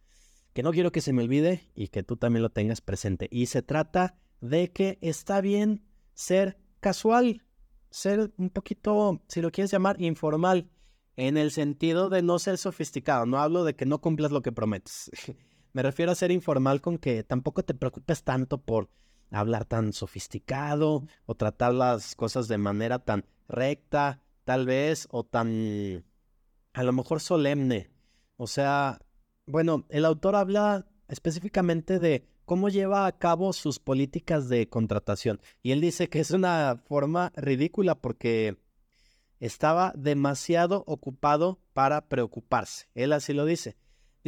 que 0.53 0.63
no 0.63 0.71
quiero 0.71 0.91
que 0.91 1.01
se 1.01 1.13
me 1.13 1.21
olvide 1.21 1.69
y 1.75 1.89
que 1.89 2.01
tú 2.01 2.17
también 2.17 2.41
lo 2.41 2.49
tengas 2.49 2.81
presente. 2.81 3.27
Y 3.29 3.45
se 3.45 3.61
trata 3.61 4.17
de 4.41 4.71
que 4.71 4.97
está 5.01 5.39
bien 5.39 5.85
ser 6.15 6.57
casual, 6.79 7.43
ser 7.91 8.33
un 8.38 8.49
poquito, 8.49 9.21
si 9.27 9.41
lo 9.41 9.51
quieres 9.51 9.69
llamar, 9.69 10.01
informal, 10.01 10.71
en 11.15 11.38
el 11.38 11.51
sentido 11.51 12.09
de 12.09 12.23
no 12.23 12.39
ser 12.39 12.57
sofisticado. 12.57 13.25
No 13.25 13.38
hablo 13.38 13.65
de 13.65 13.75
que 13.75 13.85
no 13.85 14.01
cumplas 14.01 14.31
lo 14.31 14.41
que 14.41 14.51
prometes. 14.51 15.11
Me 15.78 15.84
refiero 15.84 16.11
a 16.11 16.15
ser 16.15 16.32
informal 16.32 16.82
con 16.82 16.97
que 16.97 17.23
tampoco 17.23 17.61
te 17.61 17.75
preocupes 17.75 18.23
tanto 18.23 18.57
por 18.57 18.89
hablar 19.30 19.63
tan 19.63 19.93
sofisticado 19.93 21.05
o 21.28 21.36
tratar 21.36 21.75
las 21.75 22.15
cosas 22.15 22.47
de 22.47 22.57
manera 22.57 22.97
tan 22.97 23.28
recta, 23.47 24.23
tal 24.43 24.65
vez, 24.65 25.07
o 25.11 25.23
tan 25.23 26.03
a 26.73 26.82
lo 26.82 26.93
mejor 26.93 27.19
solemne. 27.19 27.91
O 28.38 28.47
sea, 28.47 28.97
bueno, 29.45 29.86
el 29.89 30.05
autor 30.05 30.36
habla 30.36 30.88
específicamente 31.09 31.99
de 31.99 32.28
cómo 32.45 32.69
lleva 32.69 33.05
a 33.05 33.15
cabo 33.15 33.53
sus 33.53 33.78
políticas 33.78 34.49
de 34.49 34.69
contratación. 34.69 35.39
Y 35.61 35.73
él 35.73 35.82
dice 35.82 36.09
que 36.09 36.21
es 36.21 36.32
una 36.32 36.82
forma 36.88 37.32
ridícula 37.36 37.93
porque 37.93 38.57
estaba 39.39 39.93
demasiado 39.95 40.84
ocupado 40.88 41.59
para 41.73 42.07
preocuparse. 42.09 42.88
Él 42.95 43.13
así 43.13 43.34
lo 43.34 43.45
dice. 43.45 43.78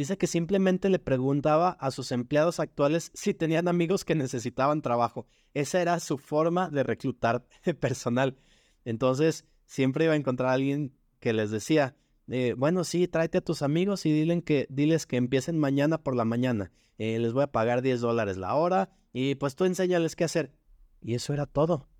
Dice 0.00 0.16
que 0.16 0.26
simplemente 0.26 0.88
le 0.88 0.98
preguntaba 0.98 1.72
a 1.72 1.90
sus 1.90 2.10
empleados 2.10 2.58
actuales 2.58 3.10
si 3.12 3.34
tenían 3.34 3.68
amigos 3.68 4.06
que 4.06 4.14
necesitaban 4.14 4.80
trabajo. 4.80 5.26
esa 5.52 5.82
era 5.82 6.00
su 6.00 6.16
forma 6.16 6.70
de 6.70 6.84
reclutar 6.84 7.44
personal. 7.80 8.38
Entonces, 8.86 9.44
siempre 9.66 10.06
iba 10.06 10.14
a 10.14 10.16
encontrar 10.16 10.48
a 10.48 10.52
alguien 10.54 10.94
que 11.18 11.34
les 11.34 11.50
decía, 11.50 11.96
eh, 12.28 12.54
bueno, 12.56 12.82
sí, 12.84 13.08
tráete 13.08 13.36
a 13.36 13.40
tus 13.44 13.60
amigos 13.60 14.06
y 14.06 14.10
dilen 14.10 14.40
que, 14.40 14.66
diles 14.70 15.04
que 15.04 15.18
empiecen 15.18 15.58
mañana 15.58 16.02
por 16.02 16.16
la 16.16 16.24
mañana. 16.24 16.72
Eh, 16.96 17.18
les 17.18 17.34
voy 17.34 17.42
a 17.42 17.52
pagar 17.52 17.82
10 17.82 18.00
dólares 18.00 18.38
la 18.38 18.54
hora 18.54 18.88
y 19.12 19.34
pues 19.34 19.54
tú 19.54 19.66
enséñales 19.66 20.16
qué 20.16 20.24
hacer. 20.24 20.54
Y 21.02 21.12
eso 21.12 21.34
era 21.34 21.44
todo. 21.44 21.90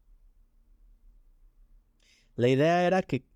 La 2.34 2.48
idea 2.48 2.86
era 2.86 3.02
que 3.02 3.26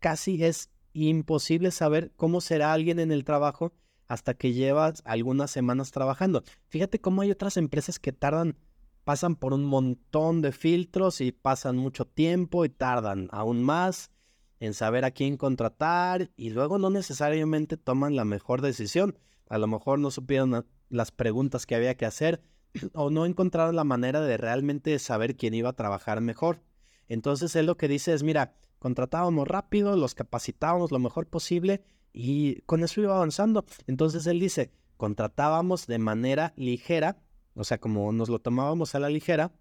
casi 0.00 0.44
es 0.44 0.68
imposible 0.92 1.70
saber 1.70 2.12
cómo 2.16 2.40
será 2.40 2.72
alguien 2.72 2.98
en 2.98 3.12
el 3.12 3.24
trabajo 3.24 3.72
hasta 4.06 4.34
que 4.34 4.52
llevas 4.52 5.02
algunas 5.04 5.50
semanas 5.50 5.92
trabajando. 5.92 6.42
Fíjate 6.68 7.00
cómo 7.00 7.22
hay 7.22 7.30
otras 7.30 7.56
empresas 7.56 7.98
que 7.98 8.12
tardan, 8.12 8.56
pasan 9.04 9.36
por 9.36 9.54
un 9.54 9.64
montón 9.64 10.42
de 10.42 10.52
filtros 10.52 11.20
y 11.20 11.30
pasan 11.32 11.76
mucho 11.76 12.06
tiempo 12.06 12.64
y 12.64 12.70
tardan 12.70 13.28
aún 13.30 13.62
más 13.62 14.10
en 14.58 14.74
saber 14.74 15.04
a 15.04 15.10
quién 15.10 15.36
contratar 15.36 16.30
y 16.36 16.50
luego 16.50 16.78
no 16.78 16.90
necesariamente 16.90 17.76
toman 17.76 18.16
la 18.16 18.24
mejor 18.24 18.60
decisión. 18.62 19.18
A 19.48 19.58
lo 19.58 19.66
mejor 19.66 19.98
no 19.98 20.10
supieron 20.10 20.66
las 20.88 21.12
preguntas 21.12 21.64
que 21.64 21.74
había 21.74 21.96
que 21.96 22.06
hacer 22.06 22.42
o 22.94 23.10
no 23.10 23.26
encontraron 23.26 23.76
la 23.76 23.84
manera 23.84 24.20
de 24.20 24.36
realmente 24.36 24.98
saber 24.98 25.36
quién 25.36 25.54
iba 25.54 25.70
a 25.70 25.76
trabajar 25.76 26.20
mejor. 26.20 26.62
Entonces 27.08 27.56
él 27.56 27.66
lo 27.66 27.76
que 27.76 27.88
dice 27.88 28.12
es, 28.12 28.22
mira, 28.22 28.54
contratábamos 28.80 29.46
rápido, 29.46 29.94
los 29.94 30.16
capacitábamos 30.16 30.90
lo 30.90 30.98
mejor 30.98 31.28
posible 31.28 31.84
y 32.12 32.62
con 32.62 32.82
eso 32.82 33.00
iba 33.00 33.14
avanzando. 33.14 33.64
Entonces 33.86 34.26
él 34.26 34.40
dice, 34.40 34.72
contratábamos 34.96 35.86
de 35.86 35.98
manera 35.98 36.52
ligera, 36.56 37.22
o 37.54 37.62
sea, 37.62 37.78
como 37.78 38.10
nos 38.10 38.28
lo 38.28 38.40
tomábamos 38.40 38.96
a 38.96 38.98
la 38.98 39.10
ligera, 39.10 39.52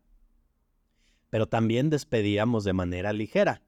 pero 1.30 1.48
también 1.48 1.92
despedíamos 1.92 2.64
de 2.64 2.74
manera 2.74 3.14
ligera. 3.14 3.62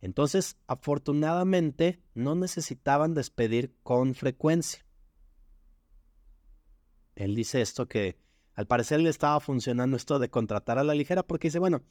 Entonces, 0.00 0.56
afortunadamente, 0.66 2.00
no 2.14 2.34
necesitaban 2.34 3.12
despedir 3.12 3.74
con 3.82 4.14
frecuencia. 4.14 4.84
Él 7.14 7.34
dice 7.34 7.60
esto 7.60 7.86
que 7.86 8.16
al 8.54 8.66
parecer 8.66 9.00
le 9.00 9.10
estaba 9.10 9.38
funcionando 9.40 9.96
esto 9.96 10.18
de 10.18 10.30
contratar 10.30 10.78
a 10.78 10.84
la 10.84 10.94
ligera 10.94 11.22
porque 11.22 11.48
dice, 11.48 11.58
bueno, 11.58 11.82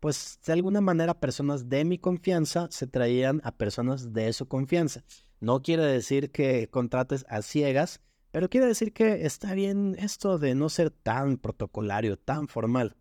pues 0.00 0.38
de 0.44 0.52
alguna 0.52 0.80
manera 0.80 1.20
personas 1.20 1.68
de 1.68 1.84
mi 1.84 1.98
confianza 1.98 2.68
se 2.70 2.86
traían 2.86 3.40
a 3.44 3.52
personas 3.52 4.12
de 4.12 4.32
su 4.32 4.46
confianza. 4.46 5.04
No 5.40 5.62
quiere 5.62 5.84
decir 5.84 6.30
que 6.30 6.68
contrates 6.68 7.24
a 7.28 7.42
ciegas, 7.42 8.00
pero 8.30 8.48
quiere 8.48 8.66
decir 8.66 8.92
que 8.92 9.24
está 9.26 9.54
bien 9.54 9.96
esto 9.98 10.38
de 10.38 10.54
no 10.54 10.68
ser 10.68 10.90
tan 10.90 11.38
protocolario, 11.38 12.18
tan 12.18 12.48
formal. 12.48 12.96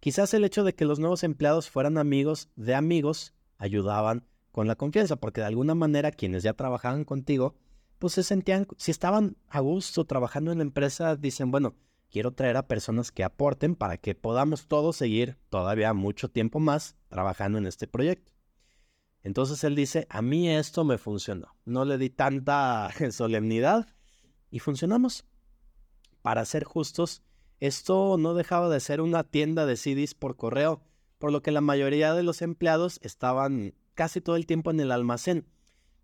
Quizás 0.00 0.34
el 0.34 0.44
hecho 0.44 0.64
de 0.64 0.74
que 0.74 0.84
los 0.84 0.98
nuevos 0.98 1.24
empleados 1.24 1.70
fueran 1.70 1.98
amigos 1.98 2.50
de 2.56 2.74
amigos 2.74 3.34
ayudaban 3.58 4.26
con 4.52 4.68
la 4.68 4.76
confianza, 4.76 5.16
porque 5.16 5.40
de 5.40 5.48
alguna 5.48 5.74
manera 5.74 6.12
quienes 6.12 6.42
ya 6.42 6.52
trabajaban 6.52 7.04
contigo, 7.04 7.56
pues 7.98 8.12
se 8.12 8.22
sentían, 8.22 8.66
si 8.76 8.90
estaban 8.90 9.36
a 9.48 9.60
gusto 9.60 10.04
trabajando 10.04 10.52
en 10.52 10.58
la 10.58 10.64
empresa, 10.64 11.16
dicen, 11.16 11.50
bueno, 11.50 11.74
quiero 12.14 12.30
traer 12.30 12.56
a 12.56 12.68
personas 12.68 13.10
que 13.10 13.24
aporten 13.24 13.74
para 13.74 13.96
que 13.96 14.14
podamos 14.14 14.68
todos 14.68 14.94
seguir 14.94 15.36
todavía 15.48 15.92
mucho 15.94 16.30
tiempo 16.30 16.60
más 16.60 16.94
trabajando 17.08 17.58
en 17.58 17.66
este 17.66 17.88
proyecto. 17.88 18.32
Entonces 19.24 19.64
él 19.64 19.74
dice, 19.74 20.06
a 20.10 20.22
mí 20.22 20.48
esto 20.48 20.84
me 20.84 20.96
funcionó. 20.96 21.56
No 21.64 21.84
le 21.84 21.98
di 21.98 22.10
tanta 22.10 22.88
solemnidad 23.10 23.88
y 24.48 24.60
funcionamos. 24.60 25.24
Para 26.22 26.44
ser 26.44 26.62
justos, 26.62 27.24
esto 27.58 28.16
no 28.16 28.34
dejaba 28.34 28.68
de 28.68 28.78
ser 28.78 29.00
una 29.00 29.24
tienda 29.24 29.66
de 29.66 29.76
CDs 29.76 30.14
por 30.14 30.36
correo, 30.36 30.84
por 31.18 31.32
lo 31.32 31.42
que 31.42 31.50
la 31.50 31.62
mayoría 31.62 32.14
de 32.14 32.22
los 32.22 32.42
empleados 32.42 33.00
estaban 33.02 33.74
casi 33.94 34.20
todo 34.20 34.36
el 34.36 34.46
tiempo 34.46 34.70
en 34.70 34.78
el 34.78 34.92
almacén. 34.92 35.48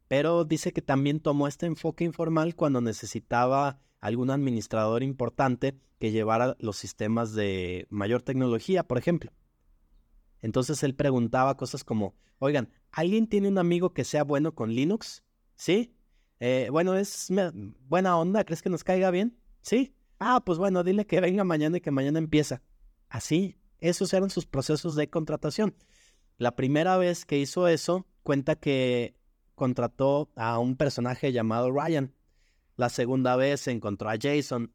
Pero 0.08 0.44
dice 0.44 0.72
que 0.72 0.82
también 0.82 1.20
tomó 1.20 1.46
este 1.46 1.66
enfoque 1.66 2.02
informal 2.02 2.56
cuando 2.56 2.80
necesitaba 2.80 3.78
algún 4.00 4.30
administrador 4.30 5.02
importante 5.02 5.78
que 5.98 6.10
llevara 6.10 6.56
los 6.58 6.76
sistemas 6.76 7.34
de 7.34 7.86
mayor 7.90 8.22
tecnología, 8.22 8.84
por 8.84 8.98
ejemplo. 8.98 9.32
Entonces 10.40 10.82
él 10.82 10.94
preguntaba 10.94 11.56
cosas 11.56 11.84
como, 11.84 12.14
oigan, 12.38 12.70
¿alguien 12.90 13.26
tiene 13.26 13.48
un 13.48 13.58
amigo 13.58 13.92
que 13.92 14.04
sea 14.04 14.24
bueno 14.24 14.54
con 14.54 14.74
Linux? 14.74 15.22
¿Sí? 15.54 15.94
Eh, 16.40 16.68
bueno, 16.70 16.94
es 16.94 17.28
buena 17.86 18.16
onda, 18.16 18.44
¿crees 18.44 18.62
que 18.62 18.70
nos 18.70 18.82
caiga 18.82 19.10
bien? 19.10 19.36
¿Sí? 19.60 19.94
Ah, 20.18 20.42
pues 20.44 20.58
bueno, 20.58 20.82
dile 20.82 21.06
que 21.06 21.20
venga 21.20 21.44
mañana 21.44 21.76
y 21.76 21.80
que 21.80 21.90
mañana 21.90 22.18
empieza. 22.18 22.62
Así, 23.08 23.58
esos 23.78 24.12
eran 24.14 24.30
sus 24.30 24.46
procesos 24.46 24.94
de 24.94 25.10
contratación. 25.10 25.74
La 26.38 26.56
primera 26.56 26.96
vez 26.96 27.26
que 27.26 27.38
hizo 27.38 27.68
eso, 27.68 28.06
cuenta 28.22 28.56
que 28.56 29.14
contrató 29.54 30.30
a 30.36 30.58
un 30.58 30.76
personaje 30.76 31.32
llamado 31.32 31.70
Ryan. 31.70 32.14
La 32.80 32.88
segunda 32.88 33.36
vez 33.36 33.60
se 33.60 33.72
encontró 33.72 34.08
a 34.08 34.16
Jason. 34.18 34.72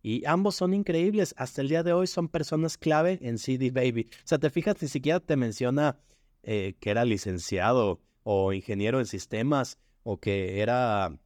Y 0.00 0.24
ambos 0.26 0.54
son 0.54 0.74
increíbles. 0.74 1.34
Hasta 1.36 1.60
el 1.60 1.68
día 1.68 1.82
de 1.82 1.92
hoy 1.92 2.06
son 2.06 2.28
personas 2.28 2.78
clave 2.78 3.18
en 3.20 3.36
CD 3.36 3.72
Baby. 3.72 4.08
O 4.12 4.28
sea, 4.28 4.38
te 4.38 4.48
fijas, 4.48 4.80
ni 4.80 4.86
siquiera 4.86 5.18
te 5.18 5.34
menciona 5.34 5.98
eh, 6.44 6.76
que 6.78 6.90
era 6.90 7.04
licenciado 7.04 8.00
o 8.22 8.52
ingeniero 8.52 9.00
en 9.00 9.06
sistemas 9.06 9.76
o 10.04 10.20
que 10.20 10.60
era 10.60 11.18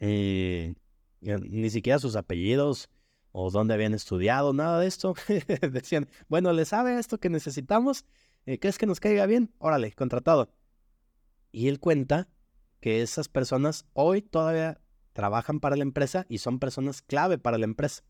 eh, 0.00 0.74
ni 1.20 1.70
siquiera 1.70 2.00
sus 2.00 2.16
apellidos 2.16 2.90
o 3.30 3.52
dónde 3.52 3.74
habían 3.74 3.94
estudiado, 3.94 4.52
nada 4.52 4.80
de 4.80 4.88
esto. 4.88 5.14
Decían, 5.70 6.08
bueno, 6.26 6.52
¿le 6.52 6.64
sabe 6.64 6.98
esto 6.98 7.18
que 7.20 7.30
necesitamos? 7.30 8.04
Eh, 8.46 8.58
¿Crees 8.58 8.78
que 8.78 8.86
nos 8.86 8.98
caiga 8.98 9.26
bien? 9.26 9.54
Órale, 9.58 9.92
contratado. 9.92 10.50
Y 11.52 11.68
él 11.68 11.78
cuenta 11.78 12.26
que 12.80 13.00
esas 13.00 13.28
personas 13.28 13.86
hoy 13.92 14.22
todavía 14.22 14.80
trabajan 15.12 15.60
para 15.60 15.76
la 15.76 15.82
empresa 15.82 16.26
y 16.28 16.38
son 16.38 16.58
personas 16.58 17.02
clave 17.02 17.38
para 17.38 17.58
la 17.58 17.64
empresa. 17.64 18.02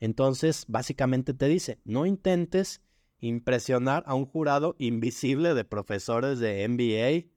Entonces, 0.00 0.64
básicamente 0.68 1.34
te 1.34 1.46
dice, 1.46 1.80
no 1.84 2.06
intentes 2.06 2.82
impresionar 3.20 4.02
a 4.06 4.14
un 4.14 4.26
jurado 4.26 4.74
invisible 4.78 5.54
de 5.54 5.64
profesores 5.64 6.40
de 6.40 6.66
MBA, 6.68 7.30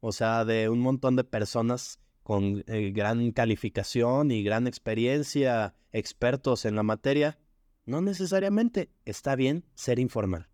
o 0.00 0.12
sea, 0.12 0.44
de 0.44 0.68
un 0.68 0.80
montón 0.80 1.16
de 1.16 1.24
personas 1.24 1.98
con 2.22 2.64
eh, 2.66 2.92
gran 2.94 3.32
calificación 3.32 4.30
y 4.30 4.42
gran 4.42 4.66
experiencia, 4.66 5.74
expertos 5.92 6.64
en 6.64 6.76
la 6.76 6.82
materia. 6.82 7.38
No 7.84 8.00
necesariamente 8.00 8.90
está 9.04 9.36
bien 9.36 9.64
ser 9.74 9.98
informal. 9.98 10.48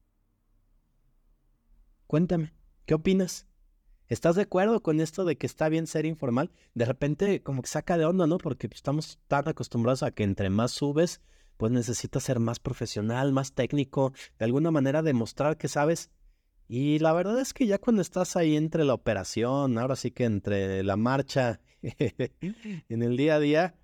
Cuéntame, 2.07 2.55
¿qué 2.87 2.95
opinas? 2.95 3.48
¿Estás 4.09 4.37
de 4.37 4.43
acuerdo 4.43 4.83
con 4.83 5.01
esto 5.01 5.27
de 5.27 5.37
que 5.37 5.47
está 5.47 5.69
bien 5.69 5.87
ser 5.87 6.07
informal? 6.07 6.51
De 6.75 6.87
repente 6.87 7.43
como 7.43 7.61
que 7.61 7.69
saca 7.69 7.99
de 7.99 8.07
onda, 8.07 8.27
¿no? 8.27 8.39
Porque 8.39 8.67
estamos 8.73 9.19
tan 9.29 9.47
acostumbrados 9.47 10.03
a 10.03 10.13
que 10.13 10.23
entre 10.23 10.49
más 10.49 10.71
subes, 10.73 11.21
pues 11.59 11.73
necesitas 11.73 12.23
ser 12.23 12.41
más 12.41 12.59
profesional, 12.59 13.33
más 13.33 13.53
técnico, 13.53 14.15
de 14.39 14.47
alguna 14.47 14.71
manera 14.71 15.03
demostrar 15.03 15.59
que 15.59 15.69
sabes. 15.69 16.11
Y 16.69 17.01
la 17.01 17.13
verdad 17.13 17.39
es 17.39 17.53
que 17.53 17.67
ya 17.67 17.79
cuando 17.79 18.01
estás 18.01 18.35
ahí 18.37 18.57
entre 18.57 18.85
la 18.85 18.95
operación, 18.95 19.77
ahora 19.77 19.97
sí 19.97 20.11
que 20.11 20.25
entre 20.25 20.83
la 20.85 20.97
marcha 20.97 21.61
en 21.83 23.03
el 23.03 23.17
día 23.19 23.35
a 23.35 23.41
día, 23.41 23.75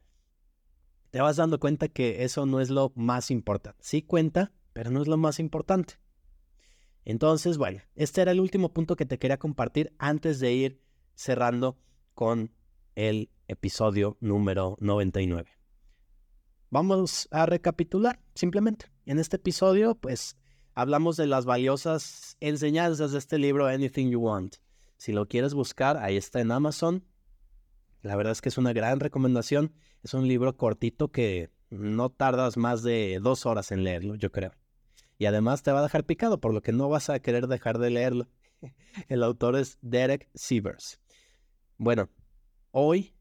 te 1.11 1.20
vas 1.20 1.37
dando 1.37 1.61
cuenta 1.61 1.89
que 1.89 2.25
eso 2.25 2.47
no 2.47 2.61
es 2.61 2.70
lo 2.70 2.93
más 2.95 3.31
importante. 3.31 3.79
Sí 3.83 4.01
cuenta, 4.01 4.53
pero 4.72 4.91
no 4.91 5.03
es 5.03 5.09
lo 5.09 5.18
más 5.18 5.39
importante. 5.39 5.95
Entonces, 7.05 7.59
bueno, 7.59 7.83
este 7.95 8.23
era 8.23 8.33
el 8.33 8.41
último 8.41 8.73
punto 8.73 8.97
que 8.97 9.05
te 9.05 9.19
quería 9.19 9.39
compartir 9.39 9.93
antes 9.99 10.41
de 10.41 10.53
ir 10.53 10.81
cerrando 11.15 11.79
con 12.15 12.53
el 12.95 13.31
episodio 13.47 14.17
número 14.21 14.77
99. 14.81 15.51
Vamos 16.71 17.29
a 17.31 17.47
recapitular 17.47 18.21
simplemente. 18.35 18.87
En 19.05 19.19
este 19.19 19.37
episodio, 19.37 19.97
pues, 19.97 20.37
hablamos 20.73 21.17
de 21.17 21.27
las 21.27 21.45
valiosas 21.45 22.37
enseñanzas 22.41 23.13
de 23.13 23.19
este 23.19 23.39
libro 23.39 23.67
Anything 23.67 24.11
You 24.11 24.21
Want. 24.21 24.57
Si 24.97 25.13
lo 25.13 25.29
quieres 25.29 25.53
buscar, 25.53 25.99
ahí 25.99 26.17
está 26.17 26.41
en 26.41 26.53
Amazon. 26.53 27.05
La 28.01 28.17
verdad 28.17 28.33
es 28.33 28.41
que 28.41 28.49
es 28.49 28.57
una 28.59 28.73
gran 28.73 28.99
recomendación. 28.99 29.75
Es 30.03 30.15
un 30.15 30.27
libro 30.27 30.57
cortito 30.57 31.09
que 31.09 31.51
no 31.69 32.11
tardas 32.11 32.57
más 32.57 32.83
de 32.83 33.19
dos 33.23 33.45
horas 33.45 33.73
en 33.73 33.85
leerlo, 33.85 34.15
yo 34.15 34.33
creo 34.33 34.53
y 35.19 35.27
además 35.27 35.62
te 35.62 35.73
va 35.73 35.81
a 35.81 35.83
dejar 35.83 36.05
picado, 36.05 36.41
por 36.41 36.53
lo 36.53 36.62
que 36.62 36.73
no 36.73 36.89
vas 36.89 37.11
a 37.11 37.21
querer 37.21 37.47
dejar 37.47 37.79
de 37.79 37.91
leerlo. 37.91 38.29
El 39.09 39.23
autor 39.23 39.57
es 39.57 39.79
Derek 39.83 40.29
Sievers. 40.35 41.01
Bueno, 41.77 42.09
hoy 42.71 43.15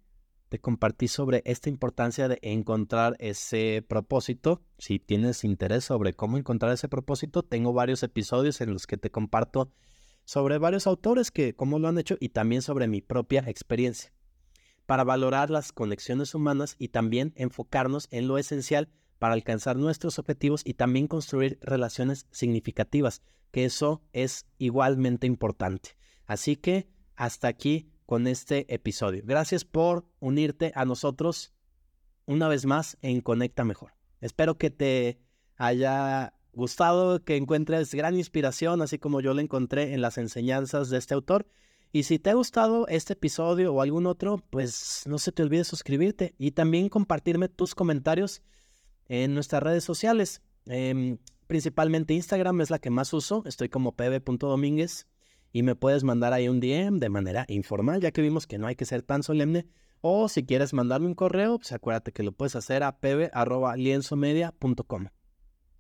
te 0.50 0.60
compartí 0.60 1.08
sobre 1.08 1.42
esta 1.46 1.70
importancia 1.70 2.28
de 2.28 2.38
encontrar 2.42 3.16
ese 3.20 3.84
propósito. 3.88 4.62
Si 4.78 5.00
tienes 5.00 5.44
interés 5.44 5.86
sobre 5.86 6.14
cómo 6.14 6.38
encontrar 6.38 6.72
ese 6.72 6.88
propósito, 6.88 7.44
tengo 7.44 7.74
varios 7.74 8.04
episodios 8.04 8.62
en 8.62 8.74
los 8.74 8.86
que 8.86 8.98
te 8.98 9.10
comparto 9.10 9.72
sobre 10.26 10.58
varios 10.58 10.88
autores 10.88 11.32
que 11.32 11.56
cómo 11.56 11.80
lo 11.80 11.88
han 11.88 11.98
hecho 11.98 12.18
y 12.20 12.30
también 12.30 12.62
sobre 12.62 12.88
mi 12.88 13.02
propia 13.02 13.44
experiencia 13.48 14.14
para 14.86 15.04
valorar 15.04 15.50
las 15.50 15.72
conexiones 15.72 16.36
humanas 16.36 16.76
y 16.78 16.90
también 16.90 17.34
enfocarnos 17.36 18.08
en 18.12 18.28
lo 18.28 18.38
esencial 18.38 18.90
para 19.24 19.36
alcanzar 19.36 19.78
nuestros 19.78 20.20
objetivos 20.20 20.64
y 20.66 20.74
también 20.74 21.08
construir 21.08 21.58
relaciones 21.62 22.28
significativas, 22.32 23.22
que 23.52 23.64
eso 23.64 24.02
es 24.12 24.48
igualmente 24.58 25.28
importante. 25.28 25.92
Así 26.26 26.58
que 26.58 26.90
hasta 27.16 27.48
aquí 27.48 27.88
con 28.06 28.28
este 28.28 28.66
episodio. 28.74 29.24
Gracias 29.26 29.64
por 29.64 30.06
unirte 30.20 30.74
a 30.76 30.84
nosotros 30.84 31.54
una 32.26 32.50
vez 32.50 32.66
más 32.66 32.98
en 33.02 33.22
Conecta 33.22 33.64
Mejor. 33.64 33.94
Espero 34.20 34.58
que 34.58 34.72
te 34.72 35.22
haya 35.56 36.34
gustado, 36.52 37.24
que 37.24 37.38
encuentres 37.38 37.96
gran 37.96 38.18
inspiración, 38.18 38.82
así 38.82 39.00
como 39.00 39.22
yo 39.22 39.34
la 39.34 39.42
encontré 39.42 39.94
en 39.94 40.02
las 40.02 40.18
enseñanzas 40.18 40.90
de 40.90 40.98
este 40.98 41.14
autor. 41.14 41.48
Y 41.94 42.04
si 42.04 42.20
te 42.20 42.30
ha 42.30 42.34
gustado 42.34 42.88
este 42.90 43.14
episodio 43.14 43.74
o 43.74 43.82
algún 43.82 44.06
otro, 44.06 44.44
pues 44.50 45.04
no 45.06 45.18
se 45.18 45.32
te 45.32 45.44
olvide 45.44 45.64
suscribirte 45.64 46.36
y 46.38 46.52
también 46.52 46.90
compartirme 46.90 47.48
tus 47.48 47.74
comentarios 47.74 48.42
en 49.08 49.34
nuestras 49.34 49.64
redes 49.64 49.84
sociales. 49.84 50.44
Em, 50.66 51.18
principalmente 51.48 52.14
Instagram 52.14 52.62
es 52.62 52.70
la 52.70 52.80
que 52.80 52.90
más 52.90 53.12
uso, 53.14 53.44
estoy 53.46 53.68
como 53.70 53.96
pb.domínguez 53.96 55.08
y 55.52 55.64
me 55.64 55.76
puedes 55.76 56.04
mandar 56.04 56.34
ahí 56.34 56.50
un 56.50 56.60
DM 56.60 57.00
de 57.00 57.10
manera 57.10 57.46
informal, 57.48 58.02
ya 58.02 58.12
que 58.12 58.22
vimos 58.22 58.46
que 58.48 58.58
no 58.58 58.68
hay 58.68 58.76
que 58.76 58.86
ser 58.86 59.04
tan 59.04 59.24
solemne. 59.24 59.68
O 60.02 60.28
si 60.28 60.44
quieres 60.44 60.74
mandarme 60.74 61.08
un 61.08 61.16
correo, 61.16 61.60
pues 61.60 61.72
acuérdate 61.72 62.12
que 62.12 62.24
lo 62.24 62.34
puedes 62.34 62.58
hacer 62.58 62.84
a 62.84 63.00
pb.lienzomedia.com. 63.00 65.08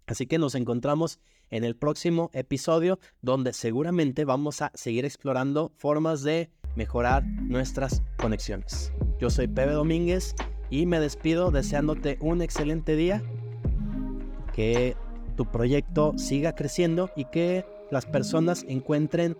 Así 0.05 0.27
que 0.27 0.37
nos 0.37 0.55
encontramos 0.55 1.19
en 1.49 1.63
el 1.63 1.75
próximo 1.75 2.29
episodio 2.33 2.99
donde 3.21 3.53
seguramente 3.53 4.25
vamos 4.25 4.61
a 4.61 4.71
seguir 4.75 5.05
explorando 5.05 5.71
formas 5.77 6.23
de 6.23 6.49
mejorar 6.75 7.25
nuestras 7.25 8.01
conexiones. 8.17 8.91
Yo 9.19 9.29
soy 9.29 9.47
Pepe 9.47 9.71
Domínguez 9.71 10.35
y 10.73 10.87
me 10.87 10.99
despido 10.99 11.51
deseándote 11.51 12.17
un 12.19 12.41
excelente 12.41 12.95
día, 12.95 13.21
que 14.55 14.97
tu 15.35 15.45
proyecto 15.45 16.17
siga 16.17 16.55
creciendo 16.55 17.11
y 17.15 17.25
que 17.25 17.63
las 17.91 18.07
personas 18.07 18.65
encuentren 18.67 19.37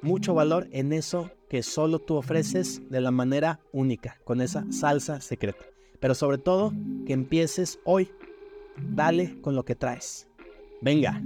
mucho 0.00 0.32
valor 0.32 0.66
en 0.72 0.94
eso 0.94 1.30
que 1.50 1.62
solo 1.62 1.98
tú 1.98 2.14
ofreces 2.14 2.80
de 2.88 3.02
la 3.02 3.10
manera 3.10 3.60
única, 3.70 4.18
con 4.24 4.40
esa 4.40 4.64
salsa 4.72 5.20
secreta. 5.20 5.62
Pero 6.00 6.14
sobre 6.14 6.38
todo, 6.38 6.72
que 7.06 7.12
empieces 7.12 7.78
hoy. 7.84 8.10
Dale 8.78 9.38
con 9.42 9.56
lo 9.56 9.66
que 9.66 9.74
traes. 9.74 10.26
Venga, 10.80 11.22